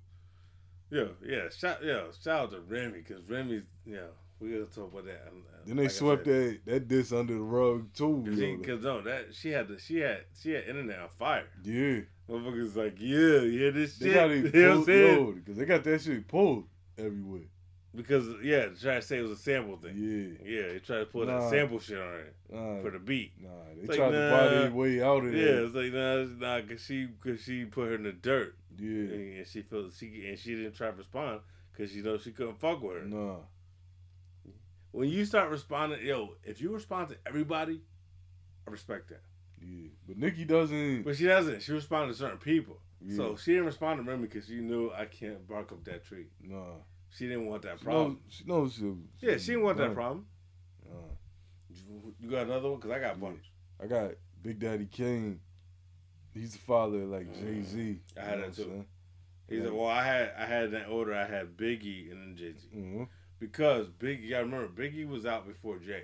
Yeah, 0.91 1.05
yeah, 1.25 1.49
shout, 1.49 1.77
yeah, 1.83 2.01
shout 2.21 2.39
out 2.43 2.51
to 2.51 2.59
Remy 2.59 2.99
because 2.99 3.23
Remy's, 3.27 3.63
yeah, 3.85 4.07
we 4.41 4.49
gotta 4.49 4.65
talk 4.65 4.91
about 4.91 5.05
that. 5.05 5.29
um, 5.31 5.43
uh, 5.51 5.57
Then 5.65 5.77
they 5.77 5.83
like 5.83 5.91
swept 5.91 6.25
that 6.25 6.59
that 6.65 6.87
diss 6.89 7.11
under 7.13 7.33
the 7.33 7.39
rug 7.39 7.93
too. 7.93 8.23
Cause, 8.27 8.37
yo. 8.37 8.57
she, 8.57 8.63
cause 8.63 8.83
no, 8.83 9.01
that 9.01 9.33
she 9.33 9.49
had 9.51 9.67
the 9.69 9.79
she 9.79 9.97
had 9.99 10.25
she 10.39 10.51
had 10.51 10.65
internet 10.67 10.99
on 10.99 11.09
fire. 11.09 11.47
yeah, 11.63 12.01
Motherfuckers 12.29 12.75
like, 12.75 12.97
yeah, 12.99 13.39
yeah, 13.39 13.69
this 13.71 13.97
they 13.97 14.07
shit? 14.07 14.13
got 14.15 14.29
it 14.31 14.43
you 14.53 14.61
know 14.61 14.69
what 14.69 14.77
I'm 14.79 14.83
saying? 14.85 15.17
yo, 15.25 15.31
because 15.31 15.57
they 15.57 15.65
got 15.65 15.83
that 15.85 16.01
shit 16.01 16.27
pulled 16.27 16.65
everywhere. 16.97 17.47
Because 17.93 18.25
yeah, 18.41 18.67
they 18.67 18.75
tried 18.75 18.95
to 18.95 19.01
say 19.01 19.17
it 19.17 19.21
was 19.23 19.31
a 19.31 19.35
sample 19.35 19.75
thing. 19.75 19.95
Yeah, 19.97 20.47
Yeah, 20.61 20.67
they 20.73 20.79
tried 20.79 20.99
to 20.99 21.05
put 21.07 21.27
Nah. 21.27 21.41
that 21.41 21.49
sample 21.49 21.79
shit 21.79 21.97
on 21.99 22.13
it 22.19 22.35
nah, 22.49 22.81
for 22.81 22.89
the 22.91 22.99
beat. 22.99 23.33
nah, 23.41 23.49
they 23.75 23.81
It's 23.81 23.89
like, 23.89 23.97
tried 23.97 24.11
to 24.11 24.29
buy 24.31 24.45
nah. 24.45 24.49
their 24.61 24.71
way 24.71 25.01
out 25.03 25.25
of 25.25 25.33
it. 25.35 25.37
Yeah, 25.37 25.65
it's 25.65 25.75
like 25.75 25.91
nah, 25.93 26.23
nah, 26.59 26.61
cause 26.67 26.81
she 26.85 27.09
cause 27.19 27.41
she 27.41 27.65
put 27.65 27.89
her 27.89 27.95
in 27.95 28.03
the 28.03 28.13
dirt 28.13 28.55
Yeah, 28.77 28.87
and 29.39 29.45
she 29.47 29.61
felt 29.61 29.91
she 29.93 30.25
and 30.29 30.39
she 30.39 30.55
didn't 30.55 30.73
try 30.75 30.89
to 30.89 30.95
respond 30.95 31.41
because 31.73 31.93
you 31.93 32.01
know 32.03 32.17
she 32.17 32.31
couldn't 32.31 32.59
fuck 32.61 32.81
with 32.81 32.95
her. 33.01 33.03
nah, 33.05 33.35
When 34.91 35.09
you 35.09 35.25
start 35.25 35.49
responding, 35.49 36.05
yo, 36.05 36.35
if 36.43 36.61
you 36.61 36.71
respond 36.73 37.09
to 37.09 37.17
everybody, 37.25 37.81
I 38.67 38.71
respect 38.71 39.09
that. 39.09 39.21
yeah. 39.61 39.87
But 40.07 40.17
Nicki 40.17 40.45
doesn't. 40.45 41.03
But 41.03 41.17
she 41.17 41.25
doesn't. 41.25 41.61
She 41.61 41.71
responded 41.73 42.13
to 42.13 42.19
certain 42.19 42.37
people. 42.37 42.79
Yeah. 43.01 43.15
So 43.17 43.35
she 43.35 43.51
didn't 43.51 43.65
respond 43.65 43.99
to 43.99 44.09
Remy 44.09 44.27
because 44.27 44.47
she 44.47 44.61
knew 44.61 44.91
I 44.91 45.05
can't 45.05 45.47
bark 45.47 45.71
up 45.71 45.83
that 45.85 46.05
tree. 46.05 46.27
Nah, 46.41 46.75
She 47.17 47.27
didn't 47.27 47.47
want 47.47 47.61
that 47.63 47.79
she 47.79 47.85
problem. 47.85 48.19
knows. 48.25 48.33
She 48.33 48.43
knows. 48.45 48.73
She, 49.19 49.25
yeah, 49.27 49.37
she 49.37 49.47
didn't 49.47 49.63
want 49.63 49.77
that 49.77 49.93
problem. 49.93 50.25
nah. 50.89 50.95
You- 52.19 52.29
got 52.29 52.45
another 52.45 52.69
one? 52.69 52.79
Because 52.79 52.91
I 52.91 52.99
got 52.99 53.15
a 53.15 53.19
bunch. 53.19 53.51
I 53.81 53.87
got 53.87 54.11
Big 54.41 54.59
Daddy 54.59 54.85
Kane. 54.85 55.39
He's 56.33 56.53
the 56.53 56.59
father 56.59 57.03
of 57.03 57.09
like 57.09 57.33
Jay 57.33 57.61
Z. 57.61 57.99
I 58.17 58.21
had 58.23 58.39
that 58.39 58.55
too. 58.55 58.85
He 59.49 59.59
said, 59.59 59.73
well, 59.73 59.87
I 59.87 60.03
had 60.03 60.31
I 60.37 60.45
had 60.45 60.71
that 60.71 60.87
order. 60.87 61.13
I 61.13 61.25
had 61.27 61.57
Biggie 61.57 62.09
and 62.11 62.21
then 62.21 62.35
Jay 62.37 62.53
Z. 62.53 62.67
hmm 62.73 63.03
Because 63.39 63.87
Biggie, 63.89 64.29
to 64.29 64.37
remember, 64.37 64.67
Biggie 64.69 65.07
was 65.07 65.25
out 65.25 65.45
before 65.45 65.77
Jay. 65.77 66.03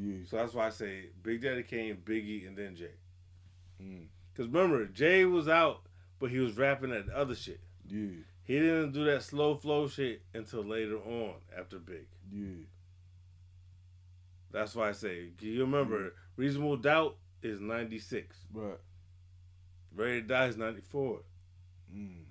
Yeah. 0.00 0.24
So 0.26 0.36
that's 0.36 0.54
why 0.54 0.66
I 0.66 0.70
say 0.70 1.10
Big 1.22 1.42
Daddy 1.42 1.62
Kane, 1.62 1.98
Biggie, 2.02 2.46
and 2.46 2.56
then 2.56 2.76
Jay. 2.76 2.94
Mm. 3.82 4.06
Because 4.32 4.50
remember, 4.50 4.86
Jay 4.86 5.24
was 5.26 5.48
out, 5.48 5.82
but 6.18 6.30
he 6.30 6.38
was 6.38 6.56
rapping 6.56 6.90
that 6.90 7.08
other 7.10 7.34
shit. 7.34 7.60
Yeah. 7.86 8.22
He 8.48 8.58
didn't 8.58 8.92
do 8.92 9.04
that 9.04 9.22
slow 9.22 9.56
flow 9.56 9.86
shit 9.88 10.22
until 10.32 10.64
later 10.64 10.96
on 10.96 11.34
after 11.56 11.78
Big. 11.78 12.06
Yeah. 12.32 12.64
That's 14.50 14.74
why 14.74 14.88
I 14.88 14.92
say, 14.92 15.28
you 15.38 15.60
remember, 15.60 16.14
Reasonable 16.36 16.78
Doubt 16.78 17.18
is 17.42 17.60
96. 17.60 18.34
Right. 18.54 18.78
Ready 19.94 20.22
to 20.22 20.26
Die 20.26 20.46
is 20.46 20.56
94. 20.56 21.20
mm. 21.94 22.22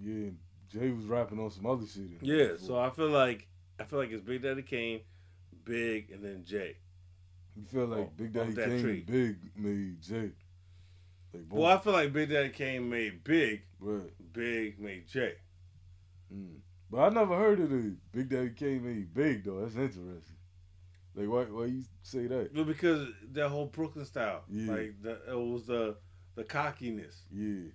yeah, 0.00 0.30
Jay 0.72 0.90
was 0.90 1.06
rapping 1.06 1.40
on 1.40 1.50
some 1.50 1.66
other 1.66 1.84
shit. 1.86 2.04
Yeah, 2.20 2.50
so 2.56 2.78
I 2.78 2.90
feel 2.90 3.08
like 3.08 3.48
I 3.80 3.84
feel 3.84 3.98
like 3.98 4.12
it's 4.12 4.22
Big 4.22 4.42
Daddy 4.42 4.62
Kane, 4.62 5.00
Big, 5.64 6.12
and 6.12 6.22
then 6.24 6.44
Jay. 6.44 6.76
you 7.56 7.64
feel 7.64 7.86
like 7.86 7.98
Oh, 8.00 8.12
Big 8.16 8.32
Daddy 8.32 8.54
Kane 8.54 8.70
and 8.70 9.06
Big 9.06 9.36
made 9.56 10.00
Jay. 10.00 10.30
Like. 11.32 11.44
Well, 11.50 11.66
I 11.66 11.78
feel 11.78 11.92
like 11.92 12.12
Big 12.12 12.30
Daddy 12.30 12.48
Kane 12.50 12.88
made 12.88 13.22
Big, 13.24 13.62
Right. 13.80 14.10
Big 14.32 14.78
made 14.80 15.06
Jay. 15.08 15.34
Mm. 16.34 16.58
But 16.90 16.98
I 17.00 17.08
never 17.10 17.36
heard 17.36 17.60
of 17.60 17.70
the 17.70 17.96
Big 18.12 18.28
Daddy 18.30 18.50
Kane 18.50 18.84
made 18.84 19.12
Big 19.14 19.44
though. 19.44 19.60
That's 19.60 19.74
interesting. 19.76 20.36
Like 21.14 21.28
why 21.28 21.44
why 21.44 21.64
you 21.66 21.84
say 22.02 22.26
that? 22.26 22.54
Well, 22.54 22.64
because 22.64 23.08
that 23.32 23.48
whole 23.48 23.66
Brooklyn 23.66 24.04
style, 24.04 24.44
Yeah. 24.48 24.72
like 24.72 25.02
the, 25.02 25.20
it 25.30 25.34
was 25.38 25.66
the 25.66 25.96
the 26.34 26.44
cockiness, 26.44 27.22
Yeah. 27.32 27.70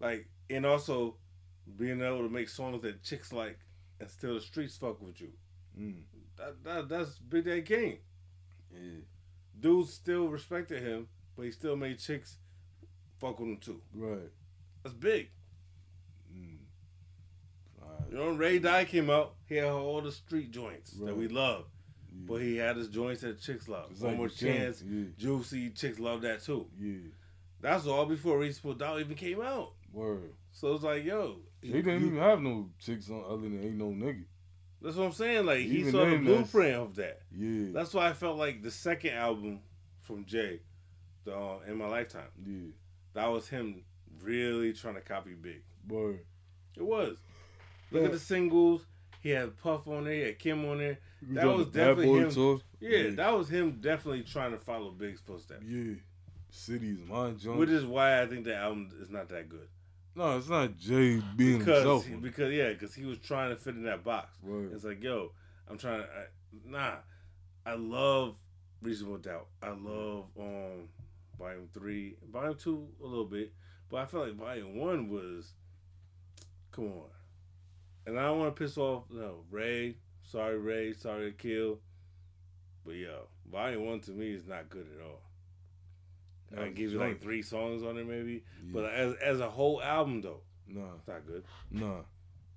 like 0.00 0.28
and 0.50 0.66
also 0.66 1.16
being 1.76 2.02
able 2.02 2.22
to 2.22 2.28
make 2.28 2.48
songs 2.48 2.82
that 2.82 3.02
chicks 3.02 3.32
like 3.32 3.58
and 4.00 4.10
still 4.10 4.34
the 4.34 4.40
streets 4.40 4.76
fuck 4.76 5.00
with 5.00 5.20
you. 5.20 5.32
Mm. 5.78 6.02
That, 6.36 6.62
that 6.64 6.88
that's 6.88 7.18
Big 7.18 7.44
Daddy 7.44 7.62
Kane. 7.62 7.98
Yeah. 8.72 9.00
Dudes 9.58 9.92
still 9.94 10.28
respected 10.28 10.82
him, 10.82 11.08
but 11.36 11.44
he 11.44 11.52
still 11.52 11.76
made 11.76 11.98
chicks 11.98 12.38
fuck 13.24 13.40
with 13.40 13.48
him 13.48 13.56
too. 13.58 13.80
Right. 13.94 14.30
That's 14.82 14.94
big. 14.94 15.28
Mm. 16.36 16.56
You 18.10 18.16
know, 18.18 18.28
Ray 18.30 18.58
Die 18.58 18.84
came 18.84 19.10
out, 19.10 19.34
he 19.46 19.56
had 19.56 19.66
all 19.70 20.00
the 20.00 20.12
street 20.12 20.50
joints 20.50 20.92
that 20.92 21.16
we 21.16 21.28
love, 21.28 21.64
Yeah. 22.12 22.24
but 22.26 22.36
he 22.42 22.56
had 22.56 22.76
his 22.76 22.88
joints 22.88 23.22
that 23.22 23.40
chicks 23.40 23.66
love. 23.68 23.90
It's 23.92 24.00
One 24.00 24.12
like 24.12 24.18
more 24.18 24.28
chance, 24.28 24.82
Yeah. 24.82 25.04
Juicy, 25.16 25.70
chicks 25.70 25.98
love 25.98 26.22
that 26.22 26.42
too. 26.42 26.66
Yeah. 26.78 26.98
That's 27.60 27.86
all 27.86 28.04
before 28.06 28.38
Reasonable 28.38 28.74
Doubt 28.74 29.00
even 29.00 29.16
came 29.16 29.40
out. 29.40 29.72
Word. 29.92 30.32
So 30.52 30.74
it's 30.74 30.84
like, 30.84 31.04
yo, 31.04 31.38
They 31.62 31.68
didn't 31.68 32.00
you- 32.02 32.06
even 32.08 32.18
have 32.18 32.42
no 32.42 32.70
chicks 32.78 33.08
on 33.10 33.24
other 33.24 33.42
than 33.42 33.62
ain't 33.64 33.76
no 33.76 33.86
nigga. 33.90 34.24
that's 34.82 34.96
what 34.96 35.06
I'm 35.06 35.12
saying. 35.12 35.46
Like 35.46 35.60
he 35.60 35.78
Even 35.78 35.92
saw 35.92 36.04
the 36.04 36.18
blueprint 36.18 36.76
of 36.76 36.94
that. 36.96 37.22
Yeah. 37.34 37.70
That's 37.72 37.94
why 37.94 38.08
I 38.10 38.12
felt 38.12 38.36
like 38.36 38.62
the 38.62 38.70
second 38.70 39.14
album 39.14 39.60
from 40.02 40.26
Jay, 40.26 40.60
the 41.24 41.34
uh, 41.34 41.60
In 41.66 41.78
My 41.78 41.86
Lifetime, 41.88 42.28
yeah. 42.44 42.68
That 43.14 43.26
was 43.26 43.48
him 43.48 43.82
really 44.22 44.72
trying 44.72 44.94
to 44.94 45.00
copy 45.00 45.32
Big. 45.34 45.62
Boy. 45.84 46.20
It 46.76 46.82
was. 46.82 47.16
Look 47.90 48.02
Yeah. 48.02 48.06
at 48.06 48.12
the 48.12 48.18
singles. 48.18 48.86
He 49.20 49.30
had 49.30 49.56
Puff 49.58 49.86
on 49.88 50.04
there. 50.04 50.14
He 50.14 50.20
had 50.20 50.38
Kim 50.38 50.64
on 50.66 50.78
there. 50.78 50.98
You 51.26 51.34
That 51.34 51.46
was 51.46 51.66
definitely 51.68 52.20
him. 52.20 52.30
tour? 52.30 52.60
Yeah, 52.80 53.10
that 53.10 53.30
was 53.36 53.48
him 53.48 53.78
definitely 53.80 54.22
trying 54.24 54.50
to 54.52 54.58
follow 54.58 54.90
Big's 54.90 55.20
footsteps. 55.20 55.64
Yeah. 55.64 55.94
Cities, 56.50 56.98
my 57.08 57.30
joint. 57.32 57.58
Which 57.58 57.70
is 57.70 57.84
why 57.86 58.20
I 58.20 58.26
think 58.26 58.44
the 58.44 58.54
album 58.54 58.90
is 59.00 59.10
not 59.10 59.28
that 59.30 59.48
good. 59.48 59.68
no, 60.14 60.36
it's 60.38 60.48
not 60.48 60.76
Jay 60.76 61.20
being 61.36 61.58
Because, 61.58 61.78
himself. 61.78 62.06
he- 62.06 62.14
because 62.14 62.52
yeah, 62.52 62.68
because 62.72 62.94
he 62.94 63.04
was 63.04 63.18
trying 63.18 63.50
to 63.50 63.56
fit 63.56 63.74
in 63.74 63.82
that 63.84 64.04
box. 64.04 64.36
Word. 64.42 64.72
It's 64.72 64.84
like, 64.84 65.02
yo, 65.02 65.32
I'm 65.68 65.76
trying 65.78 66.02
to, 66.02 66.08
I, 66.08 66.24
nah. 66.64 66.96
I 67.66 67.74
love 67.74 68.36
Reasonable 68.82 69.18
Doubt. 69.18 69.48
I 69.62 69.70
love 69.70 70.26
um 70.38 70.88
Volume 71.38 71.68
Three, 71.72 72.16
Volume 72.32 72.56
Two 72.56 72.88
a 73.02 73.06
little 73.06 73.24
bit, 73.26 73.52
but 73.90 73.98
I 73.98 74.06
felt 74.06 74.26
like 74.26 74.36
Volume 74.36 74.76
One 74.76 75.08
was, 75.08 75.52
come 76.72 76.86
on, 76.86 77.08
and 78.06 78.18
I 78.18 78.24
don't 78.24 78.38
want 78.38 78.54
to 78.54 78.62
piss 78.62 78.76
off 78.78 79.04
no 79.10 79.44
Ray. 79.50 79.96
Sorry 80.22 80.58
Ray, 80.58 80.92
sorry 80.94 81.30
to 81.32 81.36
kill, 81.36 81.78
but 82.84 82.94
yo, 82.94 83.28
Volume 83.50 83.84
One 83.86 84.00
to 84.00 84.10
me 84.12 84.30
is 84.32 84.46
not 84.46 84.68
good 84.68 84.86
at 84.98 85.04
all. 85.04 85.20
That 86.50 86.64
I 86.64 86.68
give 86.70 86.92
you 86.92 86.98
like 86.98 87.20
three 87.20 87.42
songs 87.42 87.82
on 87.82 87.98
it 87.98 88.06
maybe, 88.06 88.44
Yeah. 88.64 88.70
but 88.72 88.84
as 88.92 89.14
as 89.16 89.40
a 89.40 89.50
whole 89.50 89.82
album 89.82 90.20
though, 90.22 90.40
Nah, 90.66 90.94
it's 90.98 91.08
not 91.08 91.26
good. 91.26 91.44
nah. 91.70 92.02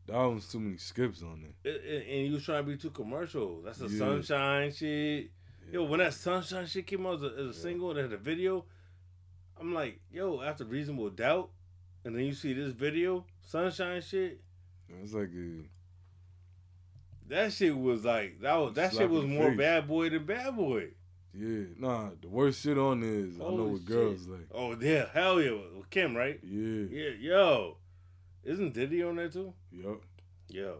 That 0.07 0.15
one's 0.15 0.49
too 0.49 0.61
many 0.61 0.77
skips 0.77 1.21
on 1.21 1.41
there. 1.41 1.73
It- 1.73 1.83
it- 1.83 2.07
and 2.07 2.27
you 2.27 2.33
was 2.33 2.45
trying 2.45 2.63
to 2.63 2.71
be 2.71 2.77
too 2.77 2.91
commercial. 2.91 3.61
That's 3.61 3.79
the 3.79 3.89
Yeah. 3.89 3.97
sunshine 3.97 4.71
shit. 4.71 5.31
Yo, 5.71 5.83
when 5.83 5.99
that 5.99 6.13
sunshine 6.13 6.65
shit 6.65 6.87
came 6.87 7.05
out 7.05 7.15
as 7.15 7.23
a, 7.23 7.25
as 7.27 7.33
a 7.39 7.43
Yeah. 7.47 7.51
single 7.51 7.89
and 7.91 7.99
had 7.99 8.13
a 8.13 8.17
video, 8.17 8.65
I'm 9.59 9.73
like, 9.73 9.99
yo, 10.11 10.41
after 10.41 10.63
reasonable 10.63 11.09
doubt, 11.09 11.49
and 12.05 12.15
then 12.15 12.23
you 12.23 12.33
see 12.33 12.53
this 12.53 12.71
video, 12.73 13.25
sunshine 13.41 14.01
shit. 14.01 14.39
It's 15.03 15.13
like 15.13 15.29
a 15.35 15.63
That 17.27 17.51
shit 17.51 17.77
was 17.77 18.05
like 18.05 18.39
that 18.41 18.55
was 18.55 18.73
that 18.75 18.93
shit 18.93 19.09
was 19.09 19.25
more 19.25 19.49
face. 19.49 19.57
bad 19.57 19.87
boy 19.87 20.09
than 20.09 20.25
bad 20.25 20.55
boy. 20.55 20.91
yeah. 21.33 21.65
Nah, 21.77 22.11
the 22.21 22.29
worst 22.29 22.61
shit 22.63 22.77
on 22.77 23.01
there 23.01 23.09
is 23.25 23.35
I 23.35 23.39
know 23.39 23.45
Holy 23.49 23.71
what 23.73 23.85
girls 23.85 24.27
like. 24.27 24.47
Oh 24.53 24.77
yeah, 24.79 25.07
hell 25.11 25.41
yeah, 25.41 25.57
Kim, 25.89 26.15
right? 26.15 26.39
Yeah. 26.41 26.85
Yeah, 26.89 27.09
yo, 27.19 27.77
isn't 28.45 28.73
Diddy 28.73 29.03
on 29.03 29.17
there 29.17 29.27
too? 29.29 29.53
Yo. 29.71 29.99
Yo, 30.47 30.77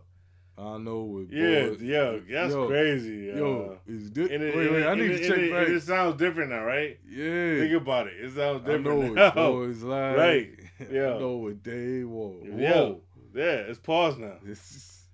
I 0.59 0.77
know 0.79 1.01
what. 1.01 1.31
yeah, 1.31 1.67
boys- 1.67 1.81
yo, 1.83 2.19
that's 2.27 2.51
Yo, 2.53 2.67
crazy. 2.67 3.31
Yo, 3.33 3.33
uh, 3.33 3.37
Yo, 3.37 3.79
this? 3.85 4.31
And 4.31 4.43
it, 4.43 4.55
wait, 4.55 4.71
wait. 4.71 4.81
it- 4.81 4.87
I 4.87 4.95
need 4.95 5.11
and 5.11 5.19
to 5.19 5.27
check 5.27 5.37
it, 5.37 5.51
back. 5.51 5.67
it 5.67 5.81
sounds 5.83 6.17
different 6.17 6.49
now, 6.49 6.63
right? 6.63 6.97
yeah. 7.07 7.59
Think 7.59 7.73
about 7.81 8.07
it. 8.07 8.13
It 8.19 8.33
sounds 8.35 8.63
I 8.67 8.77
know 8.77 8.77
different 9.01 9.15
now. 9.15 9.31
boys 9.35 9.83
like. 9.83 10.17
Right. 10.17 10.49
Yeah. 10.91 11.15
I 11.15 11.19
know 11.19 11.37
what 11.37 11.63
they 11.63 12.03
want. 12.03 12.45
Yeah, 12.59 12.71
Whoa. 12.73 13.01
yeah. 13.33 13.43
It's 13.65 13.79
pause 13.79 14.17
now. 14.19 14.35
Is, 14.45 15.07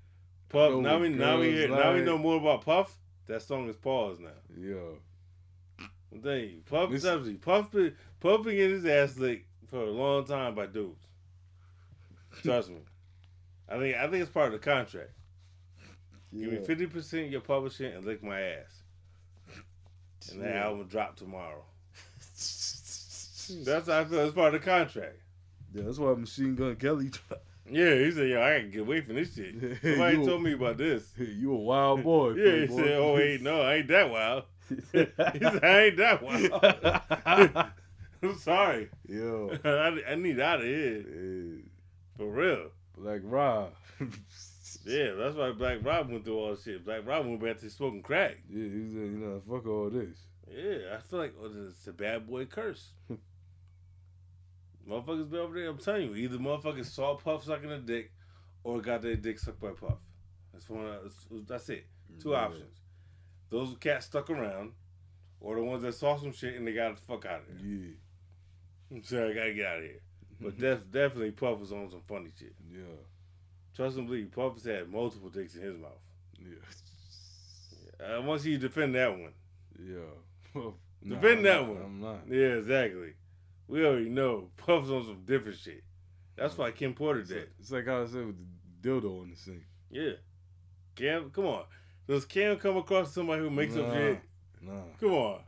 Puff. 0.50 0.74
Now 0.82 1.00
we 1.00 1.08
now 1.10 1.40
we 1.40 1.52
hear, 1.52 1.70
now 1.70 1.94
we 1.94 2.02
know 2.02 2.18
more 2.18 2.36
about 2.38 2.66
Puff. 2.66 2.94
That 3.28 3.42
song 3.42 3.70
is 3.70 3.78
pause 3.78 4.20
now. 4.20 4.28
Yeah. 4.60 4.76
you, 6.12 6.62
Puff 6.66 6.90
This- 6.92 7.04
Puff 7.42 7.72
been 7.72 7.96
Puff 8.20 8.44
been 8.44 8.56
getting 8.56 8.76
his 8.76 8.86
ass 8.86 9.18
licked 9.18 9.48
for 9.70 9.84
a 9.84 9.90
long 9.90 10.26
time 10.26 10.54
by 10.54 10.66
dudes. 10.68 11.08
Trust 12.44 12.70
me. 12.70 12.82
I 13.70 13.78
think 13.80 13.96
I 13.96 14.08
think 14.10 14.22
it's 14.22 14.32
part 14.32 14.48
of 14.48 14.54
the 14.54 14.60
contract. 14.60 15.12
Give 16.38 16.52
me 16.52 16.58
fifty 16.66 16.88
percent 16.88 17.30
your 17.30 17.42
publishing 17.42 17.94
and 17.94 18.06
lick 18.06 18.24
my 18.24 18.42
ass. 18.42 18.82
And 20.32 20.42
that 20.42 20.56
album 20.56 20.88
drop 20.88 21.18
tomorrow. 21.18 21.66
That's 23.66 23.88
how 23.88 24.00
I 24.00 24.06
feel. 24.06 24.20
It's 24.20 24.34
part 24.34 24.56
of 24.56 24.62
the 24.62 24.66
contract. 24.66 25.18
Yeah, 25.74 25.84
that's 25.84 25.98
why 25.98 26.14
Machine 26.14 26.56
Gun 26.56 26.76
Kelly. 26.76 27.10
Yeah, 27.70 27.96
he 27.96 28.12
said, 28.12 28.30
"Yo, 28.30 28.42
I 28.42 28.58
gotta 28.58 28.68
get 28.70 28.82
away 28.82 29.02
from 29.02 29.16
this 29.16 29.36
shit." 29.36 29.56
Somebody 29.82 30.26
told 30.26 30.44
me 30.44 30.54
about 30.54 30.78
this. 30.78 31.12
you 31.18 31.52
a 31.52 31.58
wild 31.58 32.04
boy. 32.04 32.34
Yeah, 32.34 32.62
he 32.62 32.68
playboy. 32.68 32.84
said, 32.84 32.98
"Oh 33.00 33.14
wait, 33.16 33.42
no, 33.42 33.62
I 33.62 33.76
ain't 33.76 33.88
that 33.88 34.10
wild." 34.10 34.44
he 34.70 34.76
said, 34.92 35.12
"I 35.18 35.80
ain't 35.82 35.98
that 35.98 36.22
wild." 36.22 37.72
I'm 38.22 38.38
sorry. 38.38 38.90
Yo, 39.08 39.58
I, 39.66 40.12
I 40.12 40.16
need 40.16 40.40
out 40.40 40.60
of 40.60 40.66
here 40.66 40.98
yeah, 40.98 41.62
for 42.18 42.28
real. 42.28 42.70
Like 42.96 43.22
Rob. 43.24 43.74
Yeah, 44.86 45.12
that's 45.14 45.36
why 45.36 45.52
Black 45.52 45.78
Rob 45.84 46.10
went 46.10 46.26
through 46.26 46.38
all 46.38 46.50
this 46.52 46.64
shit. 46.64 46.84
Black 46.86 47.06
Rob 47.08 47.26
went 47.26 47.42
back 47.42 47.58
to 47.60 47.70
smoking 47.70 48.02
crack. 48.02 48.38
Yeah, 48.50 48.64
he 48.64 48.90
said, 48.90 48.98
you 48.98 49.18
know, 49.18 49.40
fuck 49.48 49.66
all 49.66 49.90
this. 49.90 50.18
Yeah, 50.50 50.96
I 50.96 51.00
feel 51.00 51.20
like 51.20 51.34
oh, 51.42 51.50
it's 51.70 51.88
a 51.88 51.94
bad 51.94 52.28
boy 52.28 52.46
curse. 52.46 52.92
motherfuckers 54.90 55.30
be 55.32 55.38
over 55.38 55.56
there. 55.60 55.70
I'm 55.70 55.78
telling 55.78 56.04
you, 56.10 56.16
either 56.16 56.38
motherfuckers 56.38 56.86
saw 56.86 57.16
Puff 57.16 57.46
sucking 57.46 57.72
a 57.72 57.80
dick, 57.80 58.12
or 58.64 58.82
got 58.82 59.02
their 59.02 59.16
dick 59.16 59.40
sucked 59.40 59.60
by 59.62 59.70
Puff. 59.72 59.98
That's 60.52 60.70
one. 60.70 60.86
That's, 61.02 61.16
that's 61.48 61.70
it. 61.70 61.86
Two 62.22 62.32
Yeah. 62.32 62.46
options. 62.46 62.78
Those 63.50 63.76
cats 63.80 64.08
stuck 64.08 64.30
around, 64.30 64.72
or 65.40 65.56
the 65.56 65.64
ones 65.64 65.84
that 65.84 65.94
saw 65.94 66.18
some 66.18 66.34
shit 66.34 66.56
and 66.56 66.68
they 66.68 66.74
got 66.74 66.96
the 66.96 67.02
fuck 67.02 67.26
out 67.26 67.42
of 67.42 67.48
there. 67.48 67.66
Yeah, 67.66 67.92
I'm 68.92 69.04
sorry, 69.04 69.32
I 69.32 69.34
gotta 69.34 69.54
get 69.54 69.66
out 69.66 69.78
of 69.80 69.84
here. 69.84 70.02
But 70.42 70.58
def- 70.60 70.92
definitely, 70.92 71.32
Puff 71.32 71.60
was 71.60 71.72
on 71.72 71.90
some 71.90 72.02
funny 72.08 72.32
shit. 72.38 72.54
yeah, 72.72 72.80
Trust 73.76 73.98
and 73.98 74.08
believe, 74.08 74.32
Puffs 74.32 74.66
had 74.66 74.90
multiple 74.92 75.30
dicks 75.30 75.56
in 75.56 75.62
his 75.64 75.78
mouth. 75.78 75.92
yeah, 76.40 78.06
I 78.16 78.20
want 78.20 78.44
you 78.44 78.54
to 78.58 78.68
defend 78.68 78.96
that 78.96 79.12
one. 79.12 79.34
yeah. 79.80 80.62
Defend 81.06 81.40
I'm 81.40 81.44
that 81.44 81.62
not- 81.62 81.68
one. 81.68 81.82
I'm 81.84 82.00
not. 82.02 82.20
Yeah, 82.30 82.56
exactly. 82.56 83.14
We 83.68 83.86
already 83.86 84.10
know 84.10 84.50
Puff's 84.56 84.90
on 84.90 85.06
some 85.06 85.24
different 85.26 85.58
shit. 85.58 85.84
That's 86.38 86.58
why 86.58 86.72
Kim 86.72 86.94
Porter 86.94 87.20
It's 87.22 87.30
did. 87.30 87.38
like, 87.40 87.50
it's 87.60 87.72
like 87.72 87.86
how 87.88 88.04
I 88.04 88.06
said 88.06 88.26
with 88.28 88.36
the 88.82 88.88
dildo 88.90 89.24
in 89.24 89.32
the 89.32 89.36
sink. 89.36 89.64
Yeah. 89.92 90.12
Cam, 90.96 91.30
come 91.32 91.46
on. 91.48 91.64
Does 92.08 92.24
Cam 92.26 92.58
come 92.58 92.78
across 92.78 93.14
somebody 93.14 93.42
who 93.42 93.50
makes 93.50 93.76
up 93.76 93.88
Nah, 93.88 93.94
shit? 93.94 94.20
Nah, 94.62 94.82
Come 95.00 95.12
on. 95.12 95.40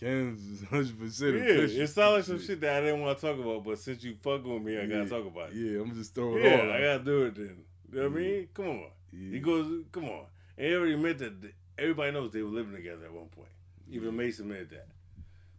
Cam's 0.00 0.62
100% 0.62 0.70
Yeah, 0.72 1.60
percent 1.60 1.80
it 1.82 1.88
sounds 1.88 2.14
like 2.16 2.24
some 2.24 2.40
shit 2.44 2.60
that 2.62 2.76
I 2.76 2.80
didn't 2.80 3.00
want 3.00 3.16
to 3.18 3.26
talk 3.26 3.38
about, 3.38 3.62
but 3.64 3.78
since 3.78 4.02
you 4.02 4.16
fuck 4.20 4.44
with 4.44 4.62
me, 4.62 4.78
I 4.78 4.86
gotta 4.86 5.08
talk 5.08 5.26
about 5.26 5.50
it. 5.50 5.56
Yeah, 5.56 5.80
I'm 5.80 5.94
just 5.94 6.14
throwing 6.14 6.42
Yeah, 6.42 6.50
it 6.54 6.64
all. 6.68 6.72
I 6.72 6.80
gotta 6.80 7.04
do 7.04 7.22
it 7.26 7.34
then. 7.36 7.64
You 7.94 8.00
know 8.00 8.08
what 8.08 8.18
I 8.18 8.20
mean? 8.20 8.32
Mm-hmm. 8.32 8.62
Come 8.62 8.70
on. 8.70 8.90
yeah. 9.12 9.30
He 9.30 9.38
goes, 9.38 9.84
come 9.92 10.04
on. 10.06 10.24
And 10.58 10.66
he 10.66 10.74
already 10.74 11.12
that 11.12 11.52
everybody 11.78 12.10
knows 12.10 12.32
they 12.32 12.42
were 12.42 12.50
living 12.50 12.74
together 12.74 13.04
at 13.04 13.12
one 13.12 13.28
point. 13.28 13.48
Even. 13.88 14.16
Mason 14.16 14.46
admitted 14.46 14.70
that. 14.70 14.88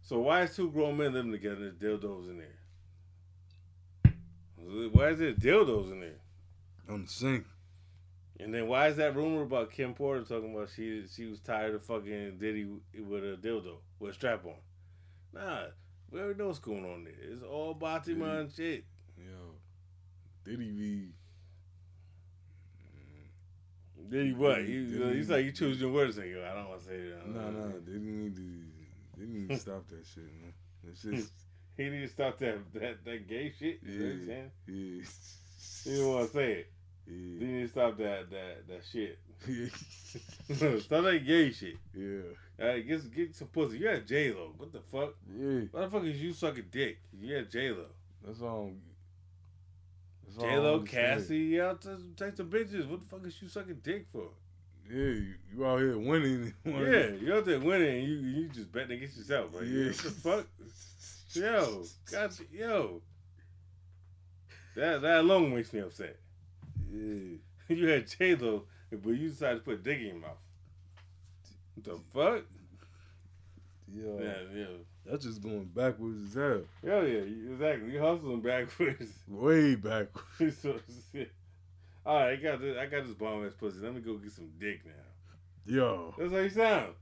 So 0.02 0.18
why 0.18 0.42
is 0.42 0.54
two 0.54 0.70
grown 0.70 0.98
men 0.98 1.14
living 1.14 1.32
together 1.32 1.68
and 1.68 1.80
there's 1.80 1.98
dildos 1.98 2.28
in 2.28 2.38
there? 2.38 4.12
Why 4.90 5.08
is 5.08 5.18
there 5.18 5.32
dildos 5.32 5.90
in 5.92 6.00
there? 6.00 6.20
on 6.90 7.04
the 7.04 7.08
sink. 7.08 7.46
And 8.38 8.52
then 8.52 8.68
why 8.68 8.88
is 8.88 8.96
that 8.96 9.16
rumor 9.16 9.42
about 9.42 9.72
Kim 9.72 9.94
Porter 9.94 10.22
talking 10.22 10.54
about 10.54 10.68
she 10.76 11.04
she 11.10 11.24
was 11.24 11.40
tired 11.40 11.74
of 11.74 11.82
fucking 11.82 12.36
Diddy 12.38 12.66
with 13.02 13.24
a 13.24 13.38
dildo 13.40 13.76
with 13.98 14.10
a 14.10 14.14
strap 14.14 14.44
on? 14.44 14.52
Nah, 15.32 15.68
we 16.10 16.20
already 16.20 16.38
know 16.38 16.48
what's 16.48 16.58
going 16.58 16.84
on 16.84 17.04
there. 17.04 17.14
It's 17.18 17.42
all 17.42 17.72
Bati 17.72 18.14
man 18.14 18.50
shit. 18.54 18.84
Yo, 19.18 19.54
Diddy 20.44 20.70
be. 20.70 21.08
Diddy 24.10 24.32
what? 24.32 24.56
Diddy- 24.56 24.72
You, 24.72 24.98
Diddy- 24.98 25.16
he's 25.16 25.30
like 25.30 25.44
you 25.44 25.52
choose 25.52 25.80
your 25.80 25.92
words. 25.92 26.18
Like, 26.18 26.26
I 26.28 26.54
don't 26.54 26.68
want 26.68 26.80
to 26.80 26.86
say 26.86 27.08
that. 27.10 27.28
No, 27.28 27.50
no, 27.50 27.68
Diddy 27.80 27.98
need 27.98 28.36
to. 28.36 28.42
Diddy 29.18 29.32
need 29.32 29.48
to 29.50 29.58
stop 29.58 29.86
that 29.88 30.04
shit, 30.06 30.24
man. 30.24 30.52
It's 30.88 31.02
just. 31.02 31.32
He 31.76 31.90
need 31.90 32.00
to 32.02 32.08
stop 32.08 32.38
that 32.38 32.58
that, 32.74 33.04
that 33.04 33.28
gay 33.28 33.52
shit. 33.58 33.80
You 33.82 33.98
know 33.98 34.06
what 34.06 34.12
I'm 34.14 34.26
saying? 34.26 34.50
Yeah. 34.66 35.04
He 35.84 35.90
didn't 35.90 36.08
want 36.12 36.26
to 36.28 36.32
say 36.34 36.52
it. 36.52 36.70
He 37.06 37.12
Yeah. 37.38 37.46
need 37.46 37.62
to 37.62 37.68
stop 37.68 37.98
that 37.98 38.30
that 38.30 38.68
that 38.68 38.80
shit. 38.90 39.18
Yeah. 39.46 40.78
stop 40.80 41.04
that 41.04 41.22
gay 41.26 41.52
shit. 41.52 41.74
yeah. 41.94 42.20
All 42.58 42.66
right, 42.68 42.86
get 42.88 43.14
get 43.14 43.36
some 43.36 43.48
pussy. 43.48 43.76
You 43.78 43.84
got 43.92 44.06
J 44.06 44.32
Lo. 44.32 44.54
What 44.56 44.72
the 44.72 44.80
fuck? 44.80 45.14
Yeah. 45.38 45.60
Why 45.70 45.82
the 45.82 45.90
fuck 45.90 46.04
is 46.04 46.20
you 46.22 46.32
sucking 46.32 46.64
dick? 46.70 46.98
You 47.12 47.36
got 47.42 47.50
J 47.50 47.70
Lo. 47.72 47.84
That's 48.24 48.40
all. 48.40 48.72
That's 50.36 50.44
all 50.44 50.48
I 50.48 50.54
J 50.54 50.58
Lo. 50.58 50.80
Cassie, 50.80 51.60
out 51.60 51.82
to 51.82 51.98
take 52.16 52.36
the 52.36 52.44
bitches. 52.44 52.88
What 52.88 53.00
the 53.00 53.06
fuck 53.06 53.26
is 53.26 53.40
you 53.40 53.48
sucking 53.48 53.80
dick 53.82 54.06
for? 54.12 54.28
Yeah, 54.88 54.96
you, 54.96 55.34
you 55.52 55.66
out 55.66 55.78
here 55.80 55.98
winning. 55.98 56.54
Yeah, 56.64 57.08
you 57.20 57.34
out 57.34 57.44
there 57.44 57.58
winning 57.58 57.98
and 58.00 58.08
you 58.08 58.14
you 58.18 58.48
just 58.48 58.70
betting 58.70 58.96
against 58.98 59.16
yourself. 59.16 59.52
Like, 59.54 59.64
Yeah. 59.66 59.86
what 59.86 59.96
the 59.98 60.10
fuck? 60.10 60.46
Yo, 61.32 61.84
God, 62.10 62.32
yo. 62.52 63.02
That 64.76 65.00
that 65.02 65.20
alone 65.20 65.54
makes 65.54 65.72
me 65.72 65.80
upset. 65.80 66.16
Yeah. 66.92 67.36
you 67.68 67.86
had 67.88 68.06
J 68.06 68.34
Lo, 68.36 68.64
but 68.90 69.10
you 69.10 69.28
decided 69.30 69.58
to 69.58 69.64
put 69.64 69.82
dick 69.82 69.98
in 69.98 70.06
your 70.06 70.14
mouth. 70.16 70.38
What 71.74 71.84
the 71.84 71.98
fuck? 72.14 72.44
Yeah. 73.94 74.12
Yeah, 74.20 74.34
yeah. 74.54 74.66
That's 75.04 75.24
just 75.24 75.40
going 75.42 75.64
backwards 75.66 76.18
as 76.28 76.34
hell. 76.34 76.62
Hell 76.84 77.06
yeah, 77.06 77.20
exactly. 77.52 77.92
You 77.92 78.00
hustling 78.00 78.40
backwards. 78.40 79.12
Way 79.28 79.76
backwards. 79.76 80.58
so. 80.60 80.78
All 82.04 82.16
right, 82.20 82.32
I 82.32 82.36
got 82.36 82.60
this. 82.60 82.76
I 82.76 82.86
got 82.86 83.04
this 83.04 83.14
bomb 83.14 83.46
ass 83.46 83.54
pussy. 83.58 83.78
Let 83.80 83.94
me 83.94 84.00
go 84.00 84.14
get 84.16 84.32
some 84.32 84.50
dick 84.58 84.80
now. 84.84 84.92
Yo. 85.66 86.14
That's 86.18 86.32
how 86.32 86.42
he 86.42 86.48
sound. 86.48 86.92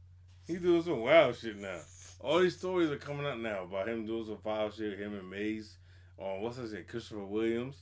He 0.47 0.57
doing 0.57 0.83
some 0.83 1.01
wild 1.01 1.37
shit 1.37 1.57
now. 1.59 1.79
All 2.21 2.39
these 2.39 2.57
stories 2.57 2.91
are 2.91 2.97
coming 2.97 3.27
out 3.27 3.39
now 3.41 3.65
about 3.65 3.89
him 3.89 4.07
doing 4.07 4.25
some 4.25 4.39
wild 4.45 4.75
shit. 4.75 4.99
Him 4.99 5.15
and 5.15 5.29
Mase. 5.31 5.77
Um, 6.21 6.41
what's 6.43 6.57
that 6.59 6.71
shit? 6.71 6.89
Christopher 6.89 7.25
Williams. 7.25 7.77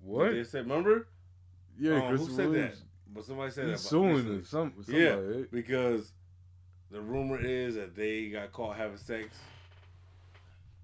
What? 0.00 0.32
They 0.32 0.44
said, 0.44 0.62
remember? 0.68 1.06
Yeah, 1.78 2.02
Um, 2.04 2.16
who 2.16 2.26
said 2.34 2.48
Williams. 2.50 2.78
that? 2.80 2.84
But 3.14 3.24
somebody 3.24 3.50
said 3.52 3.68
He's 3.68 3.82
that. 3.82 3.88
suing 3.88 4.14
recently. 4.14 4.36
him. 4.36 4.44
Some, 4.44 4.72
Yeah. 4.88 5.10
somebody, 5.14 5.38
right? 5.38 5.50
Because 5.50 6.12
the 6.90 7.00
rumor 7.00 7.38
is 7.40 7.74
that 7.74 7.94
they 7.94 8.28
got 8.28 8.52
caught 8.52 8.76
having 8.76 8.96
sex. 8.96 9.36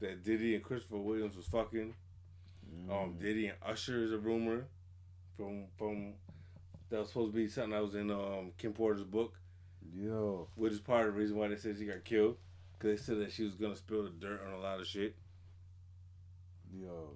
That 0.00 0.22
Diddy 0.22 0.54
and 0.54 0.62
Christopher 0.62 0.98
Williams 0.98 1.36
was 1.36 1.46
fucking. 1.46 1.94
Mm. 2.74 2.90
Um, 2.90 3.14
Diddy 3.18 3.46
and 3.46 3.56
Usher 3.64 4.02
is 4.02 4.12
a 4.12 4.18
rumor 4.18 4.66
from 5.36 5.64
from 5.78 6.14
that 6.90 7.00
was 7.00 7.08
supposed 7.08 7.32
to 7.32 7.36
be 7.36 7.48
something 7.48 7.72
that 7.72 7.82
was 7.82 7.94
in 7.94 8.10
um 8.10 8.52
Kim 8.58 8.72
Porter's 8.72 9.04
book, 9.04 9.34
Yo. 9.96 10.48
which 10.56 10.72
is 10.72 10.80
part 10.80 11.08
of 11.08 11.14
the 11.14 11.20
reason 11.20 11.36
why 11.36 11.48
they 11.48 11.56
said 11.56 11.76
she 11.78 11.86
got 11.86 12.04
killed 12.04 12.36
because 12.78 12.98
they 12.98 13.04
said 13.04 13.20
that 13.20 13.32
she 13.32 13.44
was 13.44 13.54
gonna 13.54 13.76
spill 13.76 14.04
the 14.04 14.10
dirt 14.10 14.42
on 14.46 14.52
a 14.52 14.60
lot 14.60 14.80
of 14.80 14.86
shit. 14.86 15.14
Yo. 16.78 17.10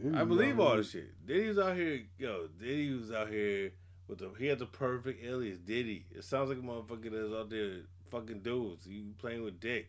Diddy 0.00 0.16
I 0.16 0.24
believe 0.24 0.58
all 0.58 0.76
this 0.76 0.92
shit. 0.92 1.26
Diddy 1.26 1.48
was 1.48 1.58
out 1.58 1.76
here, 1.76 2.02
yo. 2.18 2.48
Diddy 2.58 2.94
was 2.94 3.12
out 3.12 3.28
here 3.28 3.72
with 4.08 4.18
the 4.18 4.30
he 4.38 4.46
had 4.46 4.58
the 4.58 4.66
perfect 4.66 5.22
alias, 5.24 5.58
Diddy. 5.58 6.06
It 6.10 6.24
sounds 6.24 6.48
like 6.48 6.58
a 6.58 6.62
motherfucker 6.62 7.10
that's 7.10 7.34
out 7.34 7.50
there 7.50 7.80
fucking 8.10 8.40
dudes. 8.40 8.86
You 8.86 9.04
playing 9.18 9.44
with 9.44 9.60
dick. 9.60 9.88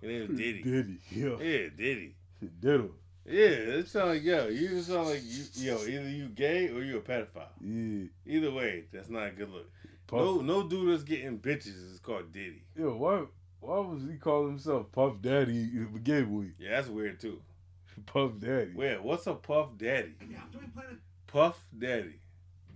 Your 0.00 0.12
name 0.12 0.22
is 0.22 0.28
Diddy. 0.38 0.62
Diddy. 0.62 0.98
Yo. 1.10 1.38
Yeah, 1.40 1.68
Diddy. 1.76 2.14
Diddle. 2.60 2.90
Yeah, 3.26 3.42
it 3.80 3.88
sounds 3.88 4.08
like 4.14 4.22
yo. 4.24 4.46
You 4.48 4.68
just 4.68 4.88
sound 4.88 5.08
like 5.08 5.20
you, 5.22 5.44
yo. 5.56 5.76
Either 5.78 6.08
you 6.08 6.28
gay 6.28 6.68
or 6.70 6.82
you 6.82 6.96
a 6.96 7.00
pedophile. 7.00 7.48
Yeah. 7.60 8.06
Either 8.26 8.50
way, 8.52 8.84
that's 8.92 9.10
not 9.10 9.26
a 9.28 9.30
good 9.32 9.50
look. 9.50 9.70
Puff. 10.06 10.20
No, 10.20 10.40
no 10.40 10.66
dude 10.68 10.90
that's 10.90 11.02
getting 11.02 11.38
bitches 11.38 11.92
is 11.92 12.00
called 12.00 12.32
Diddy. 12.32 12.62
Yo, 12.78 12.96
why 12.96 13.24
why 13.60 13.78
was 13.80 14.02
he 14.10 14.16
calling 14.16 14.50
himself 14.50 14.90
Puff 14.92 15.20
Daddy 15.20 15.68
to 15.72 15.86
begin 15.88 16.32
with? 16.32 16.52
Yeah, 16.58 16.76
that's 16.76 16.88
weird 16.88 17.20
too. 17.20 17.40
Puff 18.06 18.32
Daddy. 18.38 18.70
Wait, 18.74 19.02
what's 19.02 19.26
a 19.26 19.34
Puff 19.34 19.76
Daddy? 19.76 20.14
Puff 21.26 21.60
Daddy. 21.76 22.20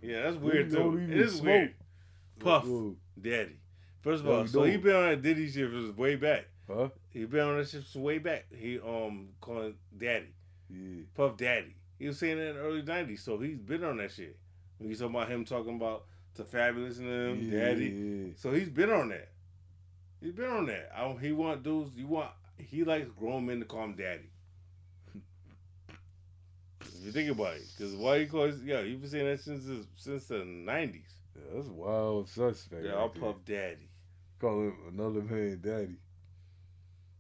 Yeah, 0.03 0.25
that's 0.25 0.37
weird 0.37 0.67
He 0.71 0.77
too. 0.77 0.99
even 1.01 1.13
It 1.13 1.19
is 1.21 1.33
smoke. 1.37 1.45
weird. 1.47 1.75
Puff 2.41 2.65
Yo, 2.67 2.97
Daddy. 3.21 3.57
First 4.03 4.25
of 4.25 4.29
all, 4.29 4.47
so 4.47 4.65
he 4.65 4.77
been 4.77 4.97
on 4.97 5.11
that 5.11 5.23
Diddy 5.23 5.51
shit 5.51 5.71
from 5.71 5.97
way 5.97 6.17
back. 6.17 6.47
Huh? 6.69 6.89
He 7.11 7.25
been 7.25 7.41
on 7.41 7.59
that 7.59 7.69
shit 7.69 7.85
from 7.85 8.03
way 8.03 8.19
back. 8.19 8.47
He 8.55 8.79
um 8.79 9.29
calling 9.41 9.75
Daddy. 9.97 10.35
Yeah. 10.69 11.03
Puff 11.15 11.37
Daddy. 11.37 11.77
He 11.99 12.09
was 12.09 12.19
saying 12.19 12.39
that 12.39 12.51
in 12.51 12.57
the 12.57 12.61
early 12.63 12.83
nineties, 12.83 13.23
so 13.23 13.39
he's 13.39 13.59
been 13.59 13.85
on 13.85 13.99
that 13.99 14.11
shit. 14.11 14.37
When 14.79 14.91
you 14.91 14.97
talking 14.97 15.15
about 15.15 15.29
him 15.29 15.45
talking 15.45 15.77
about 15.77 16.05
the 16.35 16.43
Fabolous 16.43 16.99
and 16.99 17.09
them, 17.09 17.53
yeah. 17.53 17.61
Daddy. 17.61 18.35
So 18.37 18.51
he's 18.51 18.69
been 18.69 18.91
on 18.91 19.11
that. 19.11 19.29
He's 20.21 20.33
been 20.33 20.51
on 20.51 20.67
that. 20.67 20.91
I, 20.97 21.17
he 21.21 21.31
want 21.33 21.63
dudes. 21.63 21.93
You 21.95 22.09
want. 22.09 22.31
He 22.59 22.83
likes 22.83 23.09
grown 23.17 23.47
men 23.47 23.61
to 23.61 23.65
call 23.65 23.85
him 23.85 23.95
daddy. 23.95 24.31
if 26.81 27.05
you 27.05 27.13
think 27.13 27.31
about 27.31 27.55
it, 27.55 27.63
because 27.77 27.95
why 27.95 28.21
he 28.21 28.27
calls 28.27 28.63
yeah, 28.65 28.81
you've 28.81 29.01
been 29.01 29.11
saying 29.11 29.27
that 29.27 29.41
since 29.41 29.87
since 29.97 30.27
the 30.27 30.45
nineties. 30.45 31.15
Yeah, 31.37 31.43
that's 31.55 31.69
wild 31.69 32.29
suspect. 32.29 32.85
Yeah, 32.85 32.91
right 32.93 32.99
I'll 32.99 33.09
there. 33.09 33.23
puff 33.23 33.37
daddy. 33.45 33.89
Call 34.41 34.61
him 34.63 34.77
another 34.93 35.23
man 35.23 35.61
daddy. 35.63 35.97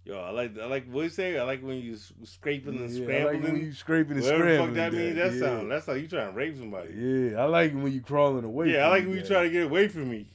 Yo, 0.04 0.18
I 0.18 0.30
like 0.30 0.58
I 0.58 0.66
like 0.66 0.86
what 0.90 1.02
you 1.02 1.08
say. 1.10 1.38
I 1.38 1.44
like 1.44 1.62
when 1.62 1.76
you 1.76 1.96
scraping 2.24 2.76
and 2.76 2.90
Yeah, 2.90 3.02
I 3.02 3.04
scrambling. 3.04 3.42
like 3.42 3.52
when 3.52 3.60
you 3.62 3.72
scraping 3.72 4.12
and 4.16 4.22
Whatever 4.22 4.44
the 4.44 4.50
scrambling. 4.56 4.68
fuck 4.68 4.74
that 4.74 4.92
means. 4.92 5.14
That 5.16 5.32
yeah. 5.34 5.40
sound. 5.40 5.70
That's 5.70 5.86
how 5.86 5.92
you 5.92 6.08
trying 6.08 6.30
to 6.32 6.36
rape 6.36 6.56
somebody. 6.56 6.92
Yeah, 6.94 7.40
I 7.40 7.44
like 7.44 7.72
when 7.72 7.92
you 7.92 8.00
crawling 8.00 8.44
away. 8.44 8.72
Yeah, 8.72 8.86
I 8.86 8.88
like 8.88 9.04
when 9.06 9.14
you 9.16 9.24
try 9.24 9.44
to 9.44 9.50
get 9.50 9.62
away 9.64 9.86
from 9.88 10.10
me. 10.10 10.26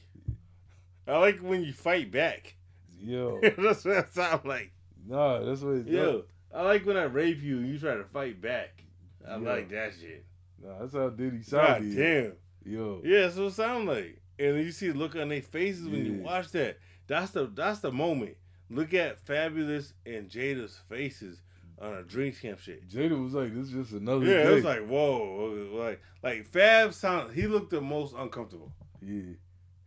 I 1.06 1.18
like 1.18 1.38
when 1.40 1.62
you 1.64 1.72
fight 1.74 2.10
back. 2.10 2.54
Yo, 2.98 3.40
that's 3.58 3.84
what 3.84 3.94
that 3.94 4.14
sound 4.14 4.44
like. 4.46 4.72
nah, 5.06 5.40
that's 5.40 5.60
what. 5.60 5.76
It's 5.76 5.88
Yo, 5.88 6.24
I 6.54 6.62
like 6.62 6.86
when 6.86 6.96
I 6.96 7.04
rape 7.04 7.42
you 7.42 7.58
and 7.58 7.68
you 7.68 7.78
try 7.78 7.94
to 7.94 8.04
fight 8.04 8.40
back. 8.40 8.82
I 9.26 9.32
Yeah. 9.36 9.36
like 9.36 9.68
that 9.70 9.92
shit. 10.00 10.24
Nah, 10.64 10.78
that's 10.80 10.94
how 10.94 11.10
Diddy 11.10 11.38
God 11.38 11.44
sounded. 11.46 11.94
damn. 11.96 12.32
Yo, 12.68 13.00
Yeah, 13.04 13.22
that's 13.22 13.36
what 13.36 13.46
it 13.46 13.52
sound 13.54 13.86
like. 13.88 14.20
And 14.38 14.56
you 14.58 14.70
see 14.70 14.88
the 14.90 14.98
look 14.98 15.16
on 15.16 15.28
their 15.30 15.42
faces 15.42 15.88
when 15.88 16.04
you 16.06 16.12
watch 16.22 16.50
that. 16.52 16.78
That's 17.06 17.30
the 17.32 17.46
that's 17.46 17.80
the 17.80 17.90
moment. 17.90 18.36
Look 18.70 18.92
at 18.94 19.24
Fabolous 19.24 19.94
and 20.04 20.28
Jada's 20.28 20.78
faces 20.88 21.40
on 21.80 21.94
a 21.94 22.02
Dreams 22.02 22.38
Camp 22.38 22.60
shit. 22.60 22.88
Jada 22.88 23.20
was 23.22 23.32
like, 23.34 23.54
"This 23.54 23.68
is 23.68 23.72
just 23.72 23.92
another 23.92 24.26
Yeah, 24.26 24.44
day." 24.44 24.50
it 24.50 24.54
was 24.56 24.64
like 24.64 24.86
whoa, 24.86 25.68
like 25.72 26.00
like 26.22 26.44
Fab 26.46 26.92
sound. 26.92 27.32
He 27.34 27.46
looked 27.46 27.70
the 27.70 27.80
most 27.80 28.14
uncomfortable. 28.16 28.72
yeah, 29.00 29.32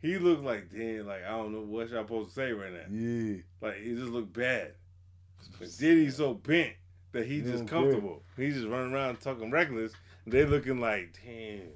He 0.01 0.17
looked 0.17 0.43
like 0.43 0.71
damn, 0.73 1.05
like 1.05 1.23
I 1.23 1.29
don't 1.29 1.53
know 1.53 1.61
what 1.61 1.89
y'all 1.89 2.03
supposed 2.03 2.29
to 2.29 2.35
say 2.35 2.51
right 2.51 2.73
now. 2.73 2.85
yeah. 2.89 3.37
Like 3.61 3.77
he 3.77 3.93
just 3.95 4.11
looked 4.11 4.33
bad. 4.33 4.73
But 5.59 5.69
Diddy's 5.77 6.17
so 6.17 6.33
bent 6.33 6.73
that 7.11 7.25
he 7.25 7.35
He 7.35 7.41
just 7.41 7.57
don't 7.59 7.67
care. 7.67 7.79
comfortable. 7.81 8.23
He 8.35 8.49
just 8.51 8.67
running 8.67 8.93
around 8.93 9.19
talking 9.21 9.51
reckless. 9.51 9.93
They 10.25 10.45
looking 10.45 10.79
like 10.79 11.17
damn, 11.25 11.69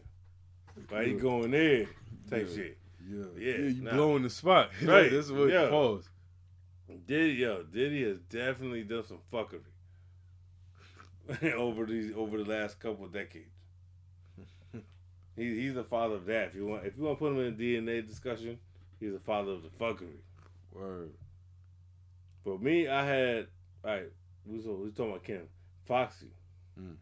why 0.89 1.01
you 1.03 1.19
going 1.19 1.51
there? 1.51 1.85
Type 2.29 2.47
Yeah. 2.49 2.55
shit. 2.55 2.77
Yeah, 3.07 3.25
Yeah, 3.38 3.51
yeah, 3.51 3.57
you 3.67 3.81
nah. 3.83 3.91
blowing 3.93 4.23
the 4.23 4.29
spot. 4.29 4.71
Right, 4.83 5.11
that's 5.11 5.29
what 5.29 5.49
yeah. 5.49 5.63
it 5.65 5.69
pause. 5.69 6.09
Diddy, 7.07 7.33
yo, 7.33 7.63
Diddy 7.63 8.03
has 8.03 8.19
definitely 8.19 8.83
done 8.83 9.03
some 9.03 9.19
fuckery 9.31 9.61
over 11.53 11.85
these 11.85 12.13
over 12.15 12.38
the 12.43 12.49
last 12.49 12.79
couple 12.79 13.05
of 13.05 13.11
decades. 13.13 13.49
he, 15.35 15.61
he's 15.61 15.73
the 15.73 15.83
father 15.83 16.15
of 16.15 16.25
that. 16.27 16.47
If 16.49 16.55
you 16.55 16.65
want, 16.65 16.85
if 16.85 16.97
you 16.97 17.03
want 17.03 17.17
to 17.17 17.19
put 17.19 17.31
him 17.31 17.39
in 17.39 17.53
a 17.53 17.55
DNA 17.55 18.05
discussion, 18.07 18.59
he's 18.99 19.13
the 19.13 19.19
father 19.19 19.51
of 19.51 19.63
the 19.63 19.69
fuckery. 19.69 20.19
Word. 20.71 21.11
But 22.43 22.61
me, 22.61 22.88
I 22.88 23.03
had, 23.05 23.47
all 23.83 23.91
right, 23.91 24.11
we 24.45 24.57
was, 24.57 24.65
we 24.67 24.73
was 24.73 24.93
talking 24.93 25.11
about 25.11 25.23
Kim, 25.23 25.47
Foxy. 25.85 26.27
Mm. 26.79 26.95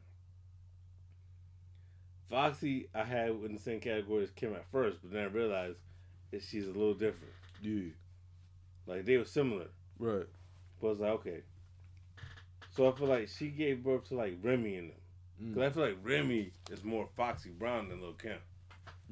Foxy, 2.33 2.87
I 2.95 3.03
had 3.03 3.29
in 3.29 3.53
the 3.53 3.59
same 3.59 3.79
category 3.79 4.23
as 4.23 4.31
Kim 4.31 4.53
at 4.55 4.65
first, 4.71 4.97
but 5.03 5.11
then 5.13 5.23
I 5.23 5.27
realized 5.27 5.77
that 6.31 6.41
she's 6.41 6.65
a 6.65 6.71
little 6.71 6.95
different. 6.95 7.33
Yeah, 7.61 7.91
Like 8.87 9.05
they 9.05 9.17
were 9.17 9.25
similar. 9.25 9.67
right. 9.99 10.25
But 10.81 10.87
I 10.87 10.89
was 10.89 10.99
like, 10.99 11.11
okay. 11.11 11.41
So 12.75 12.91
I 12.91 12.95
feel 12.95 13.07
like 13.07 13.27
she 13.29 13.49
gave 13.49 13.83
birth 13.83 14.07
to 14.09 14.15
like 14.15 14.37
Remy 14.41 14.75
in 14.77 14.87
them. 14.87 14.97
Mm. 15.43 15.53
Cause 15.53 15.63
I 15.63 15.69
feel 15.69 15.83
like 15.83 15.97
Remy 16.03 16.51
is 16.71 16.83
more 16.83 17.07
Foxy 17.15 17.51
Brown 17.51 17.89
than 17.89 18.01
Lil 18.01 18.13
Kim. 18.13 18.37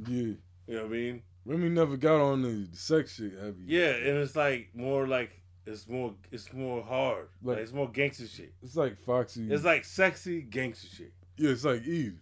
Yeah, 0.08 0.18
You 0.18 0.38
know 0.68 0.78
what 0.80 0.86
I 0.86 0.90
mean? 0.90 1.22
Remy 1.46 1.70
never 1.70 1.98
got 1.98 2.20
on 2.22 2.42
the 2.42 2.68
sex 2.74 3.16
shit 3.16 3.34
heavy. 3.40 3.64
Yeah, 3.68 3.90
and 3.92 4.18
it's 4.18 4.36
like 4.36 4.70
more 4.74 5.08
like 5.08 5.32
it's 5.68 5.88
more 5.88 6.14
it's 6.32 6.52
more 6.54 6.82
hard. 6.84 7.28
Like, 7.44 7.58
Like- 7.58 7.64
it's 7.64 7.74
more 7.74 7.90
gangster 7.90 8.26
shit. 8.28 8.52
it's 8.64 8.76
like 8.76 8.98
Foxy. 8.98 9.52
It's 9.54 9.64
like 9.64 9.86
sexy 9.86 10.42
gangster 10.42 10.88
shit. 10.88 11.14
yeah, 11.38 11.52
it's 11.52 11.64
like 11.64 11.84
Eve. 11.84 12.20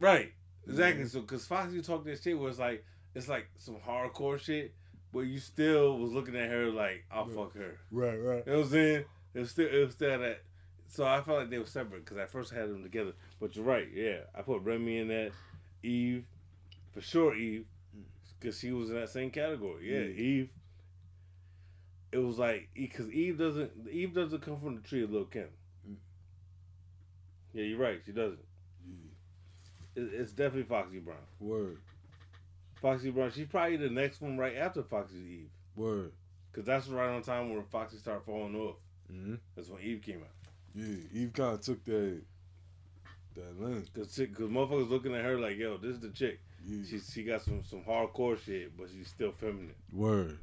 Right. 0.00 0.32
Exactly. 0.70 1.04
So 1.06 1.22
cause 1.22 1.46
Foxy 1.46 1.82
talk 1.82 2.04
that 2.04 2.22
shit 2.22 2.38
where 2.38 2.50
it's 2.50 2.58
like 2.58 2.84
it's 3.14 3.28
like 3.28 3.48
some 3.58 3.76
hardcore 3.76 4.38
shit, 4.38 4.72
but 5.12 5.20
you 5.20 5.38
still 5.38 5.98
was 5.98 6.12
looking 6.12 6.36
at 6.36 6.48
her 6.48 6.66
like 6.70 7.04
I'll 7.10 7.26
Right. 7.26 7.34
fuck 7.36 7.54
her. 7.56 7.78
Right, 7.90 8.16
right. 8.16 8.42
You 8.46 8.52
know 8.52 8.58
what 8.58 8.64
I'm 8.66 8.70
saying? 8.70 9.04
It 9.34 9.38
was 9.40 9.50
still 9.50 9.68
it 9.68 9.84
was 9.84 9.94
still 9.94 10.18
that. 10.18 10.42
So 10.88 11.06
I 11.06 11.20
felt 11.20 11.38
like 11.38 11.50
they 11.50 11.58
were 11.58 11.66
separate 11.66 12.04
because 12.04 12.16
I 12.18 12.26
first 12.26 12.52
had 12.52 12.68
them 12.68 12.82
together. 12.82 13.12
But 13.40 13.54
you're 13.54 13.64
right, 13.64 13.88
yeah. 13.94 14.20
I 14.34 14.42
put 14.42 14.62
Remy 14.62 14.98
in 14.98 15.08
that, 15.08 15.30
Eve, 15.84 16.24
for 16.92 17.00
sure 17.00 17.36
Eve, 17.36 17.64
because 18.40 18.58
she 18.58 18.72
was 18.72 18.90
in 18.90 18.96
that 18.96 19.08
same 19.08 19.30
category. 19.30 19.92
Yeah, 19.92 20.00
Yeah. 20.00 20.20
Eve. 20.20 20.50
It 22.12 22.18
was 22.18 22.38
like 22.38 22.70
because 22.74 23.08
Eve 23.12 23.38
doesn't 23.38 23.70
Eve 23.88 24.12
doesn't 24.14 24.42
come 24.42 24.58
from 24.58 24.74
the 24.74 24.80
tree 24.82 25.04
of 25.04 25.12
Lil 25.12 25.26
Kim. 25.26 25.46
Mm. 25.88 25.94
Yeah, 27.52 27.64
you're 27.64 27.78
right. 27.78 28.00
She 28.04 28.10
doesn't. 28.10 28.40
It's 29.96 30.32
definitely 30.32 30.62
Foxy 30.64 30.98
Brown. 30.98 31.18
Word, 31.40 31.78
Foxy 32.80 33.10
Brown. 33.10 33.30
She's 33.32 33.46
probably 33.46 33.76
the 33.76 33.90
next 33.90 34.20
one 34.20 34.38
right 34.38 34.56
after 34.56 34.82
Foxy's 34.82 35.26
Eve, 35.26 35.50
word. 35.76 36.12
because 36.50 36.64
that's 36.66 36.88
right 36.88 37.08
on 37.08 37.22
time 37.22 37.52
where 37.52 37.62
Foxy 37.62 37.96
started 37.98 38.24
falling 38.24 38.54
off. 38.56 38.76
hmm 39.10 39.34
That's 39.56 39.68
when 39.68 39.82
Eve 39.82 40.02
came 40.02 40.20
out. 40.20 40.50
Yeah, 40.74 40.94
Eve 41.12 41.32
kind 41.32 41.54
of 41.54 41.60
took 41.60 41.84
that 41.84 42.20
that 43.34 43.60
lens. 43.60 43.88
Cause, 43.94 44.14
chick- 44.14 44.34
cause 44.34 44.48
motherfuckers 44.48 44.88
looking 44.88 45.14
at 45.14 45.24
her 45.24 45.38
like, 45.38 45.56
yo, 45.56 45.76
this 45.76 45.94
is 45.96 46.00
the 46.00 46.10
chick. 46.10 46.40
Yeah, 46.66 46.84
She 46.88 46.98
she 47.00 47.24
got 47.24 47.42
some 47.42 47.62
some 47.64 47.82
hardcore 47.82 48.38
shit, 48.38 48.76
but 48.76 48.88
she's 48.90 49.08
still 49.08 49.32
feminine. 49.32 49.74
word. 49.92 50.38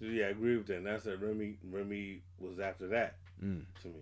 So 0.00 0.06
yeah, 0.06 0.26
I 0.26 0.30
agree 0.30 0.56
with 0.56 0.66
that. 0.66 0.78
And 0.78 0.86
that's 0.86 1.04
that 1.04 1.20
Remy 1.20 1.56
Remy 1.70 2.20
was 2.40 2.58
after 2.58 2.88
that 2.88 3.16
Mm. 3.42 3.62
to 3.82 3.88
me. 3.88 4.00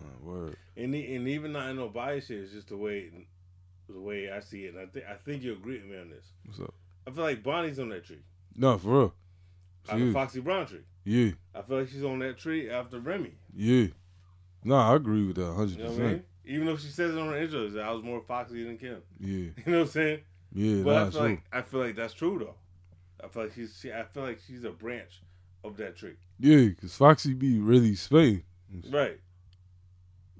Uh, 0.00 0.24
word. 0.24 0.56
And 0.76 0.94
and 0.94 1.28
even 1.28 1.52
not 1.52 1.68
in 1.70 1.76
no 1.76 1.88
bias 1.88 2.26
shit, 2.26 2.38
it's 2.40 2.52
just 2.52 2.68
the 2.68 2.76
way 2.76 3.10
the 3.88 4.00
way 4.00 4.30
I 4.30 4.40
see 4.40 4.64
it. 4.64 4.74
And 4.74 4.80
I 4.82 4.86
think 4.86 5.04
I 5.10 5.14
think 5.14 5.42
you 5.42 5.52
agree 5.52 5.78
with 5.78 5.86
me 5.90 5.98
on 5.98 6.10
this. 6.10 6.24
What's 6.46 6.60
up? 6.60 6.74
I 7.06 7.10
feel 7.10 7.24
like 7.24 7.42
Bonnie's 7.42 7.78
on 7.78 7.88
that 7.90 8.04
tree, 8.04 8.22
No, 8.56 8.78
for 8.78 8.88
real. 8.88 9.14
on 9.88 9.98
She 9.98 10.04
the. 10.06 10.12
Foxy 10.12 10.40
Brown 10.40 10.66
tree. 10.66 10.84
Yeah, 11.04 11.30
I 11.54 11.62
feel 11.62 11.78
like 11.80 11.88
she's 11.88 12.04
on 12.04 12.18
that 12.20 12.38
tree 12.38 12.70
after 12.70 13.00
Remy. 13.00 13.32
yeah. 13.54 13.86
No, 14.62 14.74
I 14.76 14.94
agree 14.94 15.26
with 15.26 15.36
that 15.36 15.54
hundred 15.54 15.78
You 15.78 15.84
know 15.84 15.90
percent. 15.90 16.24
Even 16.44 16.66
though 16.66 16.76
she 16.76 16.88
says 16.88 17.14
it 17.14 17.18
on 17.18 17.28
her 17.28 17.36
intro, 17.38 17.68
that 17.70 17.82
I 17.84 17.90
was 17.92 18.02
more 18.02 18.20
Foxy 18.20 18.62
than 18.64 18.76
Kim. 18.76 19.00
Yeah, 19.18 19.28
You 19.36 19.52
know 19.66 19.78
what 19.78 19.80
I'm 19.82 19.86
saying? 19.88 20.20
yeah. 20.52 20.82
But 20.82 20.92
nah, 20.94 21.06
I 21.06 21.10
feel 21.10 21.22
like 21.22 21.42
I 21.52 21.62
feel 21.62 21.80
like 21.80 21.96
that's 21.96 22.14
true 22.14 22.38
though. 22.38 22.54
I 23.24 23.28
feel 23.28 23.42
like 23.44 23.52
she's 23.54 23.78
she, 23.80 23.92
I 23.92 24.04
feel 24.04 24.22
like 24.24 24.40
she's 24.46 24.64
a 24.64 24.70
branch 24.70 25.22
of 25.64 25.76
that 25.78 25.96
tree. 25.96 26.16
Yeah, 26.38 26.66
because 26.68 26.94
Foxy 26.96 27.32
be 27.34 27.58
really 27.58 27.94
Spain. 27.94 28.42
Right. 28.90 29.18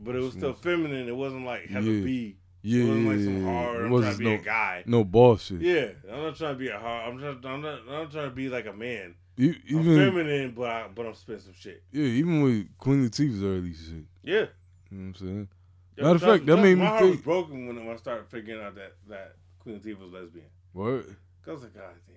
But 0.02 0.16
it 0.16 0.20
was 0.22 0.32
still 0.32 0.52
feminine. 0.54 1.08
It 1.08 1.14
wasn't 1.16 1.44
like 1.44 1.66
Heather 1.68 1.90
Yeah. 1.90 2.04
B. 2.04 2.36
Yeah, 2.62 2.84
It 2.84 2.88
wasn't 2.88 3.06
like 3.08 3.20
some 3.20 3.44
hard. 3.44 3.84
I'm 3.84 3.90
trying 4.00 4.12
to 4.12 4.18
be 4.18 4.24
no, 4.24 4.32
a 4.34 4.38
guy. 4.38 4.82
no 4.86 5.04
bullshit. 5.04 5.60
Yeah, 5.62 5.88
I'm 6.12 6.22
not 6.24 6.36
trying 6.36 6.54
to 6.54 6.58
be 6.58 6.68
a 6.68 6.78
hard. 6.78 7.08
I'm 7.12 7.18
just. 7.18 7.46
I'm 7.46 7.62
not. 7.62 7.78
I'm 7.80 7.86
not 7.86 8.10
trying 8.12 8.28
to 8.28 8.34
be 8.34 8.48
like 8.50 8.66
a 8.66 8.72
man. 8.72 9.14
E- 9.38 9.54
I'm 9.70 9.84
feminine, 9.84 10.52
but 10.54 10.68
I. 10.70 10.88
But 10.94 11.06
I'm 11.06 11.14
spitting 11.14 11.40
some 11.42 11.54
shit. 11.54 11.82
yeah, 11.92 12.04
even 12.04 12.42
with 12.42 12.76
Queen 12.78 13.08
Latifah's 13.08 13.42
early 13.42 13.72
shit. 13.72 14.04
Yeah. 14.22 14.34
You 14.34 14.38
know 14.40 14.46
what 14.90 14.98
I'm 15.00 15.14
saying? 15.14 15.48
Yeah, 15.96 16.04
Matter 16.04 16.16
of 16.16 16.22
fact, 16.22 16.46
that 16.46 16.56
made 16.56 16.74
me 16.76 16.82
my 16.84 16.86
heart 16.86 17.02
was 17.04 17.16
broken 17.20 17.66
when, 17.66 17.76
when 17.86 17.94
I 17.94 17.98
started 17.98 18.26
figuring 18.28 18.62
out 18.62 18.74
that 18.74 18.92
that 19.08 19.36
Queen 19.60 19.80
Latifah 19.80 20.00
was 20.00 20.12
lesbian. 20.12 20.46
What? 20.72 21.04
Cause 21.42 21.48
I 21.48 21.52
was 21.52 21.62
like, 21.62 21.74
God 21.74 21.94
damn. 22.06 22.16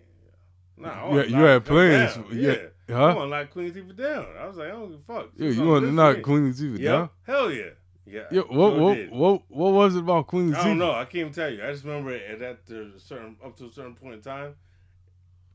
Yeah. 0.78 0.86
Nah, 0.88 1.12
You 1.12 1.18
had- 1.18 1.30
you 1.30 1.36
knock 1.36 1.42
had 1.42 1.50
her 1.54 1.60
plans. 1.62 2.16
down. 2.16 2.26
Yeah. 2.32 2.56
Huh? 2.90 3.06
I 3.06 3.16
want 3.16 3.32
to 3.32 3.38
knock 3.38 3.50
Queen 3.52 3.72
Latifah 3.72 3.96
down. 3.98 4.26
I 4.40 4.46
was 4.48 4.58
like, 4.58 4.68
I 4.68 4.72
don't 4.72 4.90
give 4.92 5.00
a 5.00 5.14
fuck. 5.14 5.30
Yeah, 5.38 5.50
you 5.50 5.64
want 5.64 5.86
to 5.86 5.92
knock 5.92 6.16
shit. 6.18 6.24
Queen 6.24 6.52
Latifah 6.54 6.80
Yeah. 6.80 6.92
down? 6.92 7.10
Hell 7.26 7.52
yeah. 7.52 7.64
Yeah. 8.06 8.22
Yeah. 8.32 8.42
What? 8.42 8.78
What? 8.78 9.10
What? 9.12 9.42
What 9.48 9.74
was 9.74 9.96
it 9.96 10.00
about 10.00 10.28
Queen 10.28 10.52
Latifah? 10.52 10.58
I 10.58 10.64
don't 10.66 10.78
know. 10.78 10.92
I 10.92 11.06
can't 11.06 11.16
even 11.16 11.34
tell 11.34 11.50
you. 11.50 11.64
I 11.64 11.72
just 11.72 11.86
remember 11.86 12.12
at 12.14 12.40
that 12.40 12.60
a 12.76 13.00
certain 13.00 13.38
up 13.44 13.56
to 13.58 13.66
a 13.68 13.72
certain 13.72 13.96
point 13.96 14.16
in 14.16 14.22
time, 14.22 14.56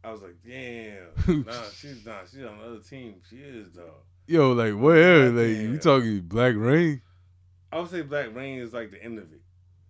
I 0.02 0.10
was 0.10 0.22
like, 0.22 0.36
damn, 0.46 1.44
nah, 1.44 1.52
she's 1.74 2.06
not. 2.06 2.28
She's 2.30 2.44
on 2.44 2.58
the 2.58 2.64
other 2.64 2.78
team. 2.78 3.16
She 3.28 3.36
is 3.36 3.72
though. 3.72 3.94
Yo, 4.26 4.52
like 4.52 4.72
where? 4.74 5.26
Like 5.30 5.54
Goddamn. 5.56 5.72
you 5.72 5.78
talking 5.78 6.20
Black 6.20 6.54
Reign? 6.56 7.02
I 7.70 7.80
would 7.80 7.90
say 7.90 8.00
Black 8.00 8.34
Reign 8.34 8.60
is 8.60 8.72
like 8.72 8.90
the 8.90 9.02
end 9.04 9.18
of 9.18 9.30
it. 9.30 9.40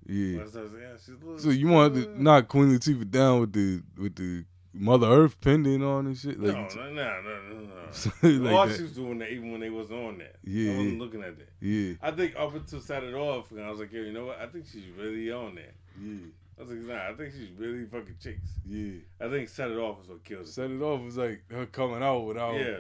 Yeah. 0.07 0.39
But 0.39 0.43
I 0.43 0.45
was 0.63 0.73
like, 0.73 0.83
yeah, 0.83 0.89
she's 0.99 1.09
a 1.23 1.25
little, 1.25 1.39
So 1.39 1.51
you 1.51 1.69
want 1.69 1.95
to 1.95 2.11
uh, 2.11 2.15
knock 2.17 2.49
Queen 2.49 2.69
Latifah 2.77 3.09
down 3.11 3.41
with 3.41 3.53
the 3.53 3.83
with 3.97 4.17
the 4.17 4.45
Mother 4.79 5.07
Earth 5.09 5.41
pendant 5.41 5.83
on 5.83 6.07
and 6.07 6.17
shit? 6.17 6.39
No, 6.39 6.49
Like, 6.53 6.75
no, 6.77 6.93
no, 6.93 7.23
no, 7.23 7.43
no, 7.51 7.61
no. 7.63 8.45
like 8.45 8.55
All 8.55 8.69
she 8.69 8.83
was 8.83 8.93
doing 8.93 9.19
that 9.19 9.31
even 9.31 9.51
when 9.53 9.61
they 9.61 9.71
wasn't 9.71 9.99
on 9.99 10.19
that. 10.19 10.37
Yeah, 10.45 10.73
I 10.73 10.77
wasn't 10.77 10.93
yeah. 10.95 10.99
looking 11.01 11.23
at 11.23 11.39
that. 11.39 11.49
Yeah, 11.61 11.95
I 12.03 12.11
think 12.13 12.35
up 12.37 12.55
until 12.55 12.81
set 12.81 13.03
it 13.05 13.15
off, 13.15 13.51
and 13.51 13.63
I 13.63 13.71
was 13.71 13.81
like, 13.81 13.93
yo, 13.93 14.03
you 14.03 14.13
know 14.13 14.27
what? 14.27 14.41
I 14.41 14.47
think 14.47 14.67
she's 14.67 14.89
really 14.97 15.31
on 15.33 15.57
that. 15.57 15.75
yeah, 16.01 16.19
I 16.59 16.63
was 16.63 16.71
like, 16.71 16.81
nah, 16.81 17.09
I 17.09 17.15
think 17.15 17.33
she's 17.35 17.51
really 17.57 17.85
fucking 17.87 18.17
chicks. 18.21 18.49
yeah. 18.67 18.99
I 19.21 19.29
think 19.29 19.49
set 19.49 19.71
it 19.71 19.79
off 19.79 19.99
was 19.99 20.09
what 20.09 20.25
killed 20.25 20.43
it. 20.43 20.49
Set 20.49 20.71
it 20.71 20.81
off 20.83 21.03
was 21.03 21.17
like 21.17 21.43
her 21.51 21.67
coming 21.67 22.03
out 22.03 22.21
without. 22.21 22.55
Yeah. 22.55 22.79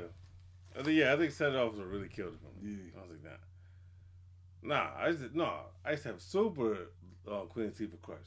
I 0.78 0.82
think 0.82 0.96
yeah, 0.98 1.12
I 1.12 1.16
think 1.16 1.32
set 1.32 1.50
it 1.52 1.56
off 1.56 1.72
was 1.72 1.80
what 1.80 1.88
really 1.88 2.08
killed 2.08 2.34
it 2.34 2.40
for 2.40 2.64
me. 2.64 2.72
Yeah. 2.72 2.98
I 2.98 3.02
was 3.02 3.10
like, 3.10 3.24
nah. 3.24 4.74
Nah, 4.74 4.90
I 4.98 5.08
used 5.08 5.22
to, 5.32 5.36
no, 5.36 5.50
I 5.84 5.92
used 5.92 6.02
to 6.04 6.08
have 6.10 6.20
super 6.20 6.76
uh, 7.30 7.40
Queen 7.42 7.70
Latifah 7.70 8.00
crush. 8.02 8.18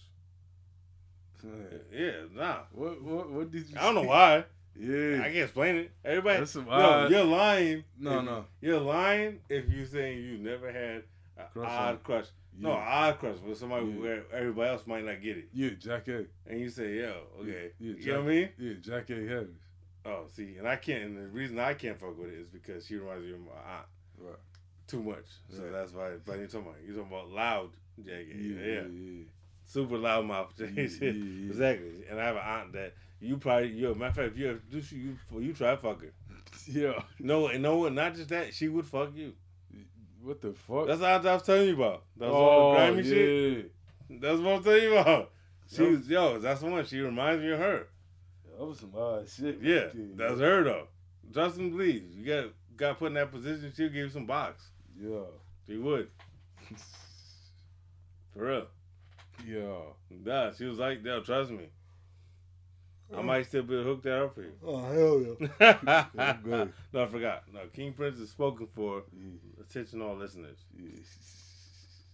Yeah, 1.92 2.12
nah. 2.34 2.60
What 2.72 3.02
what 3.02 3.30
what 3.30 3.52
did 3.52 3.68
you? 3.70 3.76
I 3.78 3.82
don't 3.86 3.96
know 3.96 4.04
why. 4.04 4.46
Yeah, 4.76 5.20
I 5.20 5.24
can't 5.26 5.36
explain 5.38 5.76
it. 5.76 5.92
Everybody, 6.06 6.40
That's 6.40 6.52
some 6.52 6.68
odd- 6.70 7.12
you're 7.12 7.24
lying. 7.26 7.84
No, 8.00 8.20
if- 8.20 8.26
no. 8.26 8.46
You're 8.62 8.80
lying 8.80 9.40
if 9.50 9.70
you're 9.70 9.86
saying 9.86 10.20
you 10.24 10.38
never 10.38 10.72
had 10.72 11.04
an 11.38 11.46
Crush 11.54 11.70
on- 11.70 11.88
odd 11.96 12.04
crush. 12.04 12.26
No, 12.58 12.70
Yeah. 12.70 12.76
odd 13.10 13.20
crush, 13.20 13.38
but 13.46 13.58
somebody 13.58 13.88
Yeah. 13.88 14.00
where 14.00 14.24
everybody 14.32 14.70
else 14.70 14.88
might 14.88 15.04
not 15.04 15.22
get 15.22 15.38
it. 15.38 15.50
Yeah, 15.54 15.70
Jackée 15.72 16.28
And 16.46 16.60
you 16.60 16.70
say, 16.70 16.98
yo, 17.00 17.28
okay. 17.40 17.72
Yeah, 17.80 17.94
you 17.98 18.12
know 18.14 18.20
what 18.24 18.32
I 18.32 18.34
mean? 18.36 18.50
Yeah, 18.58 18.74
Jackée 18.76 19.28
Harris. 19.28 19.50
Oh, 20.06 20.26
see, 20.28 20.58
and 20.58 20.68
I 20.68 20.76
can't. 20.78 21.04
And 21.04 21.18
the 21.18 21.28
reason 21.28 21.60
I 21.60 21.74
can't 21.74 22.00
fuck 22.00 22.18
with 22.18 22.30
it 22.30 22.40
is 22.40 22.48
because 22.48 22.86
she 22.88 22.96
reminds 22.96 23.26
me 23.26 23.34
of 23.34 23.40
my 23.42 23.52
aunt 23.52 23.88
Right. 24.18 24.36
too 24.88 25.02
much. 25.04 25.26
So 25.50 25.64
Right. 25.64 25.72
that's 25.72 25.92
why. 25.94 26.16
But 26.26 26.40
you 26.40 26.48
talking 26.48 26.68
about 26.70 26.82
you 26.82 26.94
talking 26.96 27.12
about 27.12 27.30
loud. 27.30 27.72
Yeah, 27.98 28.18
Yeah, 28.18 28.36
yeah, 28.36 28.82
yeah. 28.88 29.24
Super 29.72 29.98
loud 29.98 30.26
mouth 30.26 30.54
Yeah, 30.60 30.68
yeah. 30.68 31.10
Exactly. 31.50 32.04
And 32.10 32.20
I 32.20 32.26
have 32.26 32.36
an 32.36 32.42
aunt 32.46 32.74
that 32.74 32.94
you 33.20 33.38
probably 33.38 33.70
yo 33.70 33.94
matter 33.94 34.10
of 34.10 34.16
fact 34.16 34.32
if 34.34 34.38
you 34.38 34.62
do 34.70 34.96
you 34.96 35.18
you 35.40 35.54
try 35.54 35.76
fuck 35.76 36.02
her. 36.02 36.12
Yeah. 36.68 37.02
No, 37.20 37.48
and 37.48 37.64
no, 37.64 37.88
not 37.90 38.16
just 38.16 38.30
that 38.30 38.54
she 38.54 38.68
would 38.68 38.86
fuck 38.86 39.16
you. 39.16 39.34
What 40.22 40.42
the 40.42 40.54
fuck? 40.54 40.88
That's 40.88 41.02
what 41.02 41.26
I 41.26 41.34
was 41.34 41.44
telling 41.44 41.70
you 41.70 41.76
about. 41.76 42.04
That's 42.18 42.32
all 42.32 42.74
the 42.74 42.78
oh, 42.78 42.92
grimy 42.92 43.00
Oh, 43.00 43.02
yeah. 43.02 43.14
shit. 43.14 43.72
That's 44.22 44.40
what 44.40 44.56
I'm 44.56 44.64
telling 44.64 44.84
you 44.84 44.98
about. 44.98 45.32
She 45.74 45.84
was 45.84 46.08
yo. 46.08 46.40
That's 46.40 46.60
the 46.62 46.68
one. 46.68 46.86
She 46.86 47.00
reminds 47.00 47.42
me 47.42 47.52
of 47.52 47.60
her. 47.60 47.88
That 48.58 48.66
was 48.66 48.80
some 48.80 48.94
odd 48.96 49.30
shit. 49.30 49.60
Yeah, 49.62 49.88
that's 50.16 50.40
her 50.40 50.64
though. 50.64 50.88
And 51.24 51.72
believe. 51.72 52.12
You 52.14 52.26
got 52.26 52.46
got 52.76 53.00
put 53.00 53.08
in 53.08 53.14
that 53.14 53.32
position. 53.32 53.72
She'll 53.76 53.88
give 53.88 53.96
you 53.96 54.10
some 54.10 54.26
box. 54.26 54.70
Yeah. 55.02 55.22
She 55.68 55.78
would 55.78 56.10
for 58.34 58.46
real. 58.46 58.68
Yeah. 59.48 60.18
Nah, 60.24 60.52
she 60.54 60.66
was 60.66 60.78
like, 60.78 61.04
"Yo, 61.04 61.22
trust 61.22 61.52
me. 61.52 61.66
I 63.16 63.22
might 63.22 63.46
still 63.46 63.64
be 63.64 63.76
hooked 63.84 64.04
that 64.04 64.24
up 64.24 64.36
for 64.36 64.42
you." 64.44 64.54
Oh 64.64 64.78
hell 64.82 65.50
yeah. 65.60 66.08
I'm 66.18 66.42
good. 66.42 66.74
No, 66.94 67.04
I 67.04 67.08
forgot. 67.08 67.44
No, 67.54 67.62
King 67.74 67.94
Prince 67.94 68.20
is 68.20 68.30
spoken 68.30 68.68
for. 68.74 69.04
Yeah. 69.14 69.64
Attention, 69.64 70.02
all 70.02 70.16
listeners, 70.16 70.60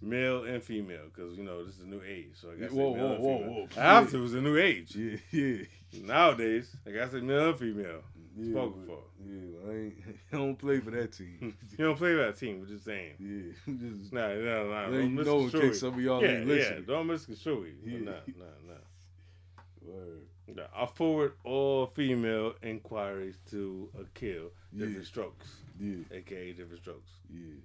male 0.02 0.44
and 0.44 0.62
female, 0.64 1.06
because 1.14 1.38
you 1.38 1.44
know 1.44 1.64
this 1.66 1.76
is 1.76 1.82
a 1.82 1.88
new 1.88 2.02
age. 2.08 2.32
So 2.40 2.52
I 2.52 2.56
guess 2.56 2.72
Whoa, 2.72 2.94
male 2.96 3.12
and 3.14 3.20
whoa, 3.24 3.32
whoa, 3.32 3.38
female. 3.40 3.54
whoa. 3.76 3.82
I 3.82 3.84
have 3.96 4.12
to. 4.12 4.24
It's 4.24 4.34
a 4.34 4.42
new 4.42 4.58
age. 4.58 4.96
Yeah, 4.96 5.18
yeah. 5.32 5.64
Nowadays, 6.04 6.76
I 6.86 6.92
gotta 6.92 7.12
say 7.12 7.22
male 7.22 7.50
and 7.50 7.58
female. 7.60 8.02
Yeah 8.38 8.52
Spoken 8.52 8.82
but- 8.86 8.88
for. 8.88 9.00
Yeah, 9.26 9.72
I 9.72 9.76
ain't 9.76 9.94
I 10.34 10.38
don't 10.38 10.56
play 10.56 10.80
for 10.80 10.92
that 10.92 11.12
team. 11.12 11.58
You 11.78 11.86
don't 11.86 11.98
play 11.98 12.14
that 12.16 12.38
team. 12.38 12.60
We're 12.60 12.68
just 12.68 12.86
saying. 12.86 13.14
yeah. 13.20 13.74
Just 13.80 14.14
Nah, 14.14 14.28
nah, 14.36 14.64
nah. 14.64 14.86
Don't 14.90 15.18
you 15.18 15.24
know 15.24 15.40
in 15.42 15.50
case 15.50 15.80
some 15.80 15.94
of 15.96 16.00
y'all 16.02 16.22
yeah, 16.24 16.30
ain't 16.40 16.48
yeah. 16.48 16.80
Don't 16.86 17.08
misconstrue 17.08 17.64
it. 17.64 17.76
Yeah. 17.84 18.00
Nah, 18.00 18.12
nah, 18.38 18.46
nah. 18.68 19.64
Word. 19.82 20.22
Yeah, 20.56 20.64
I 20.76 20.86
forward 20.86 21.34
all 21.44 21.88
female 21.88 22.54
inquiries 22.64 23.36
to 23.52 23.90
a 24.00 24.04
kill 24.18 24.52
Yeah. 24.72 24.86
different 24.86 25.08
strokes, 25.08 25.56
Yeah, 25.80 25.96
aka 26.12 26.54
different 26.54 26.82
strokes. 26.82 27.10
yeah. 27.34 27.56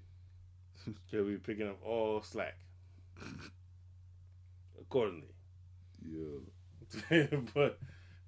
He'll 1.11 1.25
be 1.25 1.37
picking 1.37 1.69
up 1.69 1.79
all 1.85 2.23
slack 2.23 2.57
accordingly. 4.81 5.29
Yeah. 6.11 7.27
but 7.55 7.79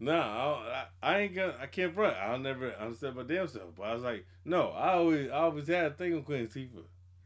nah, 0.05 0.55
I, 0.57 0.85
I, 1.03 1.12
I 1.14 1.19
ain't 1.21 1.35
gonna. 1.35 1.55
I 1.61 1.67
can't 1.67 1.95
front. 1.95 2.17
I'll 2.17 2.38
never 2.38 2.73
understand 2.75 3.17
my 3.17 3.23
damn 3.23 3.49
self. 3.49 3.75
But 3.77 3.83
I 3.85 3.95
was 3.95 4.03
like, 4.03 4.27
no, 4.45 4.71
I 4.71 4.93
always, 4.95 5.31
I 5.31 5.35
always 5.35 5.67
had 5.69 5.87
a 5.87 5.90
thing 5.90 6.14
with 6.14 6.25
Queen 6.25 6.47
Tifa. 6.47 6.83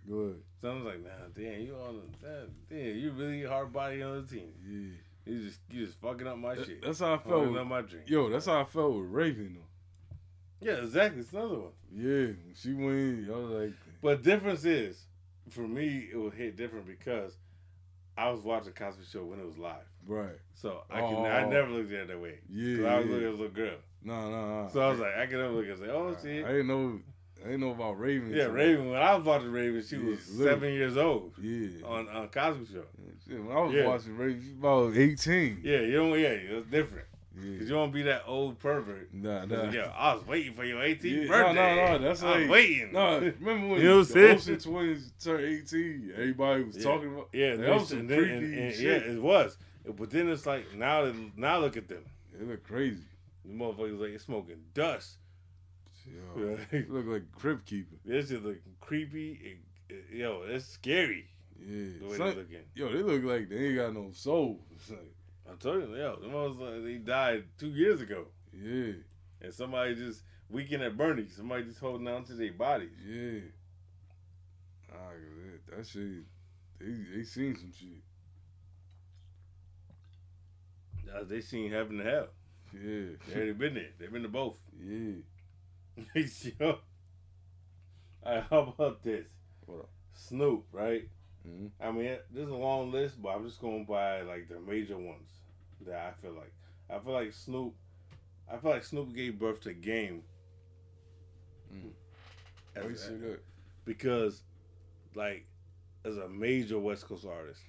Go 0.09 0.15
ahead. 0.17 0.37
So 0.61 0.71
I 0.71 0.75
was 0.75 0.85
like, 0.85 1.03
nah, 1.05 1.11
damn, 1.35 1.61
you 1.61 1.75
on 1.77 2.01
the, 2.23 2.49
damn, 2.71 2.97
you 2.97 3.13
really 3.13 3.45
hard 3.45 3.73
body 3.73 4.03
on 4.03 4.23
the 4.25 4.35
team. 4.35 4.53
Yeah. 4.67 5.33
You 5.35 5.45
just, 5.45 5.61
you 5.71 5.85
just 5.87 6.01
fucking 6.01 6.27
up 6.27 6.39
my 6.39 6.55
That- 6.55 6.67
shit. 6.67 6.83
that's 6.83 7.01
how 7.01 7.15
I 7.15 7.19
felt. 7.19 7.25
fucking 7.27 7.53
With, 7.53 7.61
up 7.61 7.67
my 7.69 7.83
drink. 7.83 8.09
yo, 8.09 8.31
that's 8.31 8.47
how 8.47 8.61
I 8.61 8.65
felt 8.65 8.95
with 8.95 9.11
Raven 9.11 9.59
though. 9.59 10.67
Yeah, 10.71 10.79
exactly. 10.83 11.21
It's 11.21 11.33
another 11.33 11.59
one. 11.59 11.73
Yeah, 11.95 12.29
she 12.55 12.73
went. 12.73 13.31
I 13.31 13.37
was 13.37 13.51
like, 13.51 13.73
But 14.03 14.23
difference 14.23 14.65
is, 14.65 15.05
for 15.51 15.61
me, 15.69 16.09
it 16.13 16.17
would 16.17 16.35
hit 16.35 16.57
different 16.57 16.87
because 16.87 17.37
I 18.17 18.31
was 18.31 18.41
watching 18.41 18.73
Cosby 18.73 19.05
Show 19.13 19.25
when 19.25 19.39
it 19.39 19.47
was 19.47 19.59
live, 19.59 19.85
right. 20.09 20.37
so 20.55 20.83
I 20.91 21.01
can 21.01 21.27
I 21.27 21.45
Oh. 21.45 21.49
never 21.51 21.71
looked 21.71 21.93
at 21.93 22.01
it 22.01 22.09
that 22.09 22.21
way. 22.21 22.39
Yeah. 22.51 22.87
I 22.95 22.99
was 22.99 23.07
yeah. 23.07 23.13
looking 23.13 23.27
at 23.29 23.35
a 23.35 23.37
little 23.37 23.49
girl, 23.49 23.77
No, 24.03 24.31
no, 24.31 24.63
no. 24.65 24.69
so 24.73 24.81
I 24.81 24.91
was 24.91 24.99
like, 25.01 25.15
I 25.17 25.27
can 25.27 25.39
never 25.39 25.53
look 25.53 25.67
and 25.69 25.79
say, 25.79 25.89
oh 25.91 26.09
I 26.19 26.23
shit. 26.23 26.45
didn't 26.47 26.67
know. 26.67 27.01
I 27.41 27.45
didn't 27.51 27.61
know 27.61 27.71
about 27.71 28.01
Raven. 28.01 28.33
Yeah, 28.35 28.47
Raven. 28.47 28.91
When 28.91 29.01
I 29.01 29.15
was 29.15 29.25
watching 29.25 29.53
Raven, 29.53 29.81
she 29.89 29.95
Yeah, 29.97 30.11
was 30.11 30.29
little. 30.31 30.55
seven 30.55 30.73
years 30.73 30.97
old 30.97 31.35
Yeah. 31.41 31.87
on 31.87 32.09
on 32.09 32.29
Cosby 32.29 32.67
Show. 32.67 32.83
Shit, 33.29 33.45
when 33.45 33.57
I 33.57 33.61
was 33.61 33.73
Yeah. 33.75 33.87
watching 33.87 34.17
Raven, 34.17 34.43
she 34.43 34.49
was 34.49 34.59
about 34.59 34.97
eighteen. 34.97 35.61
Yeah, 35.63 35.81
you 35.83 35.93
don't. 35.93 36.19
Yeah, 36.19 36.29
it's 36.31 36.67
different 36.69 37.07
Yeah. 37.37 37.45
you 37.61 37.69
don't 37.69 37.93
be 37.93 38.03
that 38.03 38.25
old 38.27 38.59
pervert. 38.59 39.15
Nah, 39.15 39.45
Nah. 39.45 39.71
Yeah, 39.71 39.93
I 39.97 40.15
was 40.15 40.27
waiting 40.27 40.55
for 40.55 40.65
your 40.65 40.83
18th 40.83 41.05
Yeah, 41.29 41.29
no, 41.29 41.29
birthday. 41.29 41.77
no, 41.77 41.93
no, 41.93 41.99
that's 41.99 42.23
I 42.25 42.27
was 42.33 42.41
like- 42.43 42.51
waiting. 42.51 42.93
No, 42.93 43.19
remember 43.21 43.69
when 43.69 43.71
You 43.83 43.89
know 43.89 44.03
the? 44.03 44.33
Olsen 44.33 44.59
twins 44.59 45.13
turned 45.23 45.45
eighteen? 45.45 46.13
Everybody 46.17 46.65
was 46.65 46.77
Yeah. 46.79 46.83
talking 46.83 47.15
about. 47.15 47.29
Yeah, 47.33 47.55
that 47.55 47.71
was 47.71 47.81
was 47.83 47.89
some 47.91 47.99
and 48.01 48.09
creepy 48.09 48.33
and- 48.33 48.55
and- 48.55 48.75
shit. 48.75 49.07
Yeah, 49.07 49.13
it 49.13 49.23
was. 49.23 49.57
But 49.97 50.11
then 50.11 50.29
it's 50.29 50.47
like 50.47 50.75
now, 50.75 51.13
now 51.37 51.59
look 51.59 51.77
at 51.77 51.89
them. 51.89 52.05
They 52.33 52.45
look 52.45 52.63
crazy. 52.65 53.03
The 53.45 53.53
motherfuckers 53.55 53.99
like 54.13 54.21
smoking 54.21 54.63
dust. 54.75 55.17
Yo, 56.07 56.59
it 56.73 56.91
looked 56.91 57.09
like 57.09 57.33
Crypt 57.33 57.67
Keeper. 57.67 57.97
This 58.05 58.31
is 58.31 58.43
looking 58.43 58.75
creepy. 58.81 59.33
It- 59.89 59.95
it- 59.95 60.05
yo, 60.17 60.43
it's 60.47 60.67
scary 60.67 61.27
Yeah. 61.59 61.99
the 62.01 62.05
way 62.07 62.17
Son- 62.17 62.27
they're 62.29 62.37
looking. 62.37 62.65
yo, 62.75 62.93
they 62.93 63.03
look 63.03 63.23
like 63.25 63.49
they 63.49 63.67
ain't 63.69 63.77
got 63.77 63.95
no 63.95 64.11
soul. 64.13 64.61
It's 64.75 64.91
like, 64.91 65.15
I 65.51 65.55
told 65.57 65.83
you, 65.89 65.97
yo, 65.97 66.17
them 66.17 66.31
motherfuckers, 66.31 66.85
they 66.85 66.99
died 66.99 67.45
two 67.59 67.69
years 67.71 68.01
ago, 68.03 68.27
yeah, 68.53 68.93
and 69.41 69.53
somebody 69.55 69.95
just 69.95 70.23
weekend 70.51 70.83
at 70.83 70.97
Bernie, 70.97 71.29
somebody 71.29 71.65
just 71.65 71.81
holding 71.81 72.07
on 72.09 72.25
to 72.25 72.35
their 72.35 72.53
bodies. 72.53 72.91
yeah. 73.07 73.41
Ah, 74.93 75.11
that, 75.67 75.77
that 75.77 75.87
shit. 75.87 76.25
They 76.79 77.17
they 77.19 77.25
seen 77.25 77.57
some 77.57 77.73
shit. 77.73 78.03
Uh, 79.91 80.98
They 81.29 81.41
seen 81.41 81.71
heaven 81.71 82.01
and 82.01 82.09
hell. 82.09 82.29
Yeah. 82.73 83.07
They 83.29 83.35
already 83.35 83.53
been 83.53 83.75
there. 83.75 83.89
They've 83.99 84.13
been 84.13 84.23
to 84.23 84.29
both. 84.29 84.59
Yeah. 84.83 85.17
yo, 86.61 86.79
all 88.25 88.35
right, 88.35 88.45
how 88.51 88.59
about 88.77 89.03
this? 89.03 89.27
What 89.67 89.81
up? 89.81 89.89
Snoop, 90.15 90.65
right? 90.73 91.09
Mhm. 91.49 91.71
I 91.81 91.91
mean, 91.91 92.19
this 92.31 92.45
is 92.45 92.51
a 92.51 92.55
long 92.55 92.93
list, 92.93 93.21
but 93.23 93.31
I'm 93.31 93.45
just 93.47 93.61
going 93.61 93.85
by 93.85 94.23
like 94.23 94.49
the 94.49 94.61
major 94.61 94.97
ones 94.97 95.31
that 95.87 95.97
I 95.99 96.13
feel 96.21 96.33
like. 96.33 96.53
I 96.91 96.99
feel 96.99 97.13
like 97.13 97.33
Snoop. 97.33 97.75
I 98.51 98.57
feel 98.59 98.71
like 98.71 98.85
Snoop 98.85 99.15
gave 99.15 99.39
birth 99.39 99.61
to 99.63 99.73
Game. 99.73 100.23
Mm. 101.73 101.91
As- 102.77 103.09
Why 103.09 103.15
you 103.15 103.21
that? 103.31 103.41
because, 103.85 104.43
like, 105.15 105.47
as 106.05 106.17
a 106.17 106.29
major 106.29 106.79
West 106.79 107.07
Coast 107.07 107.27
artist 107.27 107.61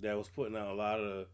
that 0.00 0.16
was 0.16 0.28
putting 0.28 0.56
out 0.56 0.68
a 0.68 0.74
lot 0.74 1.00
of 1.00 1.26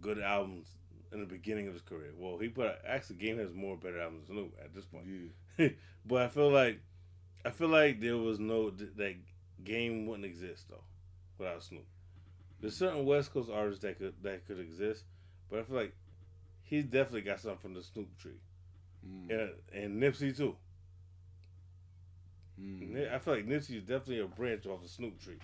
good 0.00 0.18
albums 0.18 0.68
in 1.12 1.20
the 1.20 1.26
beginning 1.26 1.66
of 1.66 1.72
his 1.74 1.82
career. 1.82 2.12
Well, 2.16 2.38
he 2.38 2.48
put 2.48 2.72
actually 2.86 3.16
Game 3.16 3.38
has 3.38 3.52
more 3.52 3.76
better 3.76 4.00
albums 4.00 4.26
than 4.28 4.36
Snoop 4.36 4.54
at 4.62 4.74
this 4.74 4.84
point. 4.84 5.06
Yeah. 5.58 5.68
But 6.06 6.22
I 6.22 6.28
feel 6.28 6.50
like 6.50 6.80
I 7.44 7.50
feel 7.50 7.68
like 7.68 8.00
there 8.00 8.16
was 8.16 8.38
no 8.38 8.70
that 8.70 9.14
game 9.64 10.06
wouldn't 10.06 10.24
exist 10.24 10.68
though 10.70 10.82
without 11.38 11.62
Snoop. 11.62 11.84
There's 12.60 12.76
certain 12.76 13.04
West 13.04 13.32
Coast 13.32 13.50
artists 13.52 13.82
that 13.82 13.98
could 13.98 14.14
that 14.22 14.46
could 14.46 14.58
exist, 14.60 15.04
but 15.50 15.58
I 15.58 15.62
feel 15.62 15.76
like 15.76 15.94
he's 16.62 16.84
definitely 16.84 17.22
got 17.22 17.40
something 17.40 17.58
from 17.58 17.74
the 17.74 17.82
Snoop 17.82 18.16
tree, 18.18 18.40
Mm. 19.06 19.30
and, 19.30 19.50
and 19.72 20.02
Nipsey 20.02 20.34
too. 20.36 20.56
Mm. 22.60 23.12
I 23.12 23.18
feel 23.18 23.34
like 23.34 23.46
Nipsey 23.46 23.76
is 23.76 23.82
definitely 23.82 24.20
a 24.20 24.26
branch 24.26 24.66
off 24.66 24.82
the 24.82 24.88
Snoop 24.88 25.18
tree. 25.20 25.38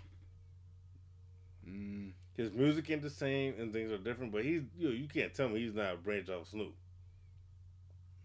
Mm. 1.69 2.13
His 2.37 2.53
music 2.53 2.89
ain't 2.91 3.03
the 3.03 3.11
same 3.11 3.55
and 3.59 3.73
things 3.73 3.91
are 3.91 3.99
different, 3.99 4.31
but 4.33 4.45
he's 4.45 4.63
you 4.79 4.89
know, 4.89 4.95
you 4.95 5.09
can't 5.09 5.33
tell 5.35 5.49
me 5.49 5.61
he's 5.61 5.75
not 5.75 5.95
a 5.95 5.97
branch 5.97 6.29
off 6.29 6.49
Snoop. 6.49 6.75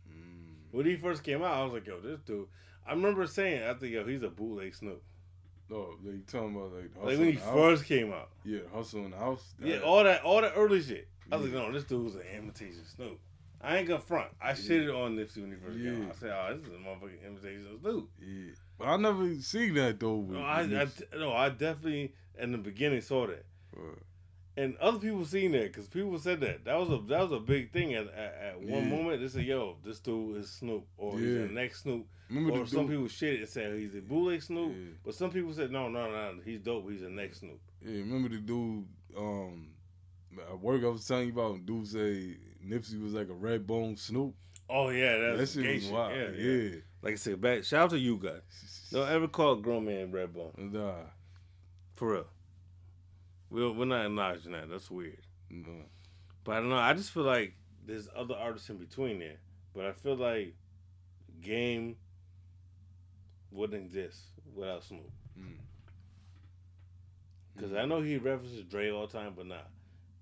Mm. 0.09 0.55
When 0.71 0.85
he 0.85 0.95
first 0.95 1.23
came 1.23 1.41
out, 1.43 1.53
I 1.55 1.63
was 1.63 1.73
like, 1.73 1.87
yo, 1.87 1.99
this 1.99 2.19
dude. 2.21 2.47
I 2.85 2.91
remember 2.93 3.27
saying, 3.27 3.63
I 3.63 3.73
think, 3.75 3.93
yo, 3.93 4.05
he's 4.05 4.23
a 4.23 4.29
bootleg 4.29 4.75
Snoop. 4.75 5.01
Oh, 5.73 5.95
like 6.03 6.25
talking 6.27 6.53
about 6.55 6.73
like 6.73 6.91
Like 6.97 7.17
when 7.17 7.19
he 7.19 7.29
in 7.29 7.35
the 7.35 7.41
house? 7.41 7.53
first 7.53 7.85
came 7.85 8.11
out. 8.11 8.29
Yeah, 8.43 8.59
hustle 8.73 9.05
in 9.05 9.11
the 9.11 9.17
house. 9.17 9.53
Yeah, 9.63 9.77
all 9.79 10.03
that, 10.03 10.21
all 10.23 10.41
that 10.41 10.53
early 10.55 10.81
shit. 10.81 11.07
I 11.31 11.37
was 11.37 11.49
Yeah. 11.49 11.59
like, 11.59 11.67
no, 11.67 11.73
this 11.73 11.85
dude 11.85 12.03
was 12.03 12.15
an 12.15 12.23
imitation 12.37 12.83
Snoop. 12.95 13.19
I 13.61 13.77
ain't 13.77 13.87
gonna 13.87 14.01
front. 14.01 14.31
I 14.41 14.51
shitted 14.53 14.93
on 14.93 15.15
Nipsey 15.15 15.37
when 15.37 15.51
he 15.51 15.57
first 15.57 15.77
came 15.77 16.03
out. 16.03 16.11
I 16.11 16.19
said, 16.19 16.31
oh, 16.35 16.57
this 16.57 16.67
is 16.67 16.73
a 16.73 16.77
motherfucking 16.77 17.25
imitation 17.25 17.67
of 17.73 17.79
Snoop. 17.79 18.09
yeah, 18.19 18.51
but 18.77 18.87
I 18.87 18.97
never 18.97 19.35
seen 19.35 19.75
that 19.75 19.99
though. 19.99 20.15
With, 20.15 20.37
No, 20.39 20.43
I, 20.43 20.61
I, 20.61 20.87
no, 21.17 21.31
I 21.31 21.49
definitely 21.49 22.13
in 22.39 22.51
the 22.51 22.57
beginning 22.57 23.01
saw 23.01 23.27
that, 23.27 23.45
Right. 23.75 23.97
and 24.57 24.75
other 24.77 24.99
people 24.99 25.23
seen 25.25 25.51
that 25.53 25.71
because 25.71 25.87
people 25.87 26.17
said 26.19 26.39
that 26.41 26.65
that 26.65 26.75
was 26.77 26.89
a 26.89 26.97
that 27.07 27.21
was 27.29 27.31
a 27.31 27.39
big 27.39 27.71
thing 27.71 27.93
at 27.93 28.07
at, 28.07 28.33
at 28.33 28.59
one 28.61 28.83
Yeah. 28.83 28.89
moment. 28.89 29.21
They 29.21 29.27
said, 29.27 29.45
yo, 29.45 29.77
this 29.83 29.99
dude 29.99 30.37
is 30.37 30.49
Snoop, 30.51 30.85
or 30.97 31.19
he's 31.19 31.47
the 31.47 31.53
next 31.53 31.83
Snoop, 31.83 32.05
Remember 32.29 32.61
or 32.61 32.65
some 32.67 32.81
dude? 32.81 32.89
people 32.91 33.07
shit 33.07 33.33
it 33.35 33.39
and 33.41 33.49
said 33.49 33.77
he's 33.77 33.95
a 33.95 34.01
bootleg 34.01 34.41
Snoop, 34.41 34.71
Yeah. 34.75 34.93
but 35.03 35.15
some 35.15 35.31
people 35.31 35.53
said, 35.53 35.71
no, 35.71 35.87
no, 35.89 36.09
no, 36.09 36.39
he's 36.43 36.59
dope. 36.61 36.89
He's 36.89 37.01
the 37.01 37.09
next 37.09 37.39
Snoop. 37.39 37.59
Yeah, 37.81 37.99
remember 37.99 38.29
the 38.29 38.37
dude 38.37 38.85
um 39.17 39.67
at 40.49 40.59
work 40.59 40.83
I 40.83 40.87
was 40.87 41.05
telling 41.05 41.27
you 41.27 41.33
about 41.33 41.65
dude 41.65 41.87
say 41.87 42.37
Nipsey 42.65 43.01
was 43.01 43.13
like 43.13 43.29
a 43.29 43.33
red 43.33 43.65
bone 43.67 43.95
Snoop. 43.97 44.33
Oh 44.69 44.89
yeah, 44.89 45.17
that 45.17 45.37
that's 45.37 45.53
shit 45.53 45.63
gay 45.63 45.75
was 45.75 45.87
wild. 45.89 46.13
Yeah, 46.15 46.29
Yeah. 46.31 46.51
yeah. 46.69 46.75
Like 47.01 47.13
I 47.13 47.17
said, 47.17 47.41
back 47.41 47.63
shout 47.63 47.85
out 47.85 47.89
to 47.91 47.99
you 47.99 48.17
guys. 48.17 48.41
Don't 48.91 49.09
ever 49.09 49.27
call 49.27 49.53
a 49.53 49.61
grown 49.61 49.85
man 49.85 50.11
Redbone. 50.11 50.71
Nah, 50.71 50.95
For 52.01 52.13
real. 52.13 52.25
We're, 53.51 53.69
we're 53.73 53.85
not 53.85 54.07
acknowledging 54.07 54.53
that. 54.53 54.67
That's 54.71 54.89
weird. 54.89 55.21
nah. 55.51 55.67
But 56.43 56.53
I 56.53 56.59
don't 56.61 56.69
know. 56.69 56.77
I 56.77 56.95
just 56.95 57.11
feel 57.11 57.21
like 57.21 57.53
there's 57.85 58.09
other 58.15 58.33
artists 58.33 58.71
in 58.71 58.77
between 58.77 59.19
there 59.19 59.37
but 59.75 59.85
I 59.85 59.91
feel 59.91 60.15
like 60.15 60.55
game 61.41 61.95
wouldn't 63.51 63.85
exist 63.85 64.17
without 64.55 64.83
Snoop. 64.83 65.11
Mm. 65.39 65.53
Because 67.55 67.73
I 67.75 67.85
know 67.85 68.01
he 68.01 68.17
references 68.17 68.63
Dre 68.63 68.89
all 68.89 69.05
the 69.05 69.13
time, 69.15 69.33
but 69.37 69.45
nah. 69.45 69.57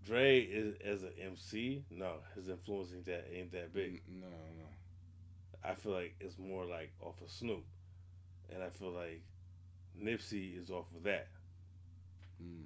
Dre 0.05 0.41
is 0.41 0.75
as 0.83 1.03
an 1.03 1.13
MC, 1.21 1.85
no, 1.91 2.15
his 2.35 2.49
influence 2.49 2.91
ain't 2.93 3.05
that 3.05 3.25
ain't 3.33 3.53
that 3.53 3.73
big. 3.73 4.01
N- 4.09 4.19
No, 4.21 4.27
no. 4.27 4.65
I 5.63 5.75
feel 5.75 5.93
like 5.93 6.15
it's 6.19 6.37
more 6.37 6.65
like 6.65 6.91
off 6.99 7.21
of 7.23 7.31
Snoop, 7.31 7.63
and 8.53 8.61
I 8.61 8.69
feel 8.69 8.91
like 8.91 9.21
Nipsey 9.97 10.61
is 10.61 10.69
off 10.69 10.87
of 10.93 11.03
that. 11.03 11.27
Mm. 12.43 12.63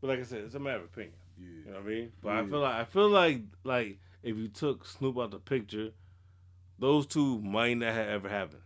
But 0.00 0.08
like 0.08 0.20
I 0.20 0.22
said, 0.24 0.44
it's 0.44 0.54
a 0.54 0.58
matter 0.60 0.78
of 0.78 0.84
opinion. 0.84 1.14
You 1.38 1.46
Yeah. 1.66 1.70
know 1.72 1.78
what 1.78 1.86
I 1.86 1.88
mean? 1.88 2.12
But 2.22 2.32
I 2.36 2.46
feel 2.46 2.60
like 2.60 2.74
I 2.74 2.84
feel 2.84 3.08
like 3.08 3.40
like 3.64 3.98
if 4.22 4.36
you 4.36 4.48
took 4.48 4.84
Snoop 4.86 5.18
out 5.18 5.30
the 5.30 5.38
picture, 5.38 5.90
those 6.78 7.06
two 7.06 7.40
might 7.40 7.74
not 7.74 7.92
have 7.92 8.08
ever 8.08 8.28
happened. 8.28 8.62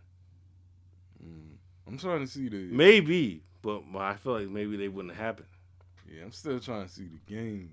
Mm. 1.23 1.55
I'm 1.87 1.97
trying 1.97 2.19
to 2.21 2.27
see 2.27 2.49
the. 2.49 2.57
Maybe, 2.71 3.43
but 3.61 3.83
I 3.95 4.15
feel 4.15 4.33
like 4.33 4.49
maybe 4.49 4.77
they 4.77 4.87
wouldn't 4.87 5.15
happen. 5.15 5.45
Yeah, 6.09 6.23
I'm 6.23 6.31
still 6.31 6.59
trying 6.59 6.85
to 6.87 6.91
see 6.91 7.07
the 7.07 7.33
game. 7.33 7.71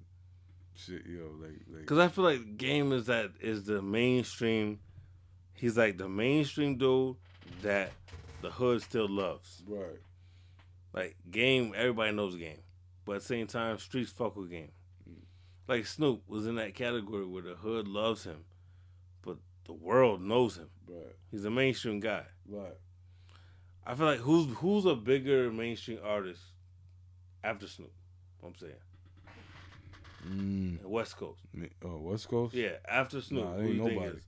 Shit, 0.77 1.07
yo, 1.07 1.31
like, 1.41 1.53
like. 1.72 1.87
Cause 1.87 1.99
I 1.99 2.09
feel 2.09 2.25
like 2.25 2.57
Game 2.57 2.93
is 2.93 3.07
that 3.07 3.31
is 3.41 3.64
the 3.64 3.81
mainstream. 3.81 4.81
He's 5.55 5.77
like 5.77 5.99
the 5.99 6.09
mainstream 6.09 6.77
dude 6.79 7.14
that 7.62 7.93
the 8.43 8.51
hood 8.51 8.83
still 8.83 9.09
loves. 9.09 9.62
Right. 9.68 10.01
Like 10.95 11.16
Game, 11.30 11.74
everybody 11.76 12.12
knows 12.12 12.36
Game, 12.36 12.61
but 13.05 13.16
at 13.16 13.20
the 13.22 13.26
same 13.26 13.47
time, 13.49 13.78
streets 13.78 14.12
fuck 14.12 14.36
with 14.36 14.49
Game. 14.51 14.70
Like 15.66 15.86
Snoop 15.86 16.22
was 16.28 16.47
in 16.47 16.55
that 16.57 16.74
category 16.74 17.26
where 17.26 17.42
the 17.42 17.55
hood 17.55 17.88
loves 17.88 18.24
him, 18.24 18.45
but 19.22 19.38
the 19.66 19.72
world 19.72 20.22
knows 20.22 20.57
him. 20.57 20.68
Right. 20.88 21.14
He's 21.30 21.45
a 21.45 21.51
mainstream 21.51 21.99
guy. 22.01 22.24
Right. 22.49 22.76
I 23.86 23.95
feel 23.95 24.07
like 24.07 24.20
who's 24.20 24.55
who's 24.57 24.84
a 24.86 24.95
bigger 24.95 25.51
mainstream 25.51 25.99
artist 26.05 26.40
after 27.42 27.66
Snoop? 27.66 27.92
I'm 28.45 28.55
saying 28.55 28.74
Mm. 30.26 30.82
West 30.84 31.16
Coast. 31.18 31.40
Oh, 31.84 31.99
West 31.99 32.28
Coast. 32.28 32.55
Yeah, 32.55 32.76
after 32.88 33.20
Snoop, 33.20 33.45
Nah, 33.45 33.59
ain't 33.61 33.76
nobody. 33.76 34.18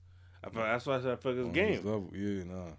I 0.43 0.49
feel, 0.49 0.61
that's 0.61 0.85
why 0.85 0.95
I 0.97 1.01
said 1.01 1.11
I 1.13 1.15
feel 1.15 1.33
like 1.33 1.45
it's 1.47 1.53
game. 1.55 1.75
level. 1.85 2.11
Yeah, 2.13 2.43
nah. 2.43 2.71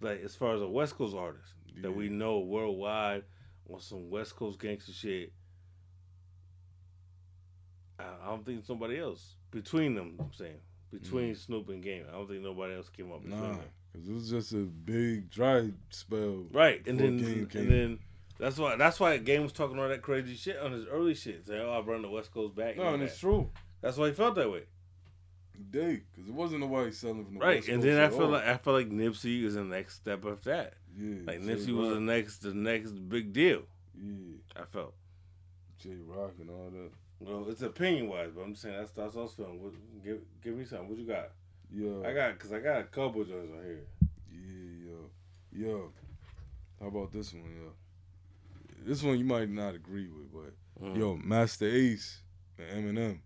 Like 0.00 0.22
as 0.22 0.36
far 0.36 0.54
as 0.54 0.62
a 0.62 0.68
West 0.68 0.94
Coast 0.96 1.16
artist 1.16 1.52
that 1.82 1.92
we 1.92 2.08
know 2.08 2.40
worldwide 2.40 3.24
on 3.72 3.80
some 3.80 4.10
West 4.10 4.36
Coast 4.36 4.58
gangster 4.58 4.92
shit. 4.92 5.32
I, 7.98 8.28
don't 8.28 8.44
think 8.46 8.64
somebody 8.64 8.98
else 8.98 9.34
between 9.50 9.94
them. 9.94 10.16
I'm 10.20 10.32
saying 10.32 10.60
between 10.92 11.34
Snoop 11.34 11.68
and 11.68 11.82
Game. 11.82 12.04
I 12.08 12.12
don't 12.12 12.28
think 12.28 12.42
nobody 12.42 12.74
else 12.74 12.88
came 12.88 13.12
up 13.12 13.22
Mm. 13.24 13.30
Nah, 13.30 13.56
because 13.92 14.08
it 14.08 14.12
was 14.12 14.30
just 14.30 14.52
a 14.52 14.56
big 14.64 15.30
dry 15.30 15.70
spell. 15.90 16.44
Right, 16.52 16.86
and 16.86 16.98
then 16.98 17.18
Game 17.18 17.48
and 17.54 17.70
then 17.70 17.98
that's 18.38 18.56
why 18.58 18.76
that's 18.76 19.00
why 19.00 19.16
Game 19.18 19.42
was 19.42 19.52
talking 19.52 19.78
all 19.78 19.88
that 19.88 20.02
crazy 20.02 20.36
shit 20.36 20.58
on 20.58 20.72
his 20.72 20.86
early 20.86 21.14
shit. 21.14 21.46
Saying, 21.46 21.60
"Oh, 21.60 21.72
I 21.72 21.80
run 21.80 22.02
the 22.02 22.08
West 22.08 22.32
Coast 22.32 22.54
back." 22.54 22.76
No, 22.76 22.94
and 22.94 23.02
that. 23.02 23.06
it's 23.06 23.18
true. 23.18 23.50
That's 23.80 23.96
why 23.96 24.08
he 24.08 24.12
felt 24.12 24.36
that 24.36 24.50
way. 24.50 24.62
He 25.56 25.64
did, 25.64 26.02
because 26.12 26.28
it 26.28 26.34
wasn't 26.34 26.60
nobody 26.60 26.92
selling 26.92 27.24
from 27.24 27.34
the 27.34 27.40
Right, 27.40 27.56
West 27.56 27.68
and 27.68 27.82
Coast 27.82 27.86
then 27.86 28.00
I 28.00 28.08
feel 28.10 28.22
all. 28.22 28.28
like 28.30 28.44
I 28.44 28.56
feel 28.58 28.72
like 28.74 28.90
Nipsey 28.90 29.42
is 29.42 29.54
the 29.54 29.64
next 29.64 29.96
step 29.96 30.24
of 30.24 30.44
that. 30.44 30.74
Yeah, 31.00 31.18
Like 31.26 31.40
Nipsey 31.40 31.72
was 31.74 31.94
the 31.94 32.00
next 32.00 32.38
the 32.38 32.54
next 32.54 32.90
big 33.08 33.32
deal. 33.32 33.62
yeah, 33.96 34.36
I 34.56 34.64
felt. 34.64 34.94
Jay 35.78 35.96
Rock 36.04 36.32
and 36.40 36.50
all 36.50 36.70
that. 36.72 36.90
Well, 37.20 37.46
it's 37.48 37.62
opinion 37.62 38.08
wise, 38.08 38.30
but 38.34 38.42
I'm 38.42 38.52
just 38.52 38.62
saying 38.62 38.76
that's 38.76 38.90
that's 38.90 39.14
what 39.14 39.20
I 39.20 39.24
was 39.24 39.32
feeling. 39.34 39.62
What, 39.62 39.72
give 40.04 40.18
give 40.42 40.54
me 40.56 40.64
something. 40.64 40.88
What 40.88 40.98
you 40.98 41.06
got? 41.06 41.30
Yo, 41.72 42.02
I 42.04 42.12
got 42.12 42.32
because 42.32 42.52
I 42.52 42.58
got 42.60 42.80
a 42.80 42.84
couple 42.84 43.24
joints 43.24 43.52
on 43.56 43.64
here. 43.64 43.84
Yeah, 44.32 44.90
yo, 44.90 45.66
yo. 45.68 45.92
How 46.80 46.86
about 46.88 47.12
this 47.12 47.32
one, 47.32 47.42
yo? 47.44 47.72
This 48.84 49.02
one 49.02 49.18
you 49.18 49.24
might 49.24 49.48
not 49.50 49.74
agree 49.74 50.08
with, 50.08 50.32
but 50.32 50.52
Mm. 50.84 50.96
yo, 50.96 51.16
Masta 51.16 51.66
Ace 51.66 52.22
and 52.56 52.96
Eminem. 52.96 53.18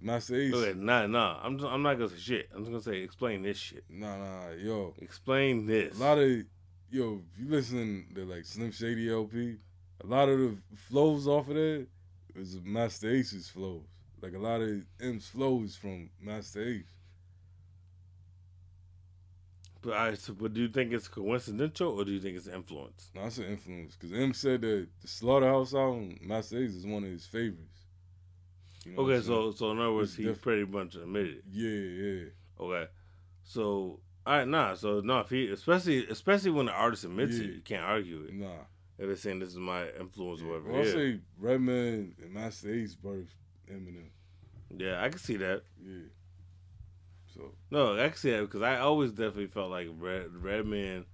Masta 0.00 0.36
Ace, 0.36 0.54
Okay, 0.54 0.78
nah, 0.78 1.06
nah. 1.06 1.40
I'm 1.42 1.58
just, 1.58 1.68
I'm 1.70 1.82
not 1.82 1.94
gonna 1.94 2.10
say 2.10 2.18
shit. 2.18 2.48
I'm 2.54 2.60
just 2.60 2.70
gonna 2.70 2.82
say 2.82 3.02
explain 3.02 3.42
this 3.42 3.56
shit. 3.56 3.84
nah, 3.88 4.16
nah, 4.18 4.50
yo. 4.50 4.94
Explain 5.00 5.66
this. 5.66 5.96
A 5.98 6.00
lot 6.00 6.18
of 6.18 6.44
yo, 6.90 7.22
if 7.32 7.38
you 7.40 7.48
listen 7.50 8.06
to 8.14 8.24
like 8.24 8.44
Slim 8.44 8.70
Shady 8.72 9.10
LP, 9.10 9.56
a 10.02 10.06
lot 10.06 10.28
of 10.28 10.38
the 10.38 10.56
flows 10.76 11.26
off 11.26 11.48
of 11.48 11.54
that 11.54 11.86
is 12.34 12.58
Masta 12.62 13.08
Ace's 13.10 13.48
flows. 13.48 13.82
Like 14.20 14.34
a 14.34 14.38
lot 14.38 14.60
of 14.60 14.82
M's 15.00 15.28
flows 15.28 15.76
from 15.76 16.10
Masta 16.20 16.66
Ace. 16.66 16.84
But 19.80 19.92
I, 19.92 20.16
but 20.38 20.54
do 20.54 20.62
you 20.62 20.68
think 20.68 20.92
it's 20.92 21.06
coincidental 21.06 21.92
or 22.00 22.04
do 22.04 22.10
you 22.10 22.20
think 22.20 22.36
it's 22.36 22.48
influence? 22.48 23.10
No, 23.14 23.22
that's 23.22 23.38
an 23.38 23.44
influence 23.44 23.94
because 23.94 24.12
M 24.12 24.34
said 24.34 24.62
that 24.62 24.88
the 25.00 25.08
Slaughterhouse 25.08 25.72
album, 25.72 26.18
Masta 26.20 26.58
Ace, 26.58 26.74
is 26.74 26.84
one 26.86 27.04
of 27.04 27.10
his 27.10 27.26
favorites. 27.26 27.84
You 28.84 28.92
know 28.96 29.02
Okay, 29.02 29.24
so 29.24 29.52
so 29.52 29.70
in 29.70 29.78
other 29.78 29.92
words, 29.92 30.10
It's 30.10 30.16
he 30.16 30.24
different. 30.24 30.42
pretty 30.42 30.64
much 30.64 30.96
admitted 30.96 31.42
yeah, 31.52 31.70
yeah, 31.70 32.24
Okay, 32.58 32.90
so 33.44 34.00
all 34.28 34.36
right, 34.36 34.46
nah. 34.46 34.74
So 34.74 35.00
no, 35.00 35.20
if 35.20 35.30
he 35.30 35.48
especially 35.48 36.06
especially 36.06 36.50
when 36.50 36.66
the 36.66 36.72
artist 36.72 37.04
admits 37.04 37.36
it, 37.36 37.46
you 37.46 37.60
can't 37.64 37.82
argue 37.82 38.24
it. 38.28 38.34
nah. 38.34 38.48
If 38.98 39.06
they're 39.06 39.16
saying 39.16 39.38
this 39.38 39.50
is 39.50 39.56
my 39.56 39.88
influence 39.98 40.42
or 40.42 40.48
whatever. 40.48 40.72
Well, 40.72 40.82
I 40.82 40.84
yeah. 40.84 40.92
say 40.92 41.20
Redman 41.38 42.14
and 42.22 42.34
Masta 42.34 42.70
Ace 42.70 42.94
birthed 42.94 43.28
Eminem. 43.72 44.10
yeah, 44.76 45.02
I 45.02 45.08
can 45.08 45.18
see 45.18 45.36
that. 45.36 45.62
Yeah. 45.82 46.08
So 47.32 47.52
No, 47.70 47.94
I 47.98 48.08
can 48.08 48.18
see 48.18 48.32
that 48.32 48.40
because 48.42 48.60
I 48.60 48.78
always 48.80 49.12
definitely 49.12 49.46
felt 49.46 49.70
like 49.70 49.88
Red 49.96 50.26
Redman 50.34 51.06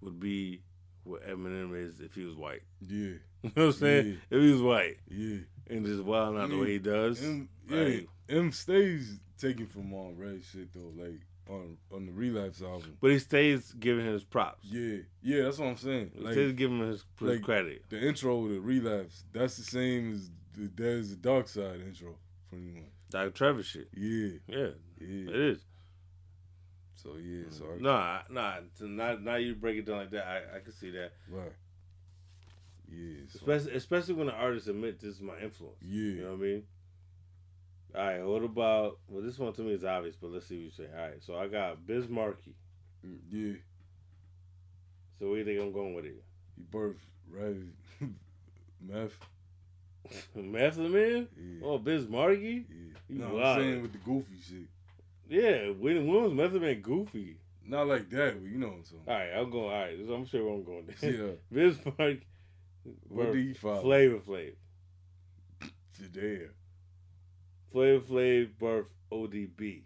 would 0.00 0.18
be 0.18 0.62
what 1.04 1.26
Eminem 1.28 1.76
is 1.76 2.00
if 2.00 2.14
he 2.14 2.24
was 2.24 2.36
white. 2.36 2.62
yeah, 2.80 2.96
You 2.98 3.20
know 3.44 3.50
what 3.54 3.62
I'm 3.64 3.72
saying? 3.72 4.06
Yeah. 4.06 4.38
If 4.38 4.42
he 4.42 4.52
was 4.52 4.62
white 4.62 4.96
yeah. 5.10 5.38
and 5.68 5.84
just 5.84 6.04
wild 6.04 6.38
out 6.38 6.48
the 6.48 6.58
way 6.58 6.72
he 6.72 6.78
does. 6.78 7.22
M, 7.22 7.50
yeah, 7.68 7.78
Right. 7.82 8.08
M 8.30 8.50
stays 8.50 9.18
taking 9.38 9.66
from 9.66 9.92
all 9.92 10.14
Red 10.16 10.40
shit 10.42 10.72
though, 10.72 10.92
like 10.96 11.20
on 11.48 11.76
on 11.92 12.06
the 12.06 12.12
Relapse 12.12 12.62
album. 12.62 12.96
But 13.00 13.10
he 13.12 13.18
stays 13.18 13.72
giving 13.72 14.06
his 14.06 14.24
props. 14.24 14.64
Yeah, 14.70 14.98
yeah, 15.22 15.42
that's 15.44 15.58
what 15.58 15.68
I'm 15.68 15.76
saying. 15.76 16.12
He 16.14 16.20
Like 16.20 16.32
stays 16.34 16.52
giving 16.54 16.80
his, 16.80 17.04
his 17.18 17.28
like- 17.28 17.42
credit. 17.42 17.82
the 17.88 18.00
intro 18.06 18.46
to 18.48 18.60
Relapse, 18.60 19.24
that's 19.32 19.56
the 19.56 19.64
same 19.64 20.12
as 20.12 20.30
the, 20.54 20.70
there's 20.74 21.10
the 21.10 21.16
Dark 21.16 21.48
Side 21.48 21.80
intro, 21.86 22.16
pretty 22.48 22.64
much. 22.66 22.84
Like 23.12 23.34
Trevor 23.34 23.62
shit. 23.62 23.88
Yeah, 23.94 24.38
Yeah, 24.46 24.70
yeah. 25.00 25.28
it 25.30 25.36
is. 25.36 25.58
So 26.94 27.16
yeah, 27.20 27.44
so 27.50 27.64
I, 27.74 27.80
Nah, 27.80 28.20
nah. 28.30 28.54
Now, 28.80 29.16
now 29.20 29.34
you 29.34 29.54
break 29.56 29.76
it 29.78 29.86
down 29.86 29.96
like 29.96 30.10
that. 30.12 30.24
I, 30.26 30.56
I 30.56 30.60
can 30.60 30.72
see 30.72 30.90
that. 30.92 31.12
right. 31.28 31.52
Yeah, 32.88 33.14
so, 33.30 33.38
Especially, 33.38 33.72
especially 33.74 34.14
when 34.14 34.26
the 34.26 34.34
artist 34.34 34.68
admit 34.68 35.00
this 35.00 35.14
is 35.16 35.20
my 35.22 35.38
influence. 35.42 35.76
yeah. 35.82 35.88
You 36.02 36.22
know 36.24 36.30
what 36.32 36.38
I 36.40 36.42
mean? 36.42 36.62
All 37.94 38.02
right. 38.06 38.22
What 38.22 38.42
about? 38.42 38.98
Well, 39.08 39.22
this 39.22 39.38
one 39.38 39.52
to 39.54 39.62
me 39.62 39.72
is 39.74 39.84
obvious, 39.84 40.16
but 40.16 40.30
let's 40.30 40.46
see 40.46 40.56
what 40.56 40.64
you 40.64 40.70
say. 40.70 40.86
All 40.96 41.02
right. 41.08 41.22
So 41.22 41.36
I 41.36 41.46
got. 41.48 41.78
Mm, 41.86 43.18
Yeah, 43.30 43.52
So 45.18 45.28
where 45.28 45.38
you 45.38 45.44
think 45.44 45.60
I'm 45.60 45.72
going 45.72 45.94
with 45.94 46.04
it? 46.06 46.22
he 46.56 46.62
birthed 46.62 46.96
right 47.30 47.56
meth. 48.80 49.12
Method 50.34 50.90
Man? 50.90 51.28
Yeah, 51.38 51.60
Oh, 51.64 51.78
Biz 51.78 52.08
Markie? 52.08 52.66
yeah. 52.68 52.98
you 53.08 53.18
No, 53.18 53.38
I'm 53.40 53.60
saying 53.60 53.82
with 53.82 53.92
the 53.92 53.98
goofy 53.98 54.34
shit. 54.46 54.66
Yeah. 55.28 55.70
When, 55.70 56.06
when 56.06 56.22
was 56.24 56.32
Method 56.34 56.60
Man 56.62 56.80
goofy? 56.80 57.36
Not 57.64 57.86
like 57.86 58.10
that, 58.10 58.42
but 58.42 58.50
you 58.50 58.58
know 58.58 58.66
what 58.68 58.76
I'm 58.78 58.84
saying. 58.84 59.02
All 59.06 59.14
right. 59.14 59.30
I'm 59.32 59.50
going. 59.50 59.64
All 59.64 59.70
right. 59.80 59.96
so 60.06 60.14
I'm 60.14 60.26
sure 60.26 60.44
where 60.44 60.54
I'm 60.54 60.64
going. 60.64 60.88
Yeah. 61.00 61.32
Biz 61.52 61.78
Markie. 61.98 62.26
What 63.08 63.32
do 63.32 63.38
you 63.38 63.54
follow? 63.54 63.82
Flavor 63.82 64.18
Flav. 64.18 64.54
There. 66.12 66.50
Flavor 67.72 68.00
Flav 68.04 68.58
birth 68.58 68.92
ODB. 69.10 69.82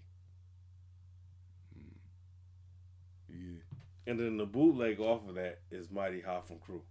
Yeah. 3.29 3.59
And 4.07 4.19
then 4.21 4.37
the 4.37 4.47
bootleg 4.47 5.01
off 5.01 5.29
of 5.29 5.35
that 5.37 5.61
is 5.71 5.91
Mighty 5.91 6.21
Hoffman 6.21 6.59
Crew. 6.61 6.83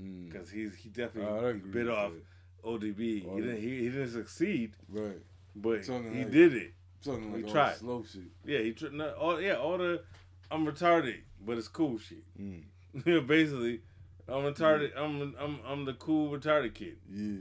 Mm. 0.00 0.30
Because 0.30 0.50
he's 0.50 0.74
he 0.76 0.88
definitely 0.88 1.48
agree 1.50 1.70
bit 1.70 1.88
off 1.88 2.12
that. 2.12 2.68
ODB. 2.68 2.98
He 2.98 3.26
Oh, 3.28 3.40
didn't 3.40 3.60
he, 3.60 3.68
he 3.80 3.88
didn't 3.90 4.10
succeed, 4.12 4.72
Right. 4.88 5.18
but 5.54 5.84
Something 5.84 6.12
he 6.14 6.22
like- 6.24 6.32
did 6.32 6.54
it. 6.54 6.72
Something 7.00 7.32
like 7.34 7.44
all 7.44 7.52
tried. 7.52 7.76
slow 7.76 8.02
shit. 8.02 8.22
Yeah, 8.46 8.60
he 8.60 8.72
tr- 8.72 8.88
not, 8.88 9.14
all 9.16 9.38
yeah 9.40 9.56
all 9.56 9.76
the 9.76 10.02
I'm 10.50 10.66
retarded, 10.66 11.20
but 11.44 11.58
it's 11.58 11.68
cool 11.68 11.98
shit. 11.98 12.24
Mm. 12.40 12.62
Basically, 13.26 13.82
I'm 14.26 14.42
retarded. 14.44 14.92
I'm 14.96 15.34
I'm 15.38 15.58
I'm 15.66 15.84
the 15.84 15.92
cool 15.94 16.30
retarded 16.36 16.72
kid. 16.74 16.96
Yeah. 17.12 17.38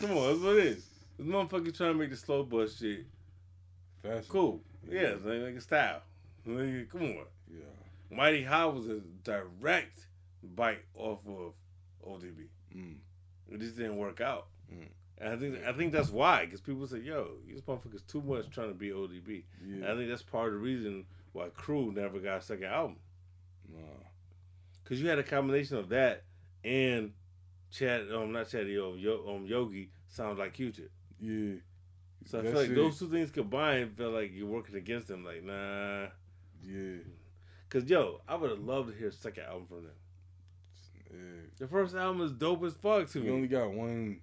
Come 0.00 0.16
on, 0.16 0.28
that's 0.32 0.40
what 0.42 0.56
it 0.56 0.66
is. 0.66 0.86
This 1.22 1.32
motherfucker 1.32 1.76
trying 1.76 1.92
to 1.92 1.98
make 1.98 2.10
the 2.10 2.16
slow 2.16 2.42
bus 2.42 2.78
shit 2.78 3.06
Fashion. 4.02 4.24
cool. 4.28 4.60
Yeah, 4.90 5.00
it's 5.02 5.24
like, 5.24 5.40
like 5.40 5.54
a 5.54 5.60
style. 5.60 6.02
Like, 6.44 6.88
come 6.90 7.02
on. 7.02 7.24
Yeah. 7.48 7.60
Mighty 8.10 8.42
High 8.42 8.66
was 8.66 8.88
a 8.88 9.00
direct 9.22 10.08
bite 10.42 10.82
off 10.96 11.20
of 11.28 11.52
ODB. 12.04 12.48
Mm. 12.76 12.96
It 13.52 13.60
just 13.60 13.76
didn't 13.76 13.98
work 13.98 14.20
out. 14.20 14.48
Mm. 14.72 14.88
And 15.18 15.32
I 15.32 15.36
think 15.36 15.64
I 15.64 15.72
think 15.72 15.92
that's 15.92 16.10
why, 16.10 16.44
because 16.44 16.60
people 16.60 16.84
say, 16.88 16.98
"Yo, 16.98 17.36
this 17.46 17.60
motherfucker's 17.60 18.02
too 18.02 18.22
much 18.22 18.50
trying 18.50 18.68
to 18.70 18.74
be 18.74 18.90
ODB." 18.90 19.44
And 19.62 19.84
I 19.86 19.94
think 19.94 20.08
that's 20.08 20.22
part 20.22 20.48
of 20.48 20.54
the 20.54 20.58
reason 20.58 21.04
why 21.32 21.50
Crew 21.50 21.92
never 21.92 22.18
got 22.18 22.38
a 22.38 22.42
second 22.42 22.64
album, 22.64 22.96
Nah. 23.72 23.78
because 24.82 25.00
you 25.00 25.08
had 25.08 25.20
a 25.20 25.22
combination 25.22 25.76
of 25.76 25.88
that 25.90 26.24
and 26.64 27.12
Chad, 27.70 28.10
um, 28.12 28.32
not 28.32 28.48
Chad, 28.48 28.62
um, 28.62 28.98
Yo, 28.98 29.24
um, 29.28 29.46
Yogi 29.46 29.90
sounds 30.08 30.38
like 30.40 30.54
Q-Tip. 30.54 30.90
Yeah. 31.22 31.54
So 32.26 32.38
I 32.38 32.42
feel 32.42 32.52
like 32.52 32.66
shit- 32.66 32.76
those 32.76 32.98
two 32.98 33.08
things 33.08 33.30
combined 33.30 33.96
feel 33.96 34.10
like 34.10 34.32
you're 34.34 34.46
working 34.46 34.74
against 34.76 35.08
them. 35.08 35.24
Like, 35.24 35.42
nah, 35.44 36.06
Yeah. 36.64 36.98
because 37.68 37.88
yo, 37.88 38.20
I 38.28 38.34
would 38.34 38.50
have 38.50 38.60
loved 38.60 38.90
to 38.90 38.94
hear 38.98 39.08
a 39.08 39.12
second 39.12 39.44
album 39.44 39.66
from 39.66 39.82
them. 39.84 39.92
Yeah. 41.12 41.18
The 41.58 41.68
first 41.68 41.94
album 41.94 42.22
is 42.22 42.32
dope 42.32 42.62
as 42.64 42.74
fuck 42.74 43.08
to 43.10 43.20
We 43.20 43.26
me. 43.28 43.32
only 43.32 43.48
got 43.48 43.72
one. 43.72 44.20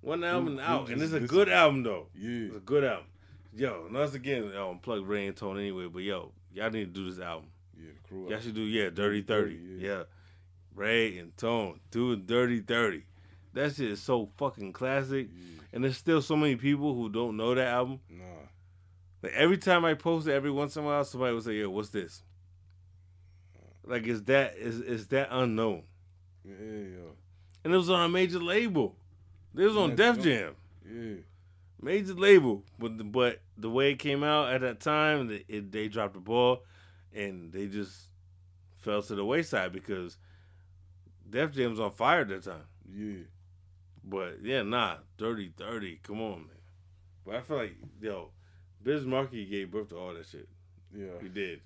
One 0.00 0.24
album 0.24 0.58
out, 0.58 0.88
and 0.90 1.00
just 1.00 1.12
it's 1.14 1.24
a 1.24 1.28
good 1.28 1.48
album 1.48 1.84
though. 1.84 2.08
Yeah. 2.14 2.46
It's 2.46 2.56
a 2.56 2.60
good 2.60 2.82
album. 2.82 3.06
Yo, 3.54 3.84
and 3.86 3.94
once 3.94 4.14
again, 4.14 4.56
um, 4.56 4.78
plug 4.80 5.06
Ray 5.06 5.26
and 5.28 5.36
Tone 5.36 5.58
anyway. 5.58 5.86
But 5.86 6.02
yo, 6.02 6.32
y'all 6.52 6.70
need 6.70 6.92
to 6.92 7.00
do 7.00 7.08
this 7.08 7.20
album. 7.22 7.50
Yeah. 7.76 7.90
The 8.02 8.08
crew. 8.08 8.28
Y'all 8.30 8.40
should 8.40 8.54
do 8.54 8.62
yeah, 8.62 8.90
Dirty 8.90 9.22
Thirty. 9.22 9.54
Yeah. 9.78 9.88
yeah. 9.88 10.02
Ray 10.74 11.18
and 11.18 11.36
Tone 11.36 11.78
doing 11.92 12.24
Dirty 12.26 12.60
Thirty. 12.60 13.04
That 13.52 13.74
shit 13.76 13.90
is 13.90 14.02
so 14.02 14.30
fucking 14.38 14.72
classic. 14.72 15.28
Yeah. 15.32 15.61
And 15.72 15.82
there's 15.82 15.96
still 15.96 16.20
so 16.20 16.36
many 16.36 16.56
people 16.56 16.94
who 16.94 17.08
don't 17.08 17.36
know 17.36 17.54
that 17.54 17.68
album. 17.68 18.00
Nah. 18.10 18.24
Like 19.22 19.32
every 19.32 19.56
time 19.58 19.84
I 19.84 19.94
post 19.94 20.26
it, 20.26 20.32
every 20.32 20.50
once 20.50 20.76
in 20.76 20.82
a 20.82 20.86
while, 20.86 21.04
somebody 21.04 21.32
will 21.32 21.40
say, 21.42 21.54
"Yo, 21.54 21.70
what's 21.70 21.90
this?" 21.90 22.22
Like, 23.84 24.06
is 24.06 24.22
that 24.24 24.56
is 24.56 24.80
is 24.80 25.06
that 25.08 25.28
unknown? 25.30 25.84
Yeah. 26.44 26.54
Yo. 26.56 27.12
And 27.64 27.72
it 27.72 27.76
was 27.76 27.90
on 27.90 28.02
a 28.04 28.08
major 28.08 28.38
label. 28.40 28.96
It 29.56 29.62
was 29.64 29.76
on 29.76 29.90
Yeah, 29.90 29.96
Def. 29.96 30.22
Jam, 30.22 30.54
Yeah. 30.84 31.14
major 31.80 32.14
label. 32.14 32.64
But 32.78 32.98
the, 32.98 33.04
but 33.04 33.40
the 33.56 33.70
way 33.70 33.92
it 33.92 33.98
came 33.98 34.24
out 34.24 34.52
at 34.52 34.62
that 34.62 34.80
time, 34.80 35.30
it, 35.30 35.44
it, 35.48 35.72
they 35.72 35.88
dropped 35.88 36.14
the 36.14 36.20
ball, 36.20 36.64
and 37.14 37.52
they 37.52 37.68
just 37.68 38.08
fell 38.78 39.02
to 39.02 39.14
the 39.14 39.24
wayside 39.24 39.72
because 39.72 40.16
Def 41.28 41.52
Jam 41.52 41.70
was 41.70 41.80
on 41.80 41.92
fire 41.92 42.22
at 42.22 42.28
that 42.28 42.42
time. 42.44 42.64
Yeah. 42.92 43.22
But 44.04 44.38
yeah, 44.42 44.62
nah, 44.62 44.96
dirty, 45.16 45.52
thirty. 45.56 46.00
Come 46.02 46.20
on, 46.20 46.38
man. 46.38 46.56
But 47.24 47.36
I 47.36 47.40
feel 47.40 47.56
like 47.58 47.76
yo, 48.00 48.30
Biz 48.82 49.06
Markie 49.06 49.46
gave 49.46 49.70
birth 49.70 49.88
to 49.90 49.96
all 49.98 50.14
that 50.14 50.26
shit. 50.26 50.48
Yeah. 50.94 51.20
He 51.20 51.28
did. 51.28 51.60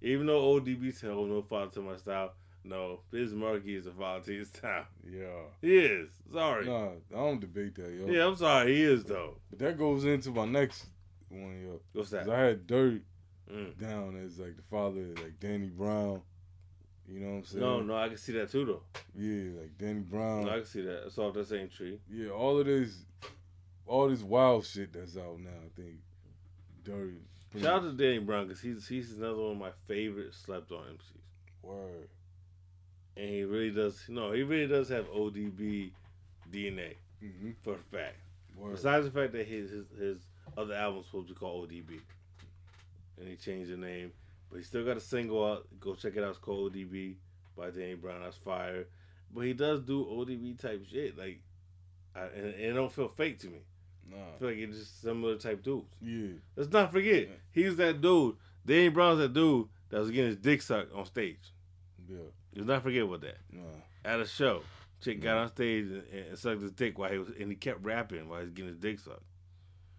Even 0.00 0.26
though 0.26 0.54
ODB 0.60 0.94
said, 0.94 1.10
"Oh, 1.10 1.26
no 1.26 1.42
father 1.42 1.70
to 1.72 1.80
my 1.80 1.96
style," 1.96 2.34
no, 2.64 3.00
Biz 3.10 3.34
Markie 3.34 3.76
is 3.76 3.86
a 3.86 3.92
father 3.92 4.24
to 4.24 4.38
his 4.38 4.48
style. 4.48 4.86
Yeah. 5.08 5.26
He 5.60 5.76
is. 5.78 6.10
Sorry. 6.32 6.66
Nah. 6.66 6.90
I 7.12 7.16
don't 7.16 7.40
debate 7.40 7.74
that, 7.76 7.92
yo. 7.92 8.06
Yeah, 8.08 8.26
I'm 8.26 8.36
sorry. 8.36 8.74
He 8.74 8.82
is 8.82 9.04
though. 9.04 9.36
But 9.50 9.58
that 9.60 9.78
goes 9.78 10.04
into 10.04 10.30
my 10.30 10.44
next 10.46 10.86
one, 11.28 11.60
yo. 11.62 11.80
What's 11.92 12.10
that? 12.10 12.28
I 12.28 12.40
had 12.40 12.66
Dirt 12.66 13.02
Mm. 13.52 13.76
down 13.78 14.16
as 14.16 14.38
like 14.38 14.56
the 14.56 14.62
father, 14.62 15.00
like 15.16 15.38
Danny 15.40 15.68
Brown. 15.68 16.22
You 17.08 17.20
know 17.20 17.28
what 17.30 17.36
I'm 17.38 17.44
saying? 17.44 17.60
No, 17.64 17.80
no, 17.80 17.96
I 17.96 18.08
can 18.08 18.16
see 18.16 18.32
that 18.32 18.50
too 18.50 18.64
though. 18.64 18.82
Yeah, 19.14 19.60
like 19.60 19.76
Danny 19.78 20.00
Brown. 20.00 20.44
No, 20.44 20.50
I 20.50 20.56
can 20.58 20.64
see 20.66 20.82
that. 20.82 21.06
It's 21.06 21.18
off 21.18 21.34
the 21.34 21.44
same 21.44 21.68
tree. 21.68 21.98
yeah, 22.10 22.30
all 22.30 22.58
of 22.58 22.66
this, 22.66 22.96
all 23.86 24.08
this 24.08 24.22
wild 24.22 24.64
shit 24.64 24.92
that's 24.92 25.16
out 25.16 25.38
now. 25.40 25.50
I 25.50 25.80
think 25.80 25.96
Dirt. 26.84 27.14
pretty 27.50 27.66
Shout 27.66 27.82
out 27.82 27.82
to 27.82 27.92
Danny 27.92 28.18
Brown 28.20 28.46
because 28.46 28.60
he's 28.62 28.86
he's 28.88 29.12
another 29.12 29.36
one 29.42 29.52
of 29.52 29.58
my 29.58 29.70
favorite 29.86 30.32
slept 30.34 30.70
on 30.72 30.78
MCs, 30.84 31.62
Word. 31.62 32.08
and 33.16 33.28
he 33.28 33.42
really 33.44 33.70
does. 33.72 34.00
No, 34.08 34.32
he 34.32 34.42
really 34.42 34.68
does 34.68 34.88
have 34.88 35.06
ODB 35.10 35.90
DNA 36.50 36.94
Mm-hmm. 37.22 37.50
for 37.62 37.74
a 37.74 37.78
fact. 37.96 38.16
Word. 38.56 38.72
Besides 38.72 39.04
the 39.06 39.10
fact 39.12 39.32
that 39.32 39.46
his 39.46 39.70
his, 39.70 39.86
his 39.98 40.18
other 40.56 40.74
album's 40.74 41.06
supposed 41.06 41.28
to 41.28 41.34
be 41.34 41.38
called 41.38 41.68
ODB, 41.70 42.00
and 43.18 43.28
he 43.28 43.36
changed 43.36 43.70
the 43.72 43.76
name, 43.76 44.12
but 44.52 44.58
he 44.58 44.64
still 44.64 44.84
got 44.84 44.98
a 44.98 45.00
single 45.00 45.44
out. 45.44 45.66
Go 45.80 45.94
check 45.94 46.14
it 46.16 46.22
out. 46.22 46.30
It's 46.30 46.38
called 46.38 46.74
ODB 46.74 47.14
by 47.56 47.70
Danny 47.70 47.94
Brown. 47.94 48.20
That's 48.22 48.36
fire. 48.36 48.84
But 49.34 49.40
he 49.46 49.54
does 49.54 49.80
do 49.80 50.04
ODB 50.04 50.60
type 50.60 50.84
shit, 50.90 51.16
like, 51.18 51.40
I, 52.14 52.24
and, 52.26 52.44
and 52.46 52.60
it 52.60 52.72
don't 52.74 52.92
feel 52.92 53.08
fake 53.08 53.38
to 53.40 53.46
me. 53.48 53.60
I 54.12 54.38
feel 54.38 54.48
like 54.48 54.58
it's 54.58 54.78
just 54.78 55.00
similar 55.00 55.36
type 55.36 55.62
dudes. 55.62 55.86
Yeah. 56.02 56.34
Let's 56.54 56.70
not 56.70 56.92
forget, 56.92 57.28
he's 57.50 57.76
that 57.76 58.02
dude. 58.02 58.36
Danny 58.66 58.90
Brown's 58.90 59.20
that 59.20 59.32
dude 59.32 59.68
that 59.88 60.00
was 60.00 60.10
getting 60.10 60.26
his 60.26 60.36
dick 60.36 60.60
sucked 60.60 60.92
on 60.94 61.06
stage. 61.06 61.54
Yeah. 62.06 62.18
Let's 62.54 62.68
not 62.68 62.82
forget 62.82 63.04
about 63.04 63.22
that. 63.22 63.38
Nah. 63.50 63.62
At 64.04 64.20
a 64.20 64.26
show, 64.26 64.62
chick 65.00 65.22
got 65.22 65.38
on 65.38 65.48
stage 65.48 65.86
and, 65.86 66.02
and 66.28 66.38
sucked 66.38 66.60
his 66.60 66.72
dick 66.72 66.98
while 66.98 67.10
he 67.10 67.16
was, 67.18 67.28
and 67.40 67.48
he 67.48 67.54
kept 67.56 67.82
rapping 67.82 68.28
while 68.28 68.40
he 68.40 68.44
was 68.44 68.52
getting 68.52 68.68
his 68.72 68.76
dick 68.76 68.98
sucked 69.00 69.22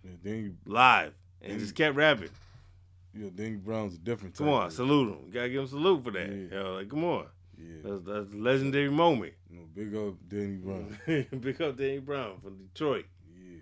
Yeah, 0.03 0.11
Danny. 0.23 0.51
live, 0.65 1.13
and 1.41 1.53
Mm. 1.57 1.59
just 1.59 1.73
kept 1.73 1.95
rapping. 1.95 2.29
Yeah, 3.15 3.29
Danny 3.35 3.57
Brown's 3.57 3.95
a 3.95 3.97
different. 3.99 4.33
Type. 4.35 4.45
Come 4.45 4.53
on, 4.53 4.71
salute 4.71 5.09
him. 5.13 5.25
You 5.27 5.33
gotta 5.33 5.49
give 5.49 5.59
him 5.59 5.65
a 5.65 5.67
salute 5.67 6.03
for 6.03 6.11
that. 6.11 6.29
Yeah. 6.29 6.59
Yo, 6.63 6.73
like, 6.75 6.89
come 6.89 7.03
on, 7.03 7.25
Yeah. 7.57 7.75
that's 7.83 8.01
that's 8.05 8.33
a 8.33 8.37
legendary 8.37 8.89
moment. 8.89 9.33
You 9.51 9.57
know, 9.59 9.65
big 9.73 9.95
up 9.95 10.15
Danny 10.27 10.55
Brown. 10.57 10.97
Big 11.39 11.61
up 11.61 11.77
Danny 11.77 11.99
Brown 11.99 12.39
from 12.41 12.57
Detroit. 12.57 13.05
yeah. 13.35 13.57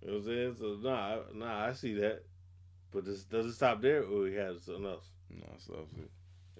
You 0.00 0.08
know 0.08 0.14
what 0.14 0.18
I'm 0.18 0.24
saying? 0.24 0.56
So 0.58 0.78
nah, 0.82 1.16
nah, 1.34 1.66
I 1.66 1.72
see 1.72 1.94
that. 1.94 2.24
But 2.90 3.04
this, 3.04 3.22
does 3.24 3.46
it 3.46 3.54
stop 3.54 3.80
there, 3.80 4.02
or 4.02 4.26
he 4.26 4.34
has 4.34 4.62
something 4.64 4.86
else? 4.86 5.06
Nah, 5.30 5.46
so 5.58 5.74
that's 5.74 5.92
it. 6.04 6.10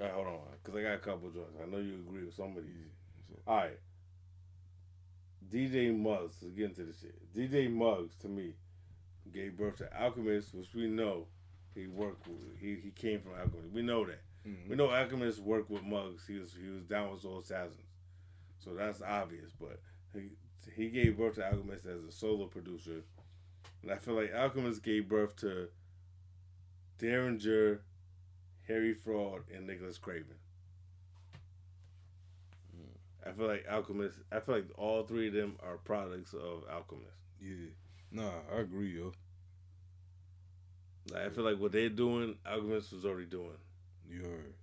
All 0.01 0.07
right, 0.07 0.15
hold 0.15 0.27
on, 0.29 0.39
because 0.63 0.79
I 0.79 0.83
got 0.83 0.95
a 0.95 0.99
couple 0.99 1.31
joints. 1.31 1.57
I 1.63 1.67
know 1.69 1.79
you 1.79 1.95
agree 1.95 2.25
with 2.25 2.35
some 2.35 2.57
of 2.57 2.65
these. 2.65 2.93
Yeah. 3.31 3.37
All 3.47 3.57
right. 3.57 3.79
DJ 5.53 5.95
Muggs, 5.97 6.37
let's 6.41 6.55
get 6.55 6.67
into 6.67 6.85
this 6.85 7.01
shit. 7.01 7.35
DJ 7.35 7.71
Muggs, 7.71 8.15
to 8.21 8.29
me, 8.29 8.55
gave 9.33 9.57
birth 9.59 9.77
to 9.79 9.89
Alchemist, 10.03 10.55
which 10.55 10.73
we 10.75 10.87
know 10.87 11.27
he 11.75 11.87
worked 11.87 12.27
with. 12.29 12.59
He 12.61 12.77
he 12.77 12.91
came 12.91 13.21
from 13.21 13.33
Alchemist. 13.33 13.73
We 13.73 13.83
know 13.83 14.05
that. 14.07 14.21
Mhm. 14.47 14.69
We 14.69 14.77
know 14.77 14.91
Alchemist 14.91 15.41
worked 15.41 15.71
with 15.71 15.83
Muggs. 15.83 16.27
He 16.27 16.39
was 16.39 16.55
he 16.55 16.69
was 16.69 16.85
down 16.85 17.11
with 17.13 17.21
Soul 17.23 17.39
Assassins, 17.39 17.87
so 18.59 18.75
that's 18.75 19.03
obvious. 19.03 19.51
But 19.59 19.81
he 20.13 20.31
he 20.75 20.91
gave 20.91 21.17
birth 21.17 21.37
to 21.37 21.47
Alchemist 21.47 21.87
as 21.87 22.05
a 22.05 22.13
solo 22.13 22.47
producer, 22.47 23.03
and 23.83 23.91
I 23.91 23.97
feel 23.97 24.15
like 24.15 24.35
Alchemist 24.35 24.83
gave 24.83 25.09
birth 25.09 25.37
to 25.37 25.69
Daringer, 26.99 27.81
Harry 28.69 28.95
Fraud, 28.95 29.45
and 29.51 29.67
Nicholas 29.67 29.99
Craven. 29.99 30.37
I 33.25 33.31
feel 33.33 33.47
like 33.47 33.65
Alchemist. 33.71 34.19
I 34.33 34.41
feel 34.41 34.57
like 34.57 34.67
all 34.77 35.05
three 35.05 35.29
of 35.29 35.35
them 35.35 35.57
are 35.63 35.77
products 35.79 36.35
of 36.35 36.65
Alchemist. 36.69 37.17
Yeah. 37.41 37.69
Nah, 38.11 38.33
I 38.53 38.61
agree, 38.61 38.97
yo. 38.97 39.13
Like, 41.11 41.27
I 41.27 41.29
feel 41.31 41.45
like 41.45 41.59
what 41.59 41.73
they're 41.73 41.89
doing, 41.89 42.37
Alchemist 42.47 42.93
was 42.93 43.05
already 43.05 43.27
doing. 43.27 43.49
You 44.09 44.23
heard. 44.23 44.55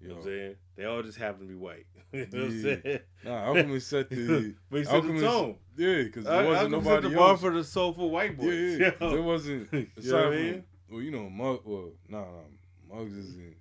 You 0.00 0.08
know 0.08 0.14
what 0.14 0.20
I'm 0.22 0.26
saying? 0.26 0.54
They 0.76 0.84
all 0.84 1.02
just 1.02 1.18
happen 1.18 1.40
to 1.40 1.46
be 1.46 1.54
white. 1.54 1.86
you 2.12 2.20
know 2.20 2.26
what 2.26 2.34
I'm 2.34 2.50
Yeah. 2.56 2.76
saying? 2.82 2.98
Nah, 3.24 3.44
Alchemist 3.46 3.88
set 3.88 4.10
the. 4.10 4.54
but 4.70 4.78
he 4.78 4.84
set 4.84 4.94
Alchemist, 4.94 5.20
the 5.22 5.28
tone. 5.30 5.56
Yeah, 5.76 6.02
because 6.02 6.24
there 6.24 6.44
wasn't 6.44 6.74
Alchemist 6.74 6.84
set 6.84 6.90
nobody 6.94 7.08
the 7.10 7.16
bar 7.16 7.30
else. 7.30 7.40
for 7.40 7.50
the 7.52 7.64
soulful 7.64 8.10
white 8.10 8.36
boys. 8.36 8.78
yeah, 8.78 8.86
yeah. 8.86 8.90
'cause 8.98 9.00
Yo. 9.00 9.10
There 9.12 9.22
wasn't. 9.22 9.72
You 9.72 9.88
know 10.12 10.14
what 10.16 10.26
I 10.26 10.30
mean? 10.36 10.64
well, 10.90 11.00
you 11.02 11.10
know, 11.10 11.30
Mug. 11.30 11.60
Well, 11.64 11.90
nah, 12.08 12.20
nah, 12.20 12.96
Muggs 12.96 13.12
isn't. 13.16 13.56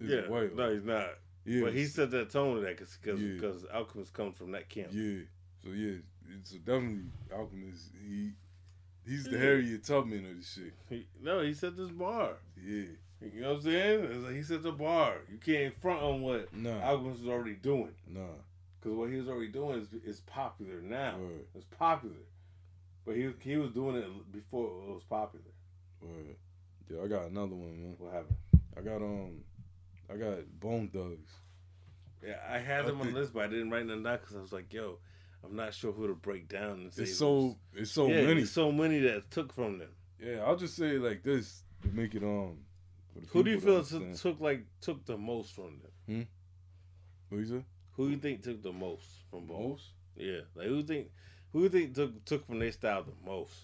Is 0.00 0.10
Yeah, 0.10 0.28
white. 0.28 0.54
no, 0.56 0.72
he's 0.72 0.84
not. 0.84 1.08
yeah, 1.44 1.62
but 1.64 1.72
he 1.74 1.84
set 1.84 2.10
that 2.12 2.30
tone 2.30 2.56
of 2.56 2.62
that 2.62 2.78
because 2.78 3.20
Yeah. 3.20 3.34
because 3.34 3.64
Alchemist 3.66 4.12
comes 4.14 4.36
from 4.38 4.52
that 4.52 4.68
camp. 4.68 4.88
Yeah. 4.92 5.20
So 5.62 5.70
yeah, 5.70 5.96
it's 6.38 6.50
so 6.52 6.56
definitely 6.58 7.04
Alchemist. 7.32 7.90
He 8.06 8.32
he's 9.06 9.24
the 9.24 9.32
Yeah. 9.32 9.38
Harriet 9.38 9.84
Tubman 9.84 10.26
of 10.30 10.36
the 10.38 10.44
shit. 10.44 10.72
He, 10.88 11.06
no, 11.22 11.40
he 11.40 11.54
set 11.54 11.76
this 11.76 11.90
bar. 11.90 12.34
Yeah. 12.62 12.84
You 13.20 13.40
know 13.40 13.48
what 13.50 13.56
I'm 13.56 13.62
saying? 13.62 14.04
It's 14.04 14.24
like 14.24 14.34
he 14.34 14.42
set 14.42 14.62
the 14.62 14.72
bar. 14.72 15.16
You 15.30 15.38
can't 15.38 15.74
front 15.80 16.02
on 16.02 16.20
what 16.22 16.52
Nah. 16.54 16.80
Alchemist 16.82 17.20
was 17.20 17.28
already 17.28 17.54
doing. 17.54 17.94
Nah. 18.06 18.20
Because 18.80 18.96
what 18.98 19.08
he 19.10 19.16
was 19.16 19.28
already 19.28 19.48
doing 19.48 19.80
is, 19.80 19.88
is 20.04 20.20
popular 20.20 20.82
now. 20.82 21.16
Word. 21.18 21.46
It's 21.54 21.64
popular. 21.78 22.16
But 23.06 23.16
he 23.16 23.30
he 23.40 23.56
was 23.56 23.70
doing 23.70 23.96
it 23.96 24.32
before 24.32 24.66
it 24.66 24.94
was 24.94 25.04
popular. 25.08 25.44
Word. 26.02 26.36
Yeah, 26.90 27.02
I 27.02 27.06
got 27.06 27.30
another 27.30 27.54
one, 27.54 27.80
man. 27.82 27.94
What 27.98 28.12
happened? 28.12 28.36
I 28.76 28.80
got 28.82 28.96
um, 28.96 29.40
I 30.12 30.16
got 30.16 30.60
Bone 30.60 30.88
Thugs. 30.92 31.30
Yeah, 32.22 32.36
I 32.48 32.58
had 32.58 32.84
I 32.84 32.88
them 32.88 33.00
on 33.00 33.12
the 33.12 33.18
list, 33.18 33.32
but 33.32 33.44
I 33.44 33.46
didn't 33.48 33.70
write 33.70 33.86
them 33.86 34.02
down 34.02 34.18
because 34.20 34.36
I 34.36 34.40
was 34.40 34.52
like, 34.52 34.72
yo, 34.72 34.98
I'm 35.44 35.56
not 35.56 35.74
sure 35.74 35.92
who 35.92 36.06
to 36.08 36.14
break 36.14 36.48
down 36.48 36.80
and 36.80 36.92
say. 36.92 37.02
It's 37.04 37.18
so 37.18 37.56
it's 37.74 37.90
so 37.90 38.08
yeah, 38.08 38.22
many. 38.22 38.44
So 38.44 38.72
many 38.72 38.98
that 39.00 39.30
took 39.30 39.52
from 39.52 39.78
them. 39.78 39.90
Yeah, 40.18 40.44
I'll 40.44 40.56
just 40.56 40.76
say 40.76 40.98
like 40.98 41.22
this 41.22 41.62
to 41.82 41.88
make 41.88 42.14
it 42.14 42.22
um. 42.22 42.58
Who 43.28 43.44
do 43.44 43.50
you 43.50 43.60
feel 43.60 43.84
to 43.84 44.14
took, 44.16 44.40
like 44.40 44.64
took 44.80 45.04
the 45.06 45.16
most 45.16 45.54
from 45.54 45.80
them? 46.06 46.26
What 47.28 47.38
you 47.38 47.46
say? 47.46 47.64
Who 47.92 48.08
you 48.08 48.16
think 48.16 48.42
took 48.42 48.62
the 48.62 48.72
most 48.72 49.04
from 49.30 49.46
both? 49.46 49.60
Most? 49.60 49.84
Yeah, 50.16 50.40
like 50.54 50.66
who 50.66 50.82
think 50.82 51.08
who 51.52 51.62
you 51.62 51.68
think 51.68 51.94
took 51.94 52.24
took 52.24 52.46
from 52.46 52.58
their 52.58 52.72
style 52.72 53.04
the 53.04 53.12
most? 53.24 53.54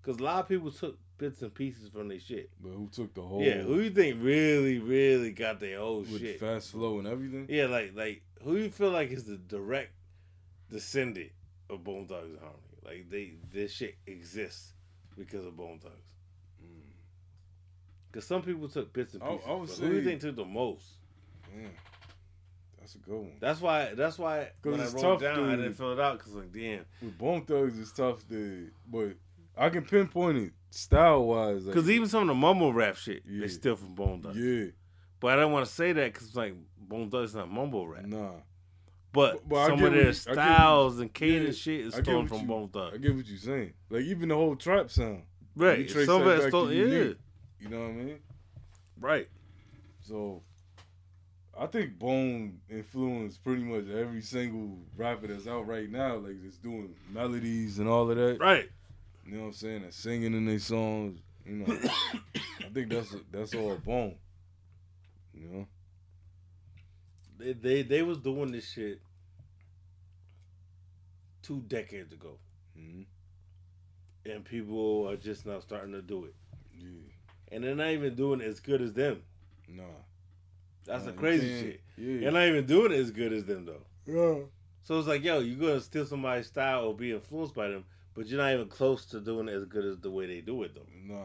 Because 0.00 0.20
a 0.20 0.24
lot 0.24 0.40
of 0.40 0.48
people 0.48 0.70
took 0.70 0.98
bits 1.18 1.42
and 1.42 1.54
pieces 1.54 1.88
from 1.88 2.08
their 2.08 2.18
shit. 2.18 2.50
But 2.60 2.70
who 2.70 2.88
took 2.88 3.14
the 3.14 3.22
whole? 3.22 3.42
Yeah, 3.42 3.62
who 3.62 3.80
you 3.80 3.90
think 3.90 4.18
really 4.22 4.78
really 4.78 5.32
got 5.32 5.60
their 5.60 5.78
whole 5.78 6.00
with 6.00 6.20
shit? 6.20 6.40
fast 6.40 6.72
flow 6.72 6.98
and 6.98 7.06
everything? 7.06 7.46
Yeah, 7.48 7.66
like 7.66 7.92
like 7.94 8.22
who 8.42 8.56
you 8.56 8.70
feel 8.70 8.90
like 8.90 9.10
is 9.10 9.24
the 9.24 9.36
direct 9.36 9.92
descendant 10.72 11.30
of 11.70 11.84
Bone 11.84 12.06
Thugs-n-Harmony. 12.06 12.58
Like 12.84 13.10
they, 13.10 13.34
this 13.52 13.72
shit 13.72 13.96
exists 14.06 14.72
because 15.16 15.46
of 15.46 15.56
Bone 15.56 15.78
Thugs. 15.78 15.94
Mm. 16.62 16.92
Because 18.10 18.26
some 18.26 18.42
people 18.42 18.68
took 18.68 18.92
bits 18.92 19.14
and 19.14 19.22
oh, 19.22 19.36
pieces. 19.36 19.48
I 19.48 19.52
would 19.54 19.68
but 19.68 19.78
who 19.78 19.88
do 19.88 19.96
you 19.96 20.04
think 20.04 20.20
took 20.20 20.36
the 20.36 20.44
most? 20.44 20.86
That's 22.78 22.94
a 22.96 22.98
good 22.98 23.14
one. 23.14 23.32
That's 23.38 23.60
why. 23.60 23.94
That's 23.94 24.18
why 24.18 24.48
when 24.62 24.80
I 24.80 24.84
wrote 24.86 25.00
tough 25.00 25.20
down, 25.20 25.50
I 25.50 25.56
didn't 25.56 25.74
fill 25.74 25.92
it 25.92 26.00
out 26.00 26.18
because 26.18 26.34
like, 26.34 26.52
damn. 26.52 26.84
With 27.00 27.16
Bone 27.16 27.44
Thugs, 27.44 27.78
it's 27.78 27.92
tough 27.92 28.26
to, 28.28 28.70
but 28.90 29.14
I 29.56 29.68
can 29.68 29.84
pinpoint 29.84 30.38
it 30.38 30.52
style 30.70 31.24
wise. 31.24 31.64
Like, 31.64 31.74
Because 31.74 31.90
even 31.90 32.08
some 32.08 32.22
of 32.22 32.28
the 32.28 32.34
mumble 32.34 32.72
rap 32.72 32.96
shit, 32.96 33.22
Yeah. 33.26 33.42
they 33.42 33.48
still 33.48 33.76
from 33.76 33.94
Bone 33.94 34.22
Thugs. 34.22 34.36
yeah, 34.36 34.66
But 35.20 35.34
I 35.34 35.36
don't 35.36 35.52
want 35.52 35.66
to 35.66 35.72
say 35.72 35.92
that 35.92 36.12
because 36.12 36.28
it's 36.28 36.36
like 36.36 36.54
Bone 36.76 37.10
Thugs 37.10 37.30
is 37.30 37.36
not 37.36 37.50
mumble 37.50 37.86
rap. 37.86 38.04
nah, 38.04 38.32
But, 39.12 39.46
but 39.48 39.66
some 39.68 39.82
of 39.84 39.92
their 39.92 40.02
you- 40.04 40.08
I 40.08 40.12
styles 40.12 40.98
and 40.98 41.12
cadence 41.12 41.66
yeah, 41.66 41.72
shit 41.76 41.86
is 41.86 41.94
I 41.94 42.02
stolen 42.02 42.28
from 42.28 42.40
you- 42.40 42.46
Bone 42.46 42.70
I 42.74 42.78
Thugs. 42.78 42.98
get 42.98 43.14
what 43.16 43.26
you're 43.26 43.38
saying. 43.38 43.72
Like 43.90 44.02
even 44.02 44.28
the 44.30 44.34
whole 44.36 44.56
trap 44.56 44.90
sound, 44.90 45.22
Right. 45.54 45.88
Some 45.90 46.22
of 46.26 46.38
that 46.40 46.48
stolen. 46.48 46.70
to 46.70 46.76
Yeah. 46.76 46.98
Unique. 47.02 47.18
you 47.60 47.68
know 47.68 47.80
what 47.80 47.88
I 47.90 47.92
mean? 47.92 48.18
Right. 48.98 49.28
So 50.00 50.42
I 51.58 51.66
think 51.66 51.98
Bone 51.98 52.60
influenced 52.70 53.44
pretty 53.44 53.62
much 53.62 53.86
every 53.90 54.22
single 54.22 54.78
rapper 54.96 55.26
that's 55.26 55.46
out 55.46 55.66
right 55.66 55.90
now, 55.90 56.16
like 56.16 56.40
just 56.42 56.62
doing 56.62 56.94
melodies 57.12 57.78
and 57.78 57.88
all 57.88 58.10
of 58.10 58.16
that. 58.16 58.38
Right. 58.40 58.70
You 59.26 59.34
know 59.34 59.40
what 59.42 59.46
I'm 59.48 59.52
saying? 59.52 59.82
And 59.84 59.92
singing 59.92 60.32
in 60.34 60.46
their 60.46 60.58
songs. 60.58 61.20
You 61.44 61.56
know, 61.56 61.66
I 62.36 62.68
think 62.72 62.88
that's 62.88 63.14
that's 63.30 63.54
all 63.54 63.76
Bone. 63.76 64.16
You 65.34 65.48
know, 65.48 65.66
They, 67.42 67.52
they 67.52 67.82
they 67.82 68.02
was 68.02 68.18
doing 68.18 68.52
this 68.52 68.70
shit 68.70 69.00
two 71.42 71.60
decades 71.66 72.12
ago, 72.12 72.38
hmm 72.76 73.02
and 74.24 74.44
people 74.44 75.08
are 75.08 75.16
just 75.16 75.44
now 75.46 75.58
starting 75.58 75.92
to 75.92 76.00
do 76.02 76.24
it, 76.26 76.34
yeah, 76.78 76.86
and 77.50 77.64
they're 77.64 77.74
not 77.74 77.90
even 77.90 78.14
doing 78.14 78.40
it 78.40 78.46
as 78.46 78.60
good 78.60 78.80
as 78.80 78.92
them. 78.92 79.20
nah, 79.68 79.82
That's 80.86 81.04
nah, 81.04 81.10
the 81.10 81.16
crazy 81.16 81.60
shit. 81.60 81.80
Yeah, 81.98 82.20
They're 82.20 82.30
not 82.32 82.46
even 82.46 82.64
doing 82.66 82.92
it 82.92 83.00
as 83.00 83.10
good 83.10 83.32
as 83.32 83.44
them 83.44 83.64
though. 83.66 83.82
yeah, 84.06 84.44
So 84.84 84.98
it's 85.00 85.08
like, 85.08 85.24
yo, 85.24 85.40
you're 85.40 85.58
gonna 85.58 85.80
steal 85.80 86.06
somebody's 86.06 86.46
style 86.46 86.84
or 86.84 86.94
be 86.94 87.10
influenced 87.12 87.54
by 87.56 87.66
them, 87.68 87.84
but 88.14 88.26
you're 88.26 88.38
not 88.40 88.52
even 88.52 88.68
close 88.68 89.04
to 89.06 89.20
doing 89.20 89.48
it 89.48 89.54
as 89.54 89.64
good 89.64 89.84
as 89.84 89.98
the 89.98 90.10
way 90.10 90.26
they 90.26 90.40
do 90.40 90.62
it 90.62 90.72
though. 90.76 90.86
nah. 91.12 91.24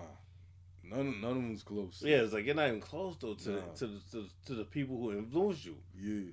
None, 0.89 1.21
none 1.21 1.31
of 1.31 1.35
them's 1.37 1.63
close. 1.63 2.01
Yeah, 2.05 2.17
it's 2.17 2.33
like 2.33 2.45
you're 2.45 2.55
not 2.55 2.67
even 2.67 2.79
close 2.81 3.17
though 3.19 3.33
to 3.35 3.49
Nah. 3.51 3.61
to, 3.75 3.87
the, 3.87 3.99
to 4.11 4.25
to 4.45 4.53
the 4.55 4.63
people 4.65 4.97
who 4.97 5.11
influence 5.17 5.65
you. 5.65 5.75
yeah, 5.99 6.31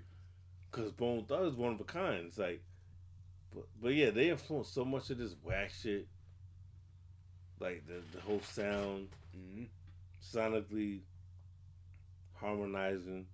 Cause 0.70 0.92
Bone 0.92 1.24
Thug 1.24 1.48
is 1.48 1.54
one 1.54 1.72
of 1.74 1.80
a 1.80 1.84
kind. 1.84 2.26
It's 2.26 2.38
like, 2.38 2.62
but 3.54 3.64
but 3.82 3.94
yeah, 3.94 4.10
they 4.10 4.30
influence 4.30 4.68
so 4.68 4.84
much 4.84 5.10
of 5.10 5.18
this 5.18 5.34
whack 5.42 5.70
shit. 5.70 6.06
Like 7.60 7.84
the 7.86 8.00
the 8.16 8.20
whole 8.22 8.40
sound, 8.42 9.08
hmm 9.34 9.64
sonically 10.22 11.00
harmonizing. 12.34 13.26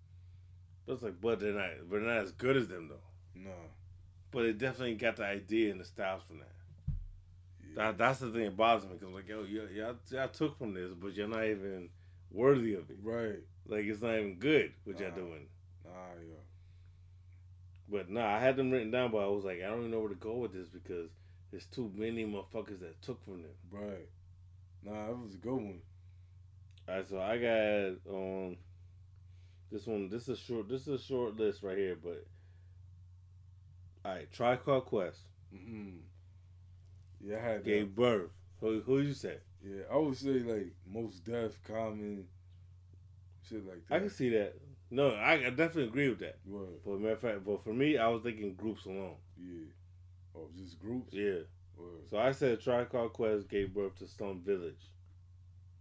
But 0.87 0.95
it's 0.95 1.03
like, 1.03 1.21
but 1.21 1.41
they're 1.41 1.53
not, 1.53 1.71
but 1.89 2.01
they're 2.01 2.09
not 2.15 2.25
as 2.25 2.33
good 2.33 2.57
as 2.57 2.69
them 2.69 2.89
though. 2.89 3.41
No. 3.41 3.51
But 4.31 4.45
it 4.47 4.59
definitely 4.59 4.95
got 4.95 5.17
the 5.17 5.25
idea 5.25 5.71
and 5.71 5.81
the 5.81 5.85
styles 5.85 6.23
from 6.27 6.39
that. 6.39 6.53
Yeah. 7.77 7.85
That 7.85 7.99
that's 7.99 8.19
the 8.21 8.31
thing 8.31 8.45
that 8.45 8.57
bothers 8.57 8.85
me 8.85 8.97
because 8.99 9.15
like, 9.15 9.29
yo, 9.29 9.43
y- 9.43 9.69
y'all, 9.75 9.95
y'all 10.11 10.29
took 10.29 10.59
from 10.59 10.75
this, 10.75 10.93
but 10.95 11.15
you're 11.15 11.29
not 11.29 11.45
even 11.45 11.89
worthy 12.31 12.75
of 12.75 12.91
it. 12.91 12.99
Right. 13.03 13.41
Like 13.67 13.85
it's 13.85 14.03
not 14.03 14.15
even 14.19 14.39
good 14.39 14.73
what 14.85 14.99
y'all 15.01 15.11
doing. 15.13 15.47
Nah, 15.85 15.91
yo. 16.21 16.37
But 17.89 18.11
nah, 18.11 18.35
I 18.35 18.39
had 18.39 18.57
them 18.57 18.71
written 18.71 18.91
down, 18.91 19.11
but 19.11 19.19
I 19.19 19.27
was 19.29 19.45
like, 19.45 19.59
I 19.59 19.67
don't 19.69 19.81
even 19.81 19.91
know 19.91 20.01
where 20.01 20.09
to 20.09 20.15
go 20.15 20.37
with 20.37 20.53
this 20.53 20.69
because 20.69 21.11
there's 21.51 21.67
too 21.67 21.91
many 21.95 22.25
motherfuckers 22.25 22.81
that 22.81 23.01
took 23.03 23.23
from 23.25 23.43
them. 23.43 23.53
Right. 23.71 24.09
Nah, 24.83 25.07
that 25.07 25.19
was 25.19 25.35
a 25.35 25.39
good 25.39 25.55
one. 25.55 25.81
All 26.89 26.97
right, 26.97 27.09
so 27.09 27.21
I 27.21 27.39
got 27.39 28.13
um 28.15 28.57
this 29.71 29.87
one. 29.87 30.09
This 30.09 30.29
is 30.29 30.39
short. 30.39 30.69
This 30.69 30.83
is 30.83 31.01
a 31.01 31.05
short 31.05 31.37
list 31.37 31.63
right 31.63 31.77
here, 31.79 31.97
but 32.03 32.27
all 34.05 34.13
right, 34.13 34.33
Tribe 34.33 34.65
Called 34.65 34.87
Quest 34.87 35.21
Mm-hmm. 35.55 35.99
Yeah, 37.23 37.37
I 37.37 37.41
had 37.41 37.59
that. 37.59 37.65
gave 37.65 37.95
birth. 37.95 38.31
Who 38.61 38.81
who 38.81 39.01
you 39.01 39.15
say? 39.15 39.37
Yeah, 39.63 39.83
I 39.93 39.97
would 39.97 40.17
say 40.17 40.41
like 40.41 40.73
Mos 40.87 41.21
Def, 41.21 41.63
common, 41.65 42.27
shit 43.47 43.67
like 43.67 43.87
that. 43.89 43.95
I 43.97 43.99
can 44.01 44.11
see 44.11 44.31
that. 44.31 44.55
No, 44.91 45.11
I, 45.11 45.35
I 45.35 45.51
definitely 45.51 45.85
agree 45.85 46.09
with 46.09 46.21
that. 46.21 46.39
Word. 46.45 46.81
But 46.85 46.99
matter 46.99 47.13
of 47.13 47.21
fact, 47.21 47.45
but 47.45 47.63
for 47.63 47.73
me, 47.73 47.97
I 47.97 48.09
was 48.09 48.23
thinking 48.23 48.55
groups 48.55 48.87
alone. 48.87 49.17
Yeah. 49.39 49.69
Oh, 50.35 50.49
just 50.57 50.79
groups. 50.81 51.13
Yeah. 51.13 51.43
Word. 51.77 52.09
So 52.11 52.19
I 52.19 52.33
said 52.33 52.61
Tribe 52.61 52.91
Called 52.91 53.13
Quest 53.13 53.49
gave 53.49 53.73
birth 53.73 53.97
to 53.99 54.09
Slum 54.09 54.41
Village. 54.45 54.91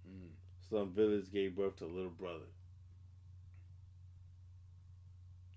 Mm. 0.08 0.30
Slum 0.68 0.92
Village 0.92 1.32
gave 1.32 1.56
birth 1.56 1.78
to 1.78 1.86
Little 1.86 2.12
Brother. 2.12 2.46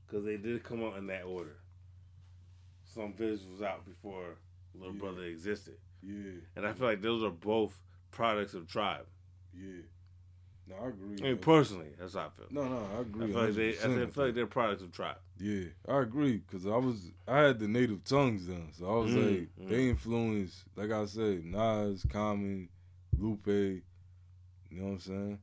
Because 0.06 0.24
they 0.24 0.36
did 0.36 0.62
come 0.62 0.82
out 0.82 0.96
in 0.96 1.06
that 1.08 1.24
order. 1.24 1.56
Slum 2.84 3.12
Village 3.12 3.40
was 3.50 3.62
out 3.62 3.84
before 3.84 4.36
Little 4.74 4.94
Yeah. 4.94 5.00
Brother 5.00 5.22
existed. 5.24 5.76
Yeah. 6.02 6.40
And 6.56 6.66
I 6.66 6.72
feel 6.72 6.86
like 6.88 7.02
those 7.02 7.22
are 7.22 7.30
both 7.30 7.80
products 8.10 8.54
of 8.54 8.66
Tribe. 8.66 9.06
Yeah. 9.54 9.82
No, 10.68 10.76
I 10.76 10.88
agree. 10.88 11.16
I 11.20 11.22
mean, 11.22 11.38
personally, 11.38 11.88
that's 11.98 12.14
how 12.14 12.26
I 12.26 12.30
feel. 12.30 12.46
no, 12.50 12.64
no, 12.64 12.86
I 12.94 12.98
I 12.98 13.00
agree. 13.00 13.32
feel 13.32 13.42
like 13.44 13.54
they, 13.54 13.70
I 13.70 13.72
100% 13.72 14.14
feel 14.14 14.24
like 14.26 14.34
they're 14.34 14.46
products 14.46 14.82
of 14.82 14.92
Tribe. 14.92 15.16
Yeah, 15.38 15.64
I 15.88 15.98
agree 16.00 16.38
because 16.38 16.66
I 16.66 16.76
was 16.76 17.10
I 17.26 17.38
had 17.40 17.58
the 17.58 17.66
native 17.68 18.04
tongues 18.04 18.46
done, 18.46 18.68
so 18.72 18.86
I 18.86 19.02
was 19.02 19.10
Mm, 19.12 19.16
like 19.40 19.48
mm. 19.60 19.68
they 19.68 19.88
influenced, 19.90 20.64
like 20.76 20.90
I 20.92 21.04
said, 21.06 21.44
Nas, 21.44 22.06
Common, 22.08 22.68
Lupe. 23.18 23.46
You 23.48 23.82
know 24.70 24.84
what 24.84 24.92
I'm 24.92 25.00
saying? 25.00 25.38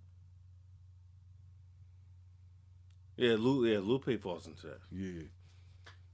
Yeah, 3.18 3.36
Lupe, 3.38 3.68
yeah, 3.70 3.80
Lupe 3.80 4.22
falls 4.22 4.48
into 4.48 4.68
that. 4.68 4.80
Yeah, 4.92 5.24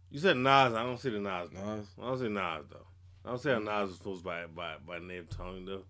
You 0.09 0.20
said 0.20 0.38
Nas. 0.38 0.74
I 0.74 0.84
don't 0.84 0.97
see 0.99 1.11
the 1.11 1.20
Nas. 1.20 1.51
Nas, 1.51 1.86
I 2.01 2.05
don't 2.07 2.20
see 2.20 2.28
Nas 2.30 2.66
though. 2.72 2.88
I 3.26 3.30
don't 3.30 3.39
see 3.41 3.49
how 3.49 3.59
Nas 3.59 3.89
was 3.89 3.91
influenced 3.97 4.23
by 4.23 4.45
by 4.45 4.76
by 4.86 4.99
Native 4.99 5.30
Tongue 5.30 5.65
though. 5.65 5.84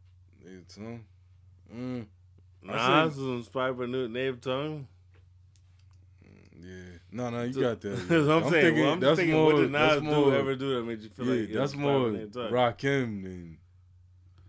native 0.43 0.67
tongue. 0.67 1.03
Mm, 1.73 2.05
Nas 2.63 3.17
was 3.17 3.39
inspired 3.39 3.73
by 3.77 3.85
Native 3.87 4.39
Tongue. 4.41 4.87
yeah, 6.57 6.71
no, 7.11 7.29
no, 7.29 7.43
you 7.43 7.53
So- 7.53 7.61
got 7.61 7.81
that. 7.81 7.89
That's 8.09 8.09
what 8.09 8.43
I'm, 8.43 8.49
saying. 8.49 8.51
thinking 8.65 8.83
well, 8.83 8.93
I'm 8.93 8.99
that's 8.99 9.17
thinking, 9.19 9.35
more, 9.35 9.53
what 9.53 9.61
did 9.61 9.71
Nas 9.71 9.89
that's 9.89 10.01
do 10.01 10.07
more, 10.07 10.35
ever 10.35 10.55
do 10.55 10.75
that 10.75 10.83
made 10.85 11.01
you 11.01 11.09
feel 11.09 11.25
yeah, 11.25 11.31
like 11.41 11.49
it 11.49 11.53
that's 11.53 11.75
more 11.75 12.07
inspired 12.09 12.11
by 12.11 12.17
Native 12.19 12.33
Tongue? 12.33 12.51
Rakim 12.51 13.23
than 13.23 13.57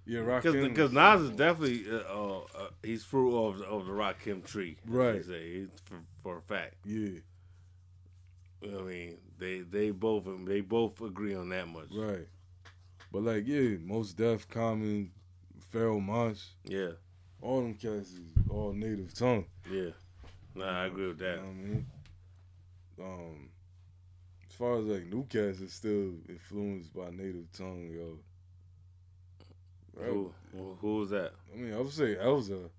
yeah, 0.08 0.20
Rakim. 0.20 0.68
Because 0.68 0.92
Nas 0.92 1.20
is 1.22 1.30
definitely 1.30 1.84
uh, 1.90 1.96
uh, 2.08 2.38
uh, 2.38 2.68
he's 2.82 3.02
fruit 3.04 3.36
of 3.36 3.60
of 3.62 3.86
the 3.86 3.92
Rakim 3.92 4.44
tree, 4.46 4.76
Right. 4.86 5.24
Say 5.24 5.66
for, 5.84 5.96
for 6.22 6.38
a 6.38 6.42
fact. 6.42 6.74
yeah, 6.84 7.18
I 8.62 8.82
mean, 8.82 9.18
they 9.38 9.60
they 9.60 9.90
both 9.90 10.26
they 10.44 10.60
both 10.60 11.00
agree 11.00 11.34
on 11.34 11.48
that 11.48 11.66
much. 11.68 11.88
right. 11.92 12.28
But 13.12 13.22
like, 13.22 13.44
yeah, 13.46 13.76
Mos 13.84 14.12
Def, 14.12 14.48
Common, 14.48 15.10
Pharoah 15.70 16.00
Monch, 16.00 16.40
Yeah, 16.64 16.90
all 17.40 17.62
them 17.62 17.74
cats 17.74 18.10
is 18.12 18.32
all 18.48 18.72
native 18.72 19.14
tongue. 19.14 19.46
yeah. 19.70 19.90
Nah, 20.54 20.82
I 20.82 20.86
agree 20.86 21.08
with 21.08 21.18
that. 21.18 21.36
You 21.36 21.42
know 21.42 21.42
what 21.42 21.50
I 21.50 21.68
mean? 21.68 21.86
Um, 22.98 23.48
as 24.48 24.54
far 24.56 24.78
as 24.78 24.86
like 24.86 25.06
new 25.06 25.24
cats, 25.24 25.60
it's 25.60 25.74
still 25.74 26.14
influenced 26.28 26.94
by 26.94 27.10
native 27.10 27.50
tongue, 27.52 27.90
yo. 27.92 28.18
Right? 29.94 30.08
Who, 30.10 30.32
who 30.80 30.96
was 30.98 31.10
that? 31.10 31.32
I 31.54 31.56
mean, 31.58 31.74
I 31.74 31.78
would 31.78 31.92
say 31.92 32.14
Elza. 32.16 32.70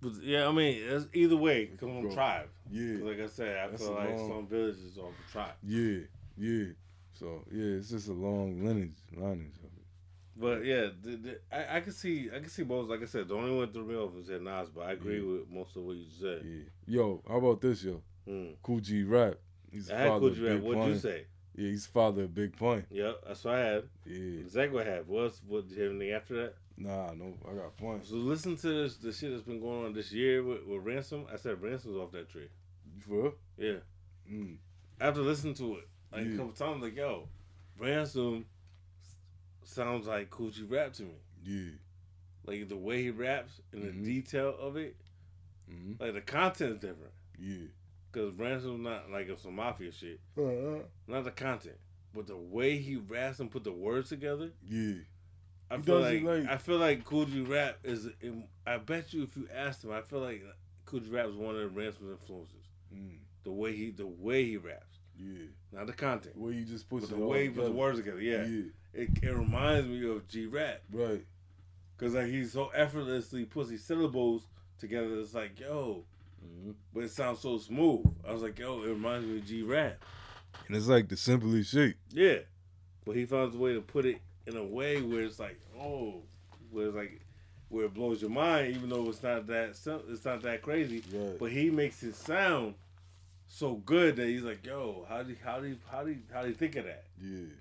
But, 0.00 0.12
yeah, 0.22 0.48
I 0.48 0.52
mean, 0.52 0.78
it's, 0.82 1.06
either 1.14 1.36
way, 1.36 1.70
come 1.78 2.02
Bro. 2.02 2.12
tribe. 2.12 2.48
Yeah, 2.70 3.04
Like 3.04 3.20
I 3.20 3.26
said, 3.28 3.56
I 3.56 3.68
That's 3.68 3.82
feel 3.84 3.94
like 3.94 4.08
long- 4.10 4.28
some 4.28 4.46
villages 4.48 4.98
are 4.98 5.02
the 5.08 5.32
tribe. 5.32 5.54
yeah, 5.62 6.00
yeah. 6.36 6.64
So 7.12 7.44
yeah, 7.50 7.76
it's 7.76 7.90
just 7.90 8.08
a 8.08 8.12
long 8.12 8.64
lineage, 8.64 8.96
lineage 9.16 9.56
of 9.58 9.64
it. 9.64 9.70
But 10.34 10.64
yeah, 10.64 10.86
the, 11.02 11.16
the, 11.16 11.38
I, 11.52 11.76
I 11.76 11.80
can 11.80 11.92
see 11.92 12.30
I 12.34 12.38
can 12.40 12.48
see 12.48 12.62
both. 12.62 12.88
Like 12.88 13.02
I 13.02 13.06
said, 13.06 13.28
the 13.28 13.34
only 13.34 13.54
one 13.54 13.70
threw 13.72 13.84
me 13.84 13.94
off 13.94 14.14
was 14.14 14.26
that 14.28 14.42
Nas, 14.42 14.68
but 14.74 14.82
I 14.86 14.92
agree 14.92 15.20
Yeah. 15.20 15.32
with 15.40 15.50
most 15.50 15.76
of 15.76 15.82
what 15.82 15.96
you 15.96 16.06
said. 16.20 16.42
Yeah. 16.44 16.62
Yo, 16.86 17.22
how 17.28 17.36
about 17.36 17.60
this, 17.60 17.82
yo? 17.84 18.00
Mm. 18.28 18.54
Kool 18.62 18.80
G 18.80 19.02
Rap. 19.02 19.34
He's 19.70 19.90
I 19.90 19.98
had 19.98 20.08
father 20.08 20.20
Kool 20.28 20.34
G 20.36 20.42
Rap. 20.48 20.60
What'd 20.62 20.86
you 20.86 20.98
say? 20.98 21.26
Yeah, 21.54 21.68
he's 21.68 21.84
father 21.86 22.22
of 22.24 22.34
Big 22.34 22.56
Pun. 22.56 22.86
Yep, 22.90 23.24
that's 23.26 23.44
what 23.44 23.54
I 23.54 23.58
had. 23.60 23.82
Yeah. 24.06 24.40
Exactly 24.40 24.78
what 24.78 24.86
I 24.88 24.90
had. 24.90 25.06
What 25.06 25.24
else? 25.24 25.42
What 25.46 25.68
do 25.68 25.74
you 25.74 25.82
have 25.82 25.90
anything 25.90 26.12
after 26.12 26.34
that? 26.42 26.54
Nah, 26.78 27.12
no, 27.12 27.34
I 27.48 27.54
got 27.54 27.76
points. 27.76 28.08
So 28.08 28.16
listen 28.16 28.56
to 28.56 28.68
this, 28.68 28.96
the 28.96 29.12
shit 29.12 29.30
that's 29.30 29.42
been 29.42 29.60
going 29.60 29.84
on 29.84 29.92
this 29.92 30.10
year 30.10 30.42
with, 30.42 30.64
with 30.64 30.82
Ransom. 30.82 31.26
I 31.30 31.36
said 31.36 31.60
Ransom's 31.60 31.96
off 31.98 32.10
that 32.12 32.30
tree. 32.30 32.48
For 33.00 33.10
real? 33.22 33.34
Yeah. 33.58 33.74
Mm. 34.32 34.56
After 34.98 35.20
listening 35.20 35.52
to 35.54 35.74
it, 35.76 35.88
like 36.12 36.26
Yeah. 36.26 36.32
a 36.34 36.36
couple 36.36 36.52
times, 36.52 36.82
like 36.82 36.96
yo, 36.96 37.28
Ransom 37.78 38.46
sounds 39.64 40.06
like 40.06 40.30
Kool 40.30 40.50
G 40.50 40.62
Rap 40.64 40.92
to 40.94 41.02
me. 41.04 41.14
Yeah. 41.44 41.70
Like 42.44 42.68
the 42.68 42.76
way 42.76 43.02
he 43.02 43.10
raps 43.10 43.60
and 43.72 43.82
the 43.82 43.88
Mhm. 43.88 44.04
detail 44.04 44.56
of 44.58 44.76
it, 44.76 44.96
hmm 45.68 45.92
like 45.98 46.12
the 46.14 46.20
content's 46.20 46.80
different. 46.80 47.12
Yeah. 47.38 47.66
Cause 48.12 48.32
Ransom's 48.32 48.80
not 48.80 49.10
like 49.10 49.28
it's 49.28 49.42
some 49.42 49.56
mafia 49.56 49.90
shit. 49.92 50.20
Uh-huh. 50.36 50.82
Not 51.06 51.24
the 51.24 51.30
content. 51.30 51.78
but 52.14 52.26
the 52.26 52.36
way 52.36 52.76
he 52.76 52.96
raps 52.96 53.40
and 53.40 53.50
put 53.50 53.64
the 53.64 53.72
words 53.72 54.10
together, 54.10 54.52
Yeah. 54.68 54.96
I 55.70 55.76
He 55.78 55.82
feel 55.82 56.00
like, 56.00 56.22
like- 56.22 56.44
I 56.46 56.58
feel 56.58 56.76
like 56.76 57.06
Kool 57.06 57.24
G 57.24 57.40
Rap 57.40 57.78
is. 57.84 58.06
I 58.66 58.76
bet 58.76 59.14
you 59.14 59.22
if 59.22 59.34
you 59.34 59.48
asked 59.50 59.82
him, 59.82 59.92
I 59.92 60.02
feel 60.02 60.20
like 60.20 60.44
Kool 60.84 61.00
G 61.00 61.08
Rap 61.08 61.24
is 61.28 61.36
one 61.36 61.54
of 61.56 61.62
the 61.62 61.68
Ransom's 61.70 62.10
influences. 62.10 62.68
Mm. 62.94 63.16
The 63.44 63.50
way 63.50 63.74
he, 63.74 63.90
the 63.92 64.06
way 64.06 64.44
he 64.44 64.58
raps, 64.58 64.98
Yeah. 65.18 65.44
not 65.72 65.86
the 65.86 65.92
content, 65.92 66.36
Where 66.36 66.52
you 66.52 66.64
just 66.64 66.88
put 66.88 67.08
the 67.08 67.16
way 67.16 67.44
he 67.44 67.48
puts 67.50 67.66
the 67.66 67.72
words 67.72 67.98
together. 67.98 68.20
Yeah, 68.20 68.44
Yeah. 68.44 68.62
It, 68.94 69.08
it 69.22 69.34
reminds 69.34 69.86
me 69.88 70.08
of 70.10 70.26
G 70.28 70.46
Rap 70.46 70.82
Right. 70.92 71.24
because 71.96 72.14
like 72.14 72.26
he 72.26 72.44
so 72.44 72.68
effortlessly 72.68 73.44
puts 73.44 73.70
these 73.70 73.84
syllables 73.84 74.46
together. 74.78 75.18
It's 75.20 75.34
like 75.34 75.58
yo, 75.60 76.04
hmm 76.42 76.72
but 76.92 77.04
it 77.04 77.10
sounds 77.10 77.38
so 77.40 77.58
smooth. 77.58 78.04
I 78.26 78.32
was 78.32 78.42
like 78.42 78.58
yo, 78.58 78.82
it 78.82 78.88
reminds 78.88 79.26
me 79.26 79.38
of 79.38 79.46
G 79.46 79.62
Rap. 79.62 80.02
And 80.68 80.76
it's 80.76 80.88
like 80.88 81.08
the 81.08 81.16
simplest 81.16 81.70
shit. 81.72 81.96
Yeah, 82.10 82.38
but 83.06 83.16
he 83.16 83.24
finds 83.24 83.54
a 83.54 83.58
way 83.58 83.72
to 83.74 83.80
put 83.80 84.04
it 84.04 84.18
in 84.46 84.56
a 84.56 84.64
way 84.64 85.00
where 85.00 85.22
it's 85.22 85.38
like, 85.38 85.58
oh, 85.80 86.22
where 86.70 86.86
it's 86.88 86.96
like, 86.96 87.20
where 87.70 87.86
it 87.86 87.94
blows 87.94 88.20
your 88.20 88.30
mind, 88.30 88.76
even 88.76 88.90
though 88.90 89.08
it's 89.08 89.22
not 89.22 89.46
that 89.46 89.70
it's 89.70 90.24
not 90.26 90.42
that 90.42 90.60
crazy. 90.62 91.02
Right. 91.12 91.38
But 91.38 91.52
he 91.52 91.70
makes 91.70 92.02
it 92.02 92.14
sound 92.14 92.74
so 93.54 93.74
good 93.74 94.16
that 94.16 94.26
he's 94.26 94.42
like, 94.42 94.64
yo, 94.64 95.04
how 95.06 95.22
do 95.22 95.30
you, 95.30 95.36
how 95.44 95.60
do 95.60 95.68
you, 95.68 95.76
how 95.90 96.02
do 96.02 96.10
you, 96.10 96.22
how 96.32 96.40
do 96.40 96.48
you 96.48 96.54
think 96.54 96.74
of 96.76 96.86
that? 96.86 97.04
Yeah. 97.20 97.52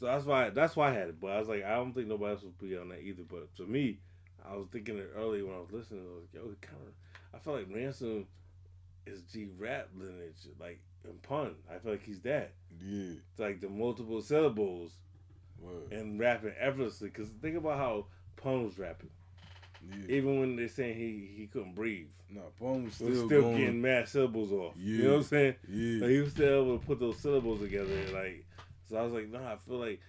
So 0.00 0.06
that's 0.06 0.24
why 0.24 0.50
that's 0.50 0.74
why 0.74 0.90
I 0.90 0.92
had 0.92 1.08
it. 1.08 1.20
But 1.20 1.28
I 1.28 1.38
was 1.38 1.46
like, 1.46 1.62
I 1.62 1.76
don't 1.76 1.92
think 1.92 2.08
nobody 2.08 2.32
else 2.32 2.42
would 2.42 2.58
be 2.58 2.76
on 2.76 2.88
that 2.88 3.00
either. 3.00 3.22
But 3.22 3.54
to 3.56 3.62
me, 3.62 4.00
I 4.44 4.56
was 4.56 4.66
thinking 4.72 4.98
it 4.98 5.12
earlier 5.16 5.46
when 5.46 5.54
I 5.54 5.60
was 5.60 5.70
listening. 5.70 6.00
I 6.00 6.14
was 6.14 6.22
like, 6.22 6.34
yo, 6.34 6.40
kind 6.60 6.82
of, 6.82 6.92
I 7.32 7.38
feel 7.38 7.54
like 7.54 7.68
Ransom 7.72 8.26
is 9.06 9.22
G 9.22 9.46
rap 9.56 9.88
lineage, 9.96 10.48
like 10.58 10.80
in 11.04 11.14
pun. 11.22 11.54
I 11.72 11.78
feel 11.78 11.92
like 11.92 12.04
he's 12.04 12.20
that. 12.22 12.50
Yeah. 12.84 13.14
It's 13.30 13.38
like 13.38 13.60
the 13.60 13.68
multiple 13.68 14.20
syllables 14.20 14.96
Word. 15.60 15.92
and 15.92 16.18
rapping 16.18 16.54
effortlessly. 16.58 17.08
Because 17.08 17.28
think 17.40 17.56
about 17.56 17.78
how 17.78 18.06
Pun 18.36 18.64
was 18.64 18.80
rapping. 18.80 19.10
Yeah. 19.90 20.16
Even 20.16 20.40
when 20.40 20.56
they're 20.56 20.68
saying 20.68 20.96
he 20.96 21.34
he 21.36 21.46
couldn't 21.46 21.74
breathe, 21.74 22.08
No, 22.30 22.42
Pun 22.58 22.84
was 22.84 22.98
he 22.98 23.04
was 23.04 23.14
still, 23.16 23.26
still 23.28 23.42
going. 23.42 23.56
getting 23.58 23.80
mad 23.82 24.08
syllables 24.08 24.50
off. 24.52 24.74
Yeah. 24.76 24.96
You 24.96 25.02
know 25.04 25.10
what 25.10 25.16
I'm 25.18 25.22
saying? 25.24 25.54
yeah. 25.68 26.00
Like 26.02 26.10
he 26.10 26.20
was 26.20 26.30
still 26.32 26.62
able 26.62 26.78
to 26.78 26.86
put 26.86 27.00
those 27.00 27.18
syllables 27.18 27.60
together. 27.60 27.90
Like 28.12 28.44
so, 28.88 28.96
I 28.96 29.02
was 29.02 29.12
like, 29.12 29.28
nah. 29.30 29.52
I 29.52 29.56
feel 29.56 29.78
like 29.78 30.00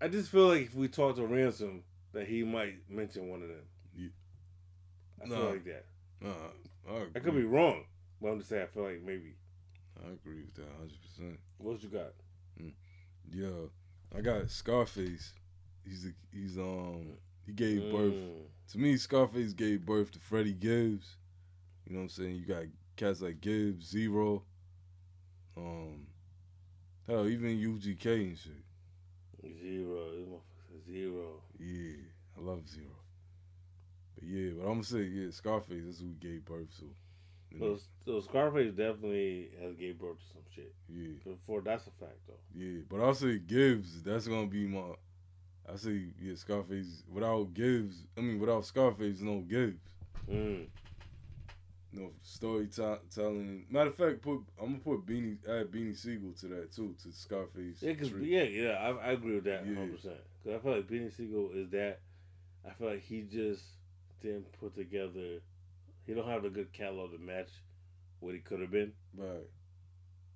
I 0.00 0.08
just 0.08 0.30
feel 0.30 0.48
like 0.48 0.62
if 0.62 0.74
we 0.74 0.88
talk 0.88 1.16
to 1.16 1.26
Ransom, 1.26 1.82
that 2.12 2.26
he 2.26 2.42
might 2.44 2.74
mention 2.90 3.28
one 3.28 3.42
of 3.42 3.48
them. 3.48 3.64
Yeah. 3.96 4.08
I 5.24 5.28
feel 5.28 5.50
like 5.50 5.64
that. 5.64 5.84
Nah, 6.20 6.30
I. 6.90 7.06
I 7.14 7.18
could 7.20 7.34
be 7.34 7.44
wrong, 7.44 7.84
but 8.20 8.28
I'm 8.28 8.38
just 8.38 8.50
saying 8.50 8.62
I 8.64 8.66
feel 8.66 8.84
like 8.84 9.02
maybe. 9.02 9.34
I 9.98 10.10
agree 10.12 10.42
with 10.42 10.54
that 10.56 11.22
100%. 11.22 11.36
What 11.58 11.82
you 11.82 11.88
got? 11.88 12.12
Yeah. 13.32 13.68
I 14.16 14.20
got 14.20 14.50
Scarface. 14.50 15.32
He's 15.84 16.04
a, 16.06 16.10
he's 16.36 16.58
um 16.58 17.14
he 17.46 17.52
gave 17.52 17.90
birth 17.92 18.14
Mm. 18.14 18.46
to 18.72 18.78
me. 18.78 18.96
Scarface 18.96 19.52
gave 19.52 19.86
birth 19.86 20.10
to 20.12 20.18
Freddie 20.18 20.52
Gibbs. 20.54 21.16
You 21.86 21.92
know 21.92 21.98
what 22.00 22.02
I'm 22.04 22.08
saying? 22.10 22.36
You 22.36 22.44
got 22.44 22.64
cats 22.96 23.20
like 23.22 23.40
Gibbs, 23.40 23.86
Z-Ro, 23.90 24.42
um, 25.56 26.06
hell, 27.06 27.26
even 27.28 27.50
UGK 27.58 28.06
and 28.28 28.38
shit. 28.38 28.64
Z-Ro. 29.42 30.10
This 30.12 30.26
motherfucker 30.28 30.86
Z-Ro. 30.86 31.42
Yeah, 31.58 31.96
I 32.36 32.40
love 32.40 32.68
Z-Ro. 32.68 32.90
But 34.16 34.24
yeah, 34.24 34.50
but 34.56 34.62
I'm 34.62 34.72
gonna 34.74 34.84
say 34.84 35.02
yeah, 35.04 35.30
Scarface. 35.30 35.84
is 35.84 36.00
who 36.00 36.08
gave 36.14 36.44
birth 36.44 36.76
to. 36.78 36.90
You 37.50 37.60
know? 37.60 37.76
So, 37.76 37.82
so 38.04 38.20
Scarface 38.20 38.72
definitely 38.74 39.50
has 39.62 39.76
gave 39.76 39.98
birth 39.98 40.18
to 40.18 40.24
some 40.32 40.42
shit. 40.54 40.74
Yeah, 40.88 41.12
Before 41.24 41.60
that's 41.60 41.86
a 41.86 41.90
fact 41.90 42.18
though. 42.26 42.34
yeah. 42.54 42.80
But 42.88 43.00
I'll 43.00 43.14
say 43.14 43.38
Gibbs. 43.38 44.02
That's 44.02 44.26
gonna 44.26 44.46
be 44.48 44.66
my. 44.66 44.82
I 45.72 45.76
say 45.76 46.02
yeah, 46.20 46.34
Scarface. 46.34 47.02
Without 47.12 47.52
Gibbs, 47.54 48.06
I 48.16 48.20
mean 48.20 48.38
without 48.38 48.64
Scarface, 48.64 49.20
no 49.20 49.40
Gibbs. 49.40 49.80
Mm. 50.30 50.66
No 51.92 52.10
storytelling. 52.22 53.64
Matter 53.70 53.90
of 53.90 53.96
fact, 53.96 54.22
put 54.22 54.40
I'm 54.60 54.78
gonna 54.78 54.78
put 54.78 55.06
Beanie 55.06 55.38
add 55.48 55.70
Beanie 55.70 55.96
Siegel 55.96 56.32
to 56.40 56.46
that 56.48 56.72
too 56.72 56.94
to 57.02 57.12
Scarface. 57.12 57.80
Yeah, 57.80 57.94
cause, 57.94 58.10
yeah, 58.20 58.42
yeah, 58.42 58.70
I, 58.72 59.08
I 59.08 59.12
agree 59.12 59.36
with 59.36 59.44
that 59.44 59.64
Yeah. 59.66 59.78
100. 59.78 59.96
percent 59.96 60.16
Cause 60.44 60.54
I 60.54 60.58
feel 60.58 60.72
like 60.72 60.86
Beanie 60.88 61.16
Siegel 61.16 61.50
is 61.54 61.70
that. 61.70 62.00
I 62.68 62.72
feel 62.74 62.88
like 62.90 63.02
he 63.02 63.22
just 63.22 63.62
didn't 64.20 64.50
put 64.60 64.74
together. 64.74 65.40
He 66.06 66.14
don't 66.14 66.28
have 66.28 66.44
a 66.44 66.50
good 66.50 66.72
catalog 66.72 67.12
to 67.12 67.18
match 67.18 67.48
what 68.20 68.34
he 68.34 68.40
could 68.40 68.60
have 68.60 68.70
been. 68.70 68.92
Right. 69.16 69.46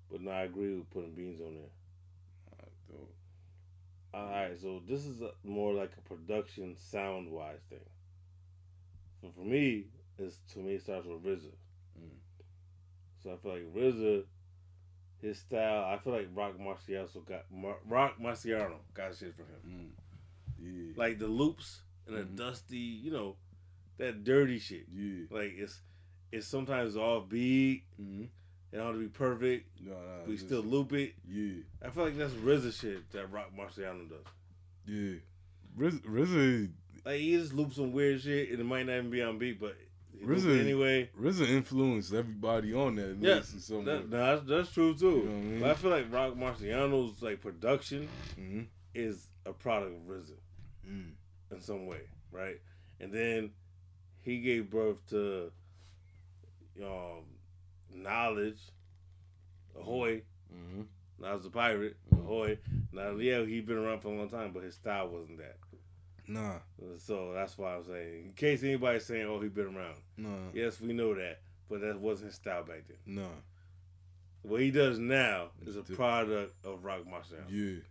But 0.09 0.21
no, 0.21 0.31
I 0.31 0.43
agree 0.43 0.75
with 0.75 0.89
putting 0.89 1.11
beans 1.13 1.39
on 1.41 1.53
there. 1.55 1.71
Alright, 2.51 2.71
dope. 2.89 3.13
All 4.13 4.25
right, 4.29 4.59
so 4.59 4.81
this 4.87 5.05
is 5.05 5.21
a, 5.21 5.31
more 5.43 5.73
like 5.73 5.91
a 5.97 6.01
production 6.01 6.75
sound 6.77 7.31
wise 7.31 7.61
thing. 7.69 7.79
So 9.21 9.29
for 9.35 9.45
me, 9.45 9.85
it's 10.17 10.37
to 10.53 10.59
me 10.59 10.73
it 10.75 10.81
starts 10.83 11.07
with 11.07 11.23
RZA. 11.23 11.51
Mm. 11.97 12.09
So 13.23 13.31
I 13.31 13.35
feel 13.37 13.51
like 13.53 13.73
RZA, 13.73 14.23
his 15.21 15.39
style. 15.39 15.85
I 15.85 15.97
feel 15.97 16.13
like 16.13 16.27
Rock 16.33 16.55
Marciano 16.59 17.25
got 17.25 17.45
Mar- 17.51 17.79
Rock 17.87 18.15
Marciano 18.21 18.75
got 18.93 19.15
shit 19.15 19.33
from 19.35 19.45
him. 19.45 19.61
Mm. 19.69 19.89
Yeah. 20.59 20.93
Like 20.97 21.17
the 21.19 21.27
loops 21.27 21.81
and 22.07 22.17
the 22.17 22.23
Mhm. 22.23 22.35
dusty, 22.35 22.77
you 22.77 23.11
know, 23.11 23.37
that 23.97 24.23
dirty 24.23 24.59
shit. 24.59 24.87
yeah. 24.91 25.25
Like 25.29 25.53
it's 25.55 25.79
it's 26.31 26.47
sometimes 26.47 26.97
off 26.97 27.29
beat. 27.29 27.83
Mm-hmm. 28.01 28.25
It 28.71 28.79
have 28.79 28.93
to 28.93 28.99
be 28.99 29.07
perfect. 29.07 29.67
Nah, 29.85 29.91
nah, 29.93 29.97
We 30.27 30.37
still 30.37 30.61
loop 30.61 30.93
it. 30.93 31.13
Yeah. 31.29 31.61
I 31.85 31.89
feel 31.89 32.05
like 32.05 32.17
that's 32.17 32.33
RZA 32.33 32.79
shit 32.79 33.11
that 33.11 33.31
Rock 33.31 33.51
Marciano 33.57 34.07
does. 34.09 34.25
Yeah. 34.85 35.15
Riz, 35.75 35.99
RZA, 36.01 36.69
Like 37.05 37.19
he 37.19 37.33
just 37.37 37.53
loops 37.53 37.75
some 37.75 37.91
weird 37.91 38.21
shit 38.21 38.49
and 38.51 38.59
it 38.59 38.63
might 38.65 38.85
not 38.85 38.93
even 38.97 39.09
be 39.09 39.21
on 39.21 39.37
beat, 39.37 39.59
but 39.59 39.75
RZA- 40.23 40.59
anyway. 40.61 41.09
RZA 41.19 41.49
influenced 41.49 42.13
everybody 42.13 42.73
on 42.73 42.95
that 42.95 43.17
Yeah, 43.19 43.35
list 43.35 43.53
in 43.53 43.59
some 43.59 43.85
That, 43.85 44.09
no, 44.09 44.17
that's, 44.37 44.47
that's 44.47 44.71
true 44.71 44.93
too. 44.95 45.05
You 45.05 45.23
know 45.23 45.31
I 45.31 45.41
mean? 45.41 45.59
But 45.61 45.69
I 45.71 45.73
feel 45.73 45.91
like 45.91 46.13
Rock 46.13 46.35
Marciano's 46.35 47.21
like 47.21 47.41
production 47.41 48.07
Mm-hmm. 48.39 48.61
is 48.93 49.27
a 49.45 49.51
product 49.53 49.95
of 49.95 50.01
RZA 50.15 50.37
Mm. 50.89 51.11
in 51.51 51.61
some 51.61 51.85
way, 51.87 52.01
right? 52.31 52.55
And 52.99 53.11
then 53.13 53.51
he 54.21 54.39
gave 54.39 54.69
birth 54.69 55.05
to 55.09 55.51
um, 56.83 57.23
knowledge, 57.93 58.59
Ahoy. 59.79 60.23
Mm-hmm. 60.53 60.81
Now 61.19 61.35
as 61.37 61.45
a 61.45 61.49
pirate, 61.49 61.97
Mhm. 62.13 62.19
Ahoy. 62.19 62.57
Now 62.91 63.11
yeah, 63.17 63.43
he 63.45 63.61
been 63.61 63.77
around 63.77 64.01
for 64.01 64.09
a 64.09 64.17
long 64.17 64.29
time, 64.29 64.51
but 64.53 64.63
his 64.63 64.75
style 64.75 65.09
wasn't 65.09 65.37
that. 65.37 65.57
Nah. 66.27 66.59
So 66.97 67.33
that's 67.33 67.57
why 67.57 67.75
I'm 67.75 67.83
saying, 67.83 68.25
in 68.25 68.33
case 68.33 68.63
anybody's 68.63 69.05
saying, 69.05 69.25
"Oh, 69.25 69.39
he 69.41 69.49
been 69.49 69.75
around," 69.75 69.97
Nah. 70.17 70.49
yes, 70.53 70.79
we 70.79 70.93
know 70.93 71.13
that, 71.15 71.41
but 71.69 71.81
that 71.81 71.99
wasn't 71.99 72.27
his 72.27 72.35
style 72.35 72.63
back 72.63 72.83
then. 72.87 72.97
Nah. 73.15 73.27
What 74.43 74.61
he 74.61 74.71
does 74.71 74.97
now 74.97 75.49
is 75.65 75.75
a 75.75 75.83
product 75.83 76.53
of 76.65 76.83
Rock 76.83 77.01
Marciano. 77.05 77.45
Yeah. 77.49 77.81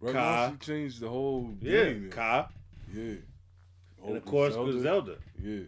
Rock. 0.00 0.14
Marcy 0.14 0.56
changed 0.58 1.00
the 1.00 1.08
whole 1.08 1.54
Yeah, 1.60 1.84
game. 1.92 2.10
Ka, 2.10 2.50
Yeah. 2.92 3.14
and 4.04 4.16
of 4.16 4.24
course 4.24 4.54
Griselda. 4.54 4.72
Griselda. 4.72 5.18
Yeah. 5.40 5.64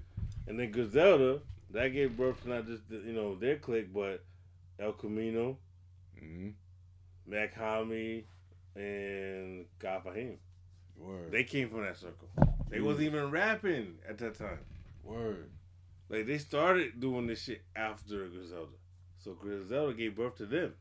And 0.49 0.59
then 0.61 0.71
Griselda, 0.73 1.41
that 1.75 1.89
gave 1.89 2.17
birth 2.17 2.43
to 2.43 2.49
not 2.49 2.67
just 2.67 2.89
the, 2.89 2.97
you 2.97 3.13
know 3.13 3.35
their 3.35 3.57
clique, 3.57 3.93
but 3.93 4.25
El 4.81 4.93
Camino, 4.93 5.59
Mm-hmm. 6.23 6.51
Mach-Hommy, 7.27 8.25
and 8.77 9.67
God 9.79 10.05
Fahim. 10.05 10.37
Word. 10.97 11.33
They 11.33 11.45
came 11.45 11.69
from 11.71 11.83
that 11.83 11.97
circle. 11.97 12.29
They 12.71 12.79
Yeah. 12.79 12.85
wasn't 12.85 13.07
even 13.07 13.31
rapping 13.31 13.99
at 14.09 14.19
that 14.19 14.37
time. 14.37 14.61
Word. 15.03 15.51
Like 16.09 16.27
they 16.27 16.39
started 16.39 17.01
doing 17.01 17.27
this 17.27 17.43
shit 17.43 17.63
after 17.75 18.29
Griselda. 18.29 18.73
So 19.19 19.35
Griselda 19.35 19.93
gave 19.95 20.17
birth 20.17 20.37
to 20.37 20.47
them. 20.47 20.75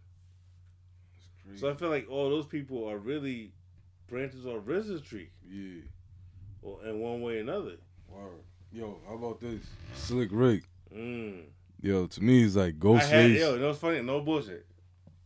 So 1.56 1.70
I 1.70 1.76
feel 1.76 1.90
like 1.90 2.10
all 2.10 2.30
those 2.30 2.46
people 2.46 2.88
are 2.88 2.98
really 2.98 3.52
branches 4.08 4.46
of 4.46 4.66
tree, 5.06 5.30
yeah. 5.50 5.82
or 6.62 6.86
in 6.86 7.00
one 7.00 7.22
way 7.22 7.38
or 7.38 7.42
another. 7.42 7.78
Word. 8.08 8.44
Yo, 8.72 9.00
how 9.08 9.16
about 9.16 9.40
this? 9.42 9.62
Slick 9.94 10.30
Rick. 10.32 10.64
Mm. 10.96 11.44
Yo, 11.82 12.06
to 12.08 12.24
me, 12.24 12.44
it's 12.44 12.56
like 12.56 12.66
I 12.66 12.68
had 12.68 12.80
Ghostface. 12.80 13.40
yo, 13.40 13.58
know 13.58 13.68
what's 13.68 13.80
funny? 13.80 14.02
No 14.02 14.22
bullshit. 14.22 14.66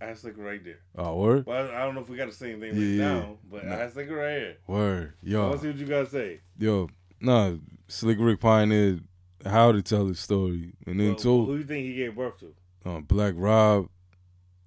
I 0.01 0.05
had 0.05 0.17
Slicker 0.17 0.41
right 0.41 0.63
there. 0.63 0.79
Oh, 0.95 1.15
word? 1.15 1.45
Well, 1.45 1.71
I 1.71 1.79
don't 1.79 1.95
know 1.95 2.01
if 2.01 2.09
we 2.09 2.17
got 2.17 2.27
the 2.29 2.35
same 2.35 2.59
thing 2.59 2.71
right 2.73 2.79
Yeah. 2.81 3.13
now, 3.19 3.37
but 3.49 3.63
I 3.65 3.69
Nah. 3.69 3.75
had 3.77 3.93
Slicker 3.93 4.15
right 4.15 4.37
here. 4.37 4.57
Word. 4.67 5.13
Yo. 5.23 5.43
I 5.45 5.49
want 5.49 5.61
to 5.61 5.61
see 5.65 5.67
what 5.71 5.77
you 5.79 5.85
guys 5.87 6.09
say. 6.09 6.39
Yo, 6.59 6.89
nah, 7.19 7.55
Slick 7.87 8.17
Rick 8.19 8.39
pioneered 8.39 9.03
how 9.45 9.71
to 9.71 9.81
tell 9.81 10.07
his 10.07 10.19
story. 10.19 10.73
And 10.85 10.99
then 10.99 11.07
Well, 11.09 11.15
too, 11.15 11.45
who 11.45 11.53
do 11.53 11.57
you 11.59 11.63
think 11.65 11.85
he 11.85 11.95
gave 11.95 12.15
birth 12.15 12.39
to? 12.39 12.53
um, 12.89 13.03
Black 13.03 13.33
Rob, 13.35 13.89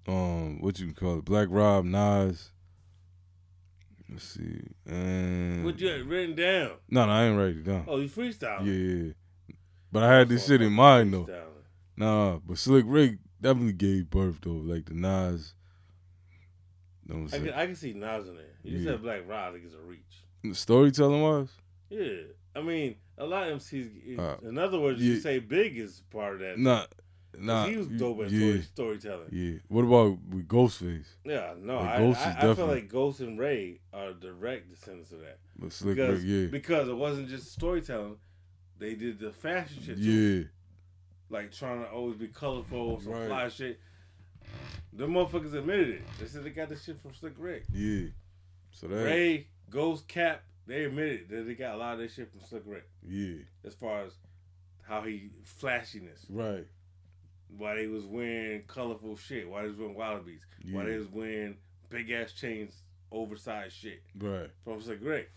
um, 0.09 0.61
what 0.61 0.79
you 0.81 0.93
call 0.93 1.19
it? 1.19 1.25
Black 1.25 1.49
Rob, 1.51 1.85
Nas. 1.85 2.51
Let's 4.09 4.25
see. 4.25 4.63
And 4.87 5.65
What 5.65 5.79
you 5.81 5.89
had 5.89 6.03
written 6.07 6.35
down? 6.35 6.73
no, 6.89 7.07
no, 7.07 7.13
I 7.13 7.25
ain't 7.27 7.39
write 7.39 7.57
it 7.57 7.65
down. 7.65 7.85
Oh, 7.87 7.99
you 7.99 8.09
freestyle. 8.09 8.65
Yeah, 8.67 8.73
yeah. 9.07 9.13
But 9.93 10.03
I 10.05 10.19
had 10.19 10.29
this 10.29 10.47
shit 10.47 10.63
in 10.63 10.73
mind 10.73 11.13
though. 11.13 11.29
Nah, 11.97 12.39
but 12.39 12.59
Slick 12.59 12.85
Rick 12.87 13.19
definitely 13.41 13.73
gave 13.73 14.11
birth 14.11 14.39
though, 14.43 14.51
like 14.53 14.87
the 14.87 14.95
Nas, 14.95 15.55
Know 17.07 17.27
I 17.33 17.39
can, 17.39 17.51
I 17.51 17.67
can 17.67 17.75
see 17.77 17.93
Nas 17.93 18.29
in 18.29 18.37
there. 18.37 18.45
You 18.63 18.79
Yeah. 18.79 18.93
said 18.93 19.03
Black 19.03 19.29
I 19.31 19.53
think 19.53 19.65
it's 19.65 19.75
a 19.75 19.79
reach. 19.81 20.57
Storytelling 20.57 21.21
wise, 21.23 21.51
Yeah, 21.91 22.23
I 22.55 22.63
mean, 22.63 22.97
a 23.19 23.27
lot 23.27 23.49
of 23.49 23.59
MCs. 23.59 24.19
Uh, 24.19 24.37
in 24.49 24.57
other 24.59 24.79
words, 24.81 25.03
you 25.03 25.21
say 25.21 25.39
Big 25.41 25.77
is 25.77 26.03
part 26.11 26.35
of 26.35 26.41
that. 26.41 26.59
nah, 26.59 26.87
nah. 27.37 27.67
he 27.67 27.77
was 27.77 27.89
dope 27.89 28.21
at 28.23 28.31
yeah, 28.31 28.63
story, 28.63 28.63
storytelling. 28.63 29.29
yeah. 29.33 29.59
What 29.69 29.85
about 29.85 30.19
with 30.31 30.49
Ghostface? 30.49 31.07
Yeah, 31.25 31.55
no, 31.59 31.77
Like, 31.77 31.89
I, 31.91 31.99
Ghost 31.99 32.21
is 32.21 32.27
I, 32.27 32.51
I 32.51 32.55
feel 32.55 32.67
like 32.67 32.89
Ghost 32.89 33.21
and 33.21 33.39
Ray 33.39 33.81
are 33.93 34.13
direct 34.15 34.71
descendants 34.71 35.13
of 35.13 35.21
that 35.21 35.39
But 35.59 35.73
Slick 35.73 35.97
because 35.97 36.23
Rick, 36.23 36.29
yeah, 36.29 36.47
because 36.47 36.89
it 36.89 36.97
wasn't 36.97 37.29
just 37.29 37.53
storytelling; 37.53 38.17
they 38.81 38.95
did 38.95 39.21
the 39.21 39.31
fashion 39.31 39.81
shit 39.85 39.97
too, 39.99 40.03
yeah, 40.03 40.45
like 41.29 41.53
trying 41.53 41.81
to 41.83 41.89
always 41.91 42.17
be 42.17 42.27
colorful, 42.29 43.01
some 43.01 43.13
Right. 43.13 43.27
fly 43.29 43.49
shit. 43.49 43.79
The 44.93 45.07
motherfuckers 45.07 45.55
admitted 45.55 45.89
it. 45.91 46.03
They 46.19 46.27
said 46.27 46.43
they 46.43 46.51
got 46.51 46.69
this 46.69 46.83
shit 46.85 46.99
from 46.99 47.15
Slick 47.15 47.35
Rick. 47.39 47.65
yeah. 47.73 48.07
So 48.73 48.89
that, 48.89 49.05
Ray, 49.05 49.47
Ghost, 49.69 50.09
Cap, 50.09 50.43
they 50.67 50.85
admitted 50.85 51.29
that 51.29 51.43
they 51.47 51.55
got 51.55 51.75
a 51.75 51.77
lot 51.79 51.93
of 51.95 51.99
that 52.01 52.11
shit 52.11 52.31
from 52.31 52.41
Slick 52.41 52.63
Rick 52.67 52.89
yeah, 53.07 53.39
as 53.65 53.75
far 53.75 54.03
as 54.03 54.13
how 54.83 55.03
he 55.03 55.31
flashiness. 55.45 56.25
right, 56.29 56.67
why 57.57 57.75
they 57.77 57.87
was 57.87 58.05
wearing 58.05 58.63
colorful 58.67 59.17
shit, 59.17 59.49
why 59.49 59.63
they 59.63 59.69
was 59.69 59.77
wearing 59.77 59.95
wallabies, 59.95 60.45
why 60.71 60.83
Yeah. 60.83 60.89
they 60.91 60.99
was 60.99 61.09
wearing 61.09 61.57
big 61.89 62.11
ass 62.11 62.33
chains, 62.33 62.83
oversized 63.13 63.75
shit 63.77 64.03
right, 64.19 64.51
from 64.65 64.81
Slick 64.81 65.01
Rick. 65.03 65.31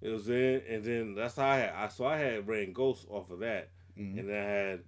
It 0.00 0.10
was 0.10 0.28
in, 0.28 0.62
and 0.68 0.84
then 0.84 1.14
that's 1.14 1.36
how 1.36 1.48
I 1.48 1.56
had. 1.56 1.70
I 1.74 1.88
so 1.88 2.06
I 2.06 2.16
had 2.18 2.46
Rain 2.48 2.72
Ghost 2.72 3.06
off 3.10 3.30
of 3.30 3.40
that, 3.40 3.70
Mhm. 3.98 4.18
and 4.18 4.28
then 4.28 4.36
I 4.46 4.48
had 4.48 4.80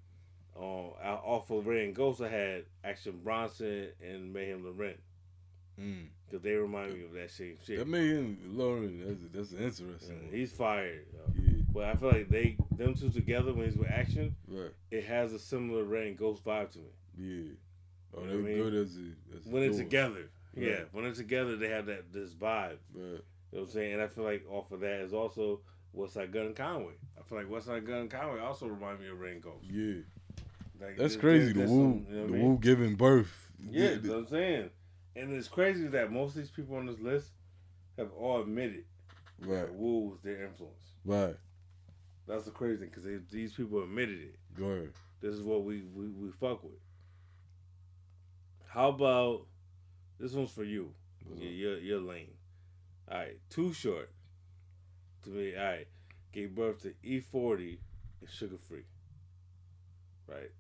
um 0.57 0.93
off 1.03 1.51
of 1.51 1.67
Rain 1.67 1.93
Ghost 1.93 2.21
I 2.21 2.29
had 2.29 2.65
Action 2.85 3.21
Bronson 3.25 3.89
and 4.01 4.35
Meyhem 4.35 4.63
Lauren 4.65 4.99
Mm. 5.81 6.07
because 6.27 6.43
they 6.43 6.55
remind 6.55 6.93
me 6.95 7.05
of 7.05 7.13
that 7.15 7.31
same 7.31 7.57
shit. 7.65 7.79
That 7.79 7.89
made 7.89 8.11
him 8.11 8.39
Lauren. 8.57 9.01
That's 9.33 9.51
that's 9.51 9.53
interesting. 9.53 10.29
Yeah, 10.31 10.37
he's 10.37 10.53
fired, 10.53 11.07
yeah, 11.13 11.53
but 11.73 11.85
I 11.85 11.97
feel 11.97 12.11
like 12.11 12.29
they 12.29 12.57
them 12.77 12.95
two 12.95 13.11
together 13.11 13.53
when 13.55 13.65
he's 13.67 13.77
with 13.77 13.89
Action, 13.89 14.37
right, 14.49 14.71
it 14.91 15.05
has 15.05 15.33
a 15.33 15.39
similar 15.39 15.85
Rain 15.85 16.15
Ghost 16.17 16.45
vibe 16.45 16.71
to 16.73 16.79
me. 16.79 16.85
yeah. 17.19 17.53
Oh, 18.13 18.27
they're 18.27 18.39
I 18.39 18.43
mean? 18.43 18.57
good 18.57 18.75
as 18.75 18.97
a 18.97 19.37
as 19.37 19.47
when 19.47 19.63
they're 19.63 19.79
together. 19.79 20.31
Yeah, 20.55 20.85
when 20.93 21.05
they're 21.05 21.15
together, 21.15 21.57
they 21.57 21.69
have 21.69 21.87
that 21.87 22.13
this 22.13 22.35
vibe. 22.35 22.79
Right. 22.93 23.21
You 23.53 23.59
know 23.59 23.63
what 23.63 23.69
I'm 23.69 23.73
saying? 23.75 23.93
And 23.95 24.03
I 24.03 24.07
feel 24.07 24.25
like 24.25 24.45
off 24.49 24.71
of 24.73 24.81
that 24.81 25.01
is 25.01 25.13
also 25.13 25.61
Westside 25.97 26.31
Gun 26.33 26.55
Conway. 26.55 26.93
I 27.19 27.23
feel 27.23 27.39
like 27.39 27.49
Westside 27.49 27.85
Gun 27.87 27.99
and 28.03 28.11
Conway 28.11 28.41
also 28.41 28.67
remind 28.67 29.01
me 29.01 29.09
of 29.09 29.19
Rain 29.19 29.41
Ghost. 29.41 29.65
Yeah, 29.69 30.03
Like, 30.81 30.97
that's 30.97 31.17
crazy. 31.17 31.53
The 31.53 31.67
Wu, 31.67 32.05
you 32.09 32.17
know 32.17 32.27
the 32.27 32.35
I 32.35 32.37
mean? 32.37 32.43
Wu 32.43 32.59
giving 32.61 32.95
birth. 32.95 33.51
Yeah, 33.69 33.95
that's 33.95 34.07
what 34.07 34.19
I'm 34.19 34.27
saying. 34.29 34.71
And 35.17 35.33
it's 35.33 35.49
crazy 35.49 35.89
that 35.89 36.13
most 36.13 36.31
of 36.31 36.37
these 36.37 36.51
people 36.51 36.77
on 36.77 36.87
this 36.87 37.01
list 37.01 37.31
have 37.99 38.11
all 38.13 38.41
admitted 38.41 38.85
right, 39.41 39.63
that 39.67 39.75
Wu 39.75 40.11
was 40.11 40.21
their 40.23 40.45
influence. 40.45 40.75
right. 41.05 41.37
That's 42.29 42.45
the 42.45 42.53
crazy 42.53 42.77
thing 42.77 42.91
because 42.95 43.05
these 43.33 43.53
people 43.53 43.83
admitted 43.83 44.21
it. 44.21 44.37
Go 44.57 44.67
ahead. 44.67 44.93
This 45.21 45.35
is 45.35 45.43
what 45.43 45.65
we, 45.65 45.83
we, 45.93 46.07
we 46.07 46.31
fuck 46.31 46.63
with. 46.63 46.79
How 48.69 48.91
about 48.91 49.47
this 50.21 50.33
one's 50.33 50.53
for 50.53 50.63
you? 50.63 50.93
What's 51.27 51.41
up? 51.41 51.47
your 51.51 51.79
your 51.79 51.99
lane. 52.01 52.31
All 53.11 53.19
right, 53.19 53.37
too 53.51 53.73
short. 53.73 54.11
To 55.25 55.31
me, 55.31 55.55
all 55.57 55.65
right, 55.65 55.89
gave 56.33 56.55
birth 56.55 56.83
to 56.83 56.95
E 57.03 57.21
forty 57.21 57.81
and 58.21 58.29
Suga 58.31 58.59
Free. 58.61 58.85
Right, 60.29 60.51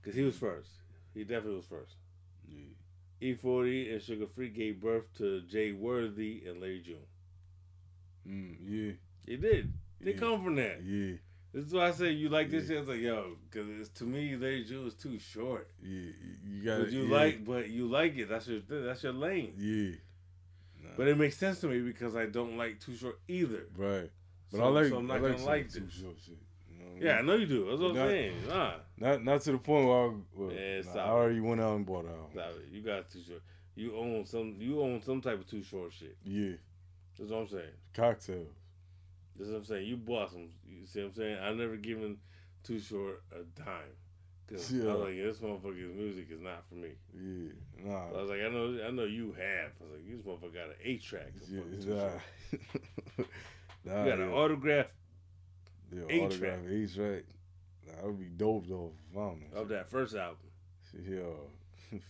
because 0.00 0.14
he 0.16 0.22
was 0.22 0.36
first. 0.36 0.68
He 1.14 1.24
definitely 1.24 1.56
was 1.56 1.66
first. 1.66 1.96
Yeah. 2.46 2.74
E 3.20 3.34
forty 3.34 3.90
and 3.90 4.00
Suga 4.00 4.28
Free 4.30 4.50
gave 4.50 4.80
birth 4.80 5.04
to 5.18 5.40
Jay 5.42 5.72
Worthy 5.72 6.42
and 6.46 6.60
Larry 6.60 6.80
June. 6.84 7.06
Mm, 8.28 8.56
yeah. 8.62 8.92
He 9.26 9.36
did. 9.36 9.72
They 10.00 10.12
Yeah. 10.12 10.18
come 10.18 10.44
from 10.44 10.56
that. 10.56 10.82
Yeah. 10.84 11.16
This 11.52 11.66
is 11.66 11.72
why 11.74 11.88
I 11.88 11.92
say 11.92 12.12
you 12.12 12.28
like 12.28 12.50
this 12.50 12.64
Yeah. 12.64 12.68
shit. 12.68 12.76
I 12.76 12.80
was 12.80 12.88
like, 12.88 13.00
yo, 13.00 13.36
because 13.50 13.88
to 13.90 14.04
me, 14.04 14.36
Larry 14.36 14.64
June 14.64 14.86
is 14.86 14.94
too 14.94 15.18
short. 15.18 15.70
Yeah. 15.82 16.10
You 16.44 16.62
got 16.64 16.80
But 16.80 16.92
you 16.92 17.02
yeah. 17.04 17.14
like, 17.16 17.44
but 17.44 17.68
you 17.70 17.88
like 17.88 18.16
it. 18.16 18.28
That's 18.28 18.46
your 18.48 18.60
that's 18.60 19.02
your 19.02 19.12
lane. 19.12 19.54
Yeah. 19.58 19.96
But 20.96 21.08
it 21.08 21.16
makes 21.18 21.36
sense 21.36 21.60
to 21.60 21.68
me 21.68 21.80
because 21.80 22.14
I 22.16 22.26
don't 22.26 22.56
like 22.56 22.80
too 22.80 22.94
short 22.94 23.18
either. 23.28 23.66
right. 23.76 24.10
But 24.50 24.58
So- 24.58 24.64
I 24.64 24.68
like 24.68 24.86
so 24.88 24.98
I'm 24.98 25.06
not 25.06 25.16
I 25.16 25.20
like 25.20 25.32
gonna 25.32 25.44
like 25.46 25.72
too 25.72 25.88
short 25.90 26.16
shit. 26.24 26.36
You 26.70 26.78
know 26.84 26.90
Yeah, 27.00 27.18
I 27.18 27.22
know 27.22 27.36
you 27.36 27.46
do. 27.46 27.66
That's 27.68 27.80
what 27.80 27.90
I'm 27.92 27.96
saying. 27.96 28.34
Nah, 28.48 28.74
Not 28.98 29.24
not 29.24 29.40
to 29.42 29.52
the 29.52 29.58
point 29.58 29.86
where 29.86 29.96
I, 30.08 30.12
well, 30.34 30.52
Yeah, 30.52 30.82
nah, 30.94 31.00
I 31.00 31.08
already 31.08 31.40
went 31.40 31.60
out 31.60 31.76
and 31.76 31.86
bought 31.86 32.06
out. 32.06 32.30
stop 32.32 32.50
it. 32.50 32.68
You 32.70 32.82
got 32.82 33.08
too 33.10 33.20
short. 33.26 33.42
You 33.74 33.96
own 33.96 34.26
some. 34.26 34.56
You 34.58 34.82
own 34.82 35.00
some 35.02 35.20
type 35.22 35.40
of 35.40 35.46
too 35.48 35.62
short 35.62 35.92
shit. 35.92 36.16
Yeah. 36.24 36.52
That's 37.18 37.30
what 37.30 37.38
I'm 37.38 37.48
saying. 37.48 37.72
Cocktails. 37.94 38.48
That's 39.36 39.50
what 39.50 39.56
I'm 39.58 39.64
saying. 39.64 39.86
You 39.86 39.96
bought 39.96 40.30
some. 40.30 40.48
You 40.66 40.84
see 40.86 41.00
what 41.00 41.08
I'm 41.08 41.14
saying? 41.14 41.38
I 41.40 41.52
never 41.54 41.76
given 41.76 42.18
too 42.64 42.78
short 42.78 43.22
a 43.32 43.44
dime. 43.58 43.96
Cause 44.50 44.72
yeah. 44.72 44.90
I 44.90 44.94
was 44.94 45.00
like, 45.00 45.16
this 45.16 45.38
motherfucker's 45.38 45.94
music 45.96 46.26
is 46.30 46.40
not 46.40 46.64
for 46.68 46.74
me. 46.74 46.90
Yeah. 47.14 47.90
Nah. 47.90 48.08
I 48.08 48.20
was 48.20 48.30
like, 48.30 48.40
I 48.40 48.48
know, 48.48 48.78
I 48.86 48.90
know 48.90 49.04
you 49.04 49.34
have. 49.38 49.72
I 49.80 49.84
was 49.84 49.92
like, 49.92 50.06
this 50.06 50.20
motherfucker 50.20 50.54
got 50.54 50.68
an 50.68 50.74
eight 50.84 51.02
track. 51.02 51.32
Yeah, 51.48 51.60
You 53.18 53.24
nah. 53.86 53.94
nah, 53.94 54.04
got 54.04 54.18
an 54.18 54.30
autograph 54.30 54.92
yeah, 55.94 56.02
eight 56.08 56.22
autograph, 56.22 56.58
eight 56.68 56.94
track. 56.94 57.24
Nah, 57.86 57.96
that 57.96 58.04
would 58.06 58.20
be 58.20 58.26
dope 58.26 58.66
though. 58.68 58.92
if 59.12 59.56
I 59.56 59.60
of 59.60 59.68
that 59.68 59.88
first 59.88 60.14
album. 60.14 60.38
Yeah. 61.08 62.00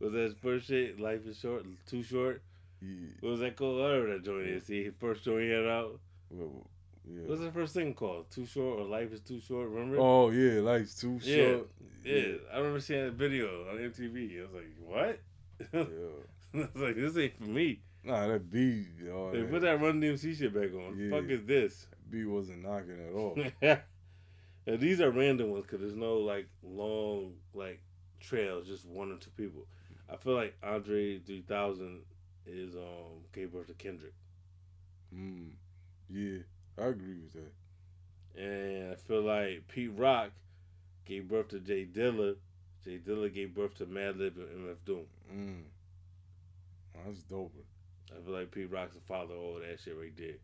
was 0.00 0.12
that 0.12 0.36
first 0.42 0.66
shit? 0.68 1.00
Life 1.00 1.26
is 1.26 1.38
short, 1.38 1.64
too 1.86 2.02
short. 2.02 2.42
yeah. 2.80 3.08
What 3.20 3.30
was 3.30 3.40
that 3.40 3.56
called? 3.56 3.80
Whatever 3.80 4.08
that 4.08 4.24
joint 4.24 4.46
is. 4.46 4.66
See, 4.66 4.90
first 4.98 5.24
joint 5.24 5.42
he 5.44 5.50
had 5.50 5.66
out. 5.66 5.98
Well, 6.30 6.66
yeah. 7.06 7.22
What's 7.26 7.40
the 7.40 7.50
first 7.52 7.74
thing 7.74 7.94
called? 7.94 8.30
Too 8.30 8.46
short 8.46 8.80
or 8.80 8.84
life 8.84 9.12
is 9.12 9.20
too 9.20 9.40
short? 9.40 9.68
Remember? 9.68 9.98
Oh 9.98 10.30
yeah, 10.30 10.60
life's 10.60 11.00
too 11.00 11.18
Yeah. 11.22 11.36
short. 11.36 11.70
yeah. 12.04 12.34
I 12.52 12.58
remember 12.58 12.80
seeing 12.80 13.04
that 13.04 13.12
video 13.14 13.46
on 13.70 13.78
MTV. 13.78 14.38
I 14.40 14.42
was 14.42 14.52
like, 14.54 14.72
what? 14.84 15.20
yeah. 15.72 15.84
I 16.64 16.68
was 16.74 16.82
like, 16.82 16.96
this 16.96 17.16
ain't 17.16 17.36
for 17.38 17.44
me. 17.44 17.80
Nah, 18.04 18.28
that 18.28 18.50
beat, 18.50 18.86
They 18.98 19.06
that, 19.06 19.50
put 19.50 19.62
that 19.62 19.80
Run 19.80 20.00
DMC 20.00 20.36
shit 20.38 20.54
back 20.54 20.72
on. 20.74 20.96
Yeah. 20.96 21.10
Fuck 21.10 21.28
is 21.28 21.44
this? 21.44 21.86
beat 22.08 22.24
wasn't 22.24 22.62
knocking 22.62 22.98
at 23.04 23.14
all. 23.14 23.36
and 24.66 24.80
these 24.80 25.00
are 25.00 25.10
random 25.10 25.50
ones 25.50 25.64
because 25.64 25.80
there's 25.80 25.96
no 25.96 26.18
like 26.18 26.48
long 26.62 27.34
like 27.52 27.80
trails, 28.20 28.66
just 28.66 28.86
one 28.86 29.10
or 29.10 29.16
two 29.16 29.30
people. 29.36 29.66
I 30.08 30.16
feel 30.16 30.34
like 30.34 30.56
Andre 30.62 31.18
3000 31.18 32.02
is 32.46 32.76
um 32.76 33.24
gave 33.32 33.52
birth 33.52 33.66
to 33.66 33.74
Kendrick, 33.74 34.14
mm. 35.12 35.50
Yeah, 36.08 36.38
I 36.78 36.86
agree 36.86 37.16
with 37.18 37.32
that. 37.34 38.40
and 38.42 38.92
I 38.92 38.94
feel 38.96 39.22
like 39.22 39.66
Pete 39.68 39.92
Rock 39.96 40.30
gave 41.06 41.28
birth 41.28 41.48
to 41.48 41.60
J 41.60 41.86
Dilla. 41.86 42.36
J 42.84 42.98
Dilla 42.98 43.32
gave 43.32 43.54
birth 43.54 43.74
to 43.78 43.86
Madlib 43.86 44.36
and 44.36 44.66
MF 44.68 44.84
Doom. 44.84 45.06
Mm. 45.34 45.62
That's 47.04 47.22
dope. 47.22 47.52
I 48.16 48.20
feel 48.24 48.34
like 48.34 48.50
Pete 48.50 48.70
Rock's 48.70 48.94
the 48.94 49.00
father 49.00 49.34
of 49.34 49.40
all 49.40 49.54
that 49.60 49.78
shit 49.80 49.96
right 49.98 50.16
there. 50.16 50.36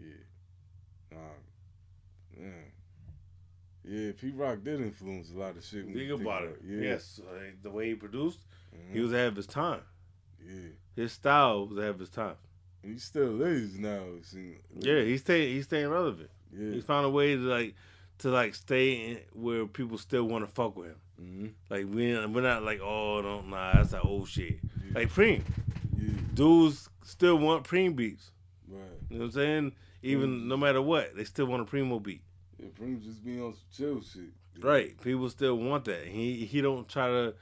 Yeah. 0.00 1.16
Nah. 1.18 1.18
Yeah. 2.40 2.48
Yeah, 3.84 4.12
Pete 4.20 4.34
Rock 4.34 4.58
did 4.64 4.80
influence 4.80 5.30
a 5.30 5.38
lot 5.38 5.56
of 5.56 5.64
shit. 5.64 5.86
Think 5.86 6.10
about 6.20 6.42
it. 6.44 6.60
Yeah. 6.64 6.80
Yes, 6.82 7.20
like, 7.32 7.62
the 7.62 7.70
way 7.70 7.88
he 7.90 7.94
produced, 7.94 8.40
Mhm. 8.74 8.92
he 8.92 9.00
was 9.00 9.12
ahead 9.12 9.28
of 9.28 9.36
his 9.36 9.46
time. 9.46 9.82
Yeah. 10.44 10.70
His 10.96 11.12
style 11.12 11.66
was 11.68 11.78
ahead 11.78 11.90
of 11.90 12.00
his 12.00 12.10
time. 12.10 12.36
He 12.82 12.98
still 12.98 13.42
is 13.42 13.78
now. 13.78 14.04
Yeah, 14.78 15.02
he's 15.02 15.20
staying. 15.22 15.54
He's 15.54 15.64
staying 15.64 15.88
relevant. 15.88 16.30
Yeah. 16.56 16.72
He 16.74 16.80
found 16.80 17.04
a 17.06 17.10
way 17.10 17.34
to 17.34 17.40
like 17.40 17.74
to 18.18 18.28
like 18.30 18.54
stay 18.54 18.92
in 19.10 19.18
where 19.32 19.66
people 19.66 19.98
still 19.98 20.24
want 20.24 20.46
to 20.46 20.50
fuck 20.54 20.76
with 20.76 20.88
him. 20.88 20.96
hmm 21.18 21.46
Like 21.68 21.86
we 21.86 22.16
we're 22.26 22.40
not 22.42 22.62
like 22.62 22.80
oh 22.80 23.20
no 23.20 23.40
nah 23.42 23.74
that's 23.74 23.90
that 23.90 24.04
old 24.04 24.28
shit. 24.28 24.58
Yeah. 24.86 24.92
Like 25.00 25.08
Preem, 25.10 25.42
yeah. 25.98 26.10
dudes 26.34 26.88
still 27.04 27.36
want 27.38 27.64
Preem 27.64 27.94
beats. 27.96 28.30
Right. 28.68 28.80
You 29.10 29.18
know 29.18 29.24
what 29.24 29.26
I'm 29.26 29.32
saying? 29.32 29.72
Even 30.02 30.30
Mm. 30.42 30.46
no 30.46 30.56
matter 30.56 30.80
what, 30.80 31.16
they 31.16 31.24
still 31.24 31.46
want 31.46 31.62
a 31.62 31.64
Primo 31.64 31.98
beat. 31.98 32.22
Yeah, 32.58 32.68
Prince 32.74 33.04
just 33.04 33.24
being 33.24 33.42
on 33.42 33.52
some 33.54 33.62
chill 33.76 34.00
shit. 34.02 34.30
Yeah. 34.56 34.66
Right? 34.66 35.00
People 35.02 35.28
still 35.28 35.56
want 35.56 35.84
that. 35.86 36.06
He 36.06 36.44
he 36.46 36.60
don't 36.60 36.88
try 36.88 37.08
to 37.08 37.34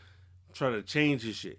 try 0.54 0.70
to 0.70 0.82
change 0.82 1.22
his 1.22 1.36
shit. 1.36 1.58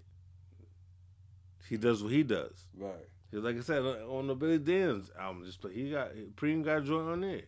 He 1.69 1.78
does 1.78 2.03
what 2.03 2.11
he 2.11 2.23
does. 2.23 2.65
Right. 2.78 3.07
'Cause 3.36 3.43
like 3.43 3.57
I 3.57 3.59
said 3.59 3.83
on 3.83 4.27
the 4.27 4.33
Billy 4.36 4.59
Danze 4.59 5.09
album, 5.19 5.43
just 5.43 5.59
play, 5.59 5.73
he 5.73 5.91
got 5.91 6.13
Preem 6.38 6.63
got 6.63 6.77
a 6.77 6.81
joint 6.81 7.09
on 7.09 7.19
there. 7.19 7.41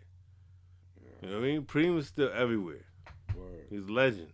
You 1.21 1.29
know 1.29 1.35
what 1.35 1.45
I 1.45 1.47
mean? 1.47 1.61
Preem 1.61 1.97
is 1.97 2.07
still 2.07 2.29
everywhere. 2.33 2.85
Word. 3.33 3.67
He's 3.69 3.85
a 3.87 3.91
legend. 3.93 4.33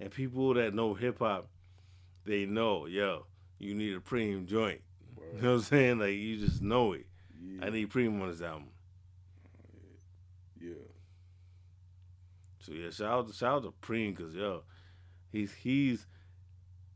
And 0.00 0.10
people 0.10 0.54
that 0.54 0.72
know 0.72 0.94
hip 0.94 1.18
hop, 1.18 1.50
they 2.24 2.46
know, 2.46 2.86
yo, 2.86 3.26
you 3.58 3.74
need 3.74 3.94
a 3.94 4.00
Preem 4.00 4.46
joint. 4.46 4.80
You 5.34 5.42
know 5.42 5.50
what 5.50 5.56
I'm 5.56 5.62
saying? 5.64 5.98
Like 5.98 6.14
you 6.14 6.38
just 6.38 6.62
know 6.62 6.94
it. 6.94 7.06
Yeah. 7.38 7.66
I 7.66 7.68
need 7.68 7.90
Preem 7.90 8.18
on 8.22 8.30
this 8.30 8.40
album. 8.40 8.70
yeah. 10.58 10.72
So 12.60 12.72
yeah, 12.72 12.88
shout 12.88 13.12
out 13.12 13.28
to 13.28 13.34
shout 13.34 13.56
out 13.56 13.62
to 13.64 13.72
Preem 13.86 14.16
because 14.16 14.34
yo, 14.34 14.62
he's 15.30 15.52
he's 15.52 16.06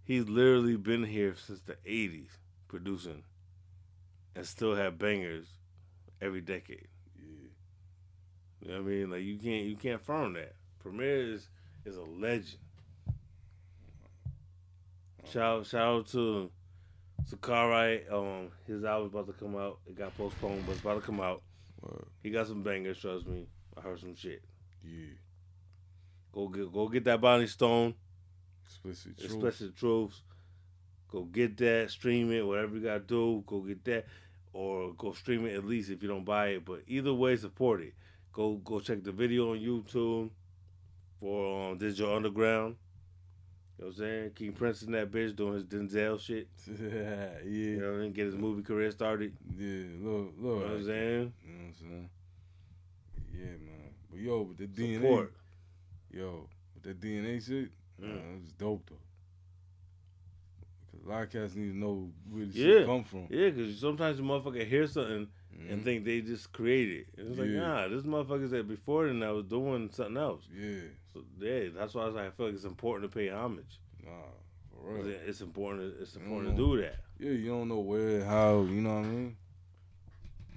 he's 0.04 0.26
literally 0.26 0.78
been 0.78 1.04
here 1.04 1.34
since 1.36 1.60
the 1.60 1.76
'80s 1.86 2.30
producing, 2.66 3.24
and 4.34 4.46
still 4.46 4.74
have 4.74 4.98
bangers 4.98 5.46
every 6.20 6.40
decade. 6.40 6.88
Yeah. 7.18 7.48
You 8.62 8.68
know 8.68 8.82
what 8.82 8.90
I 8.90 8.92
mean? 8.94 9.10
Like 9.10 9.22
you 9.22 9.36
can't 9.38 9.66
you 9.66 9.76
can't 9.76 10.04
firm 10.04 10.34
that. 10.34 10.54
Premier 10.80 11.32
is 11.34 11.48
is 11.84 11.96
a 11.96 12.02
legend. 12.02 12.58
Shout 15.30 15.66
shout 15.66 15.82
out 15.82 16.06
to 16.08 16.50
Sakurai. 17.26 18.02
Um, 18.10 18.48
his 18.66 18.84
album's 18.84 19.12
about 19.12 19.26
to 19.26 19.32
come 19.32 19.56
out. 19.56 19.78
It 19.86 19.96
got 19.96 20.16
postponed, 20.16 20.64
but 20.66 20.72
it's 20.72 20.80
about 20.80 20.94
to 20.94 21.00
come 21.06 21.20
out. 21.20 21.42
Word. 21.80 22.06
He 22.22 22.30
got 22.30 22.46
some 22.46 22.62
bangers. 22.62 22.98
Trust 22.98 23.26
me. 23.26 23.46
I 23.76 23.80
heard 23.80 24.00
some 24.00 24.14
shit. 24.14 24.42
Yeah. 24.84 25.14
Go 26.32 26.48
get 26.48 26.72
go 26.72 26.88
get 26.88 27.04
that 27.04 27.20
Bonnie 27.20 27.46
Stone, 27.46 27.94
Explicit 28.64 29.18
truth. 29.18 29.30
especially 29.32 29.70
truths. 29.72 30.22
Go 31.10 31.22
get 31.24 31.56
that, 31.58 31.90
stream 31.90 32.30
it, 32.32 32.46
whatever 32.46 32.76
you 32.76 32.82
gotta 32.84 33.00
do. 33.00 33.42
Go 33.46 33.60
get 33.60 33.84
that, 33.84 34.06
or 34.52 34.92
go 34.94 35.12
stream 35.12 35.44
it 35.46 35.54
at 35.56 35.64
least 35.64 35.90
if 35.90 36.02
you 36.02 36.08
don't 36.08 36.24
buy 36.24 36.48
it. 36.48 36.64
But 36.64 36.82
either 36.86 37.12
way, 37.12 37.36
support 37.36 37.80
it. 37.80 37.94
Go 38.32 38.54
go 38.56 38.78
check 38.80 39.02
the 39.02 39.10
video 39.12 39.50
on 39.52 39.58
YouTube 39.58 40.30
for 41.18 41.70
um, 41.72 41.78
Digital 41.78 42.14
Underground. 42.14 42.76
You 43.78 43.86
know 43.86 43.88
what 43.88 43.96
I'm 43.96 43.98
saying? 43.98 44.30
King 44.36 44.52
Prince 44.52 44.82
in 44.82 44.92
that 44.92 45.10
bitch 45.10 45.34
doing 45.34 45.54
his 45.54 45.64
Denzel 45.64 46.20
shit. 46.20 46.48
yeah. 46.68 47.30
You 47.44 47.80
know 47.80 47.90
what 47.92 47.98
I 47.98 48.02
mean? 48.02 48.12
Get 48.12 48.26
his 48.26 48.36
movie 48.36 48.62
career 48.62 48.90
started. 48.92 49.32
Yeah. 49.58 49.66
Look, 50.00 50.34
You 50.36 50.36
know 50.38 50.48
look. 50.48 50.62
what 50.62 50.70
I'm 50.72 50.78
You 50.78 50.84
saying? 50.86 51.18
know 51.44 51.54
what 51.54 51.64
I'm 51.66 51.74
saying? 51.80 52.10
Yeah, 53.34 53.44
man. 53.46 53.90
But 54.10 54.20
yo, 54.20 54.42
with 54.42 54.58
the 54.58 54.66
DNA, 54.66 55.00
Support. 55.00 55.32
yo, 56.12 56.48
with 56.74 56.82
that 56.84 57.00
DNA 57.00 57.40
shit, 57.44 57.70
Mm. 58.00 58.06
man, 58.08 58.34
it 58.36 58.42
was 58.42 58.52
dope 58.52 58.88
though. 58.88 58.96
'Cause 61.10 61.16
a 61.16 61.18
lot 61.18 61.22
of 61.24 61.30
cats 61.32 61.54
need 61.56 61.72
to 61.72 61.76
know 61.76 62.12
where 62.30 62.46
the 62.46 62.52
Yeah. 62.52 62.64
shit 62.78 62.86
come 62.86 63.04
from. 63.04 63.26
Yeah, 63.30 63.50
because 63.50 63.78
sometimes 63.78 64.16
the 64.18 64.22
motherfucker 64.22 64.64
hear 64.66 64.86
something 64.86 65.28
and 65.68 65.80
Mhm. 65.80 65.84
think 65.84 66.04
they 66.04 66.20
just 66.20 66.52
created. 66.52 67.00
it. 67.00 67.18
And 67.18 67.28
it's 67.30 67.38
like, 67.38 67.48
nah, 67.50 67.88
this 67.88 68.02
motherfuckers 68.04 68.50
that 68.50 68.68
before 68.68 69.06
then 69.08 69.22
I 69.22 69.32
was 69.32 69.44
doing 69.46 69.90
something 69.90 70.16
else. 70.16 70.44
Yeah. 70.54 70.82
So 71.12 71.24
yeah, 71.40 71.68
that's 71.74 71.94
why 71.94 72.02
I, 72.02 72.06
was 72.06 72.14
like, 72.14 72.26
I 72.26 72.30
feel 72.30 72.46
like 72.46 72.54
it's 72.54 72.64
important 72.64 73.10
to 73.10 73.14
pay 73.18 73.28
homage. 73.28 73.80
Nah, 74.04 74.10
for 74.70 74.96
'Cause 74.96 75.06
real. 75.06 75.14
it- 75.16 75.22
It's 75.26 75.40
important. 75.40 75.94
It's 76.00 76.12
Mm. 76.16 76.22
important 76.22 76.50
to 76.50 76.56
do 76.56 76.80
that. 76.80 76.96
Yeah, 77.18 77.32
you 77.32 77.48
don't 77.48 77.68
know 77.68 77.80
where, 77.80 78.24
how, 78.24 78.62
you 78.62 78.80
know 78.80 79.00
what 79.00 79.06
I 79.06 79.08
mean? 79.08 79.36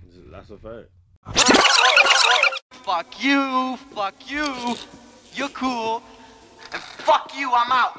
It's- 0.08 0.24
That's 0.30 0.50
a 0.52 0.58
fact. 0.58 0.90
Fuck 2.86 3.24
you, 3.24 3.78
fuck 3.96 4.30
you, 4.30 4.76
you're 5.36 5.50
cool, 5.50 6.04
and 6.72 6.82
fuck 6.82 7.32
you, 7.36 7.52
I'm 7.54 7.72
out. 7.72 7.98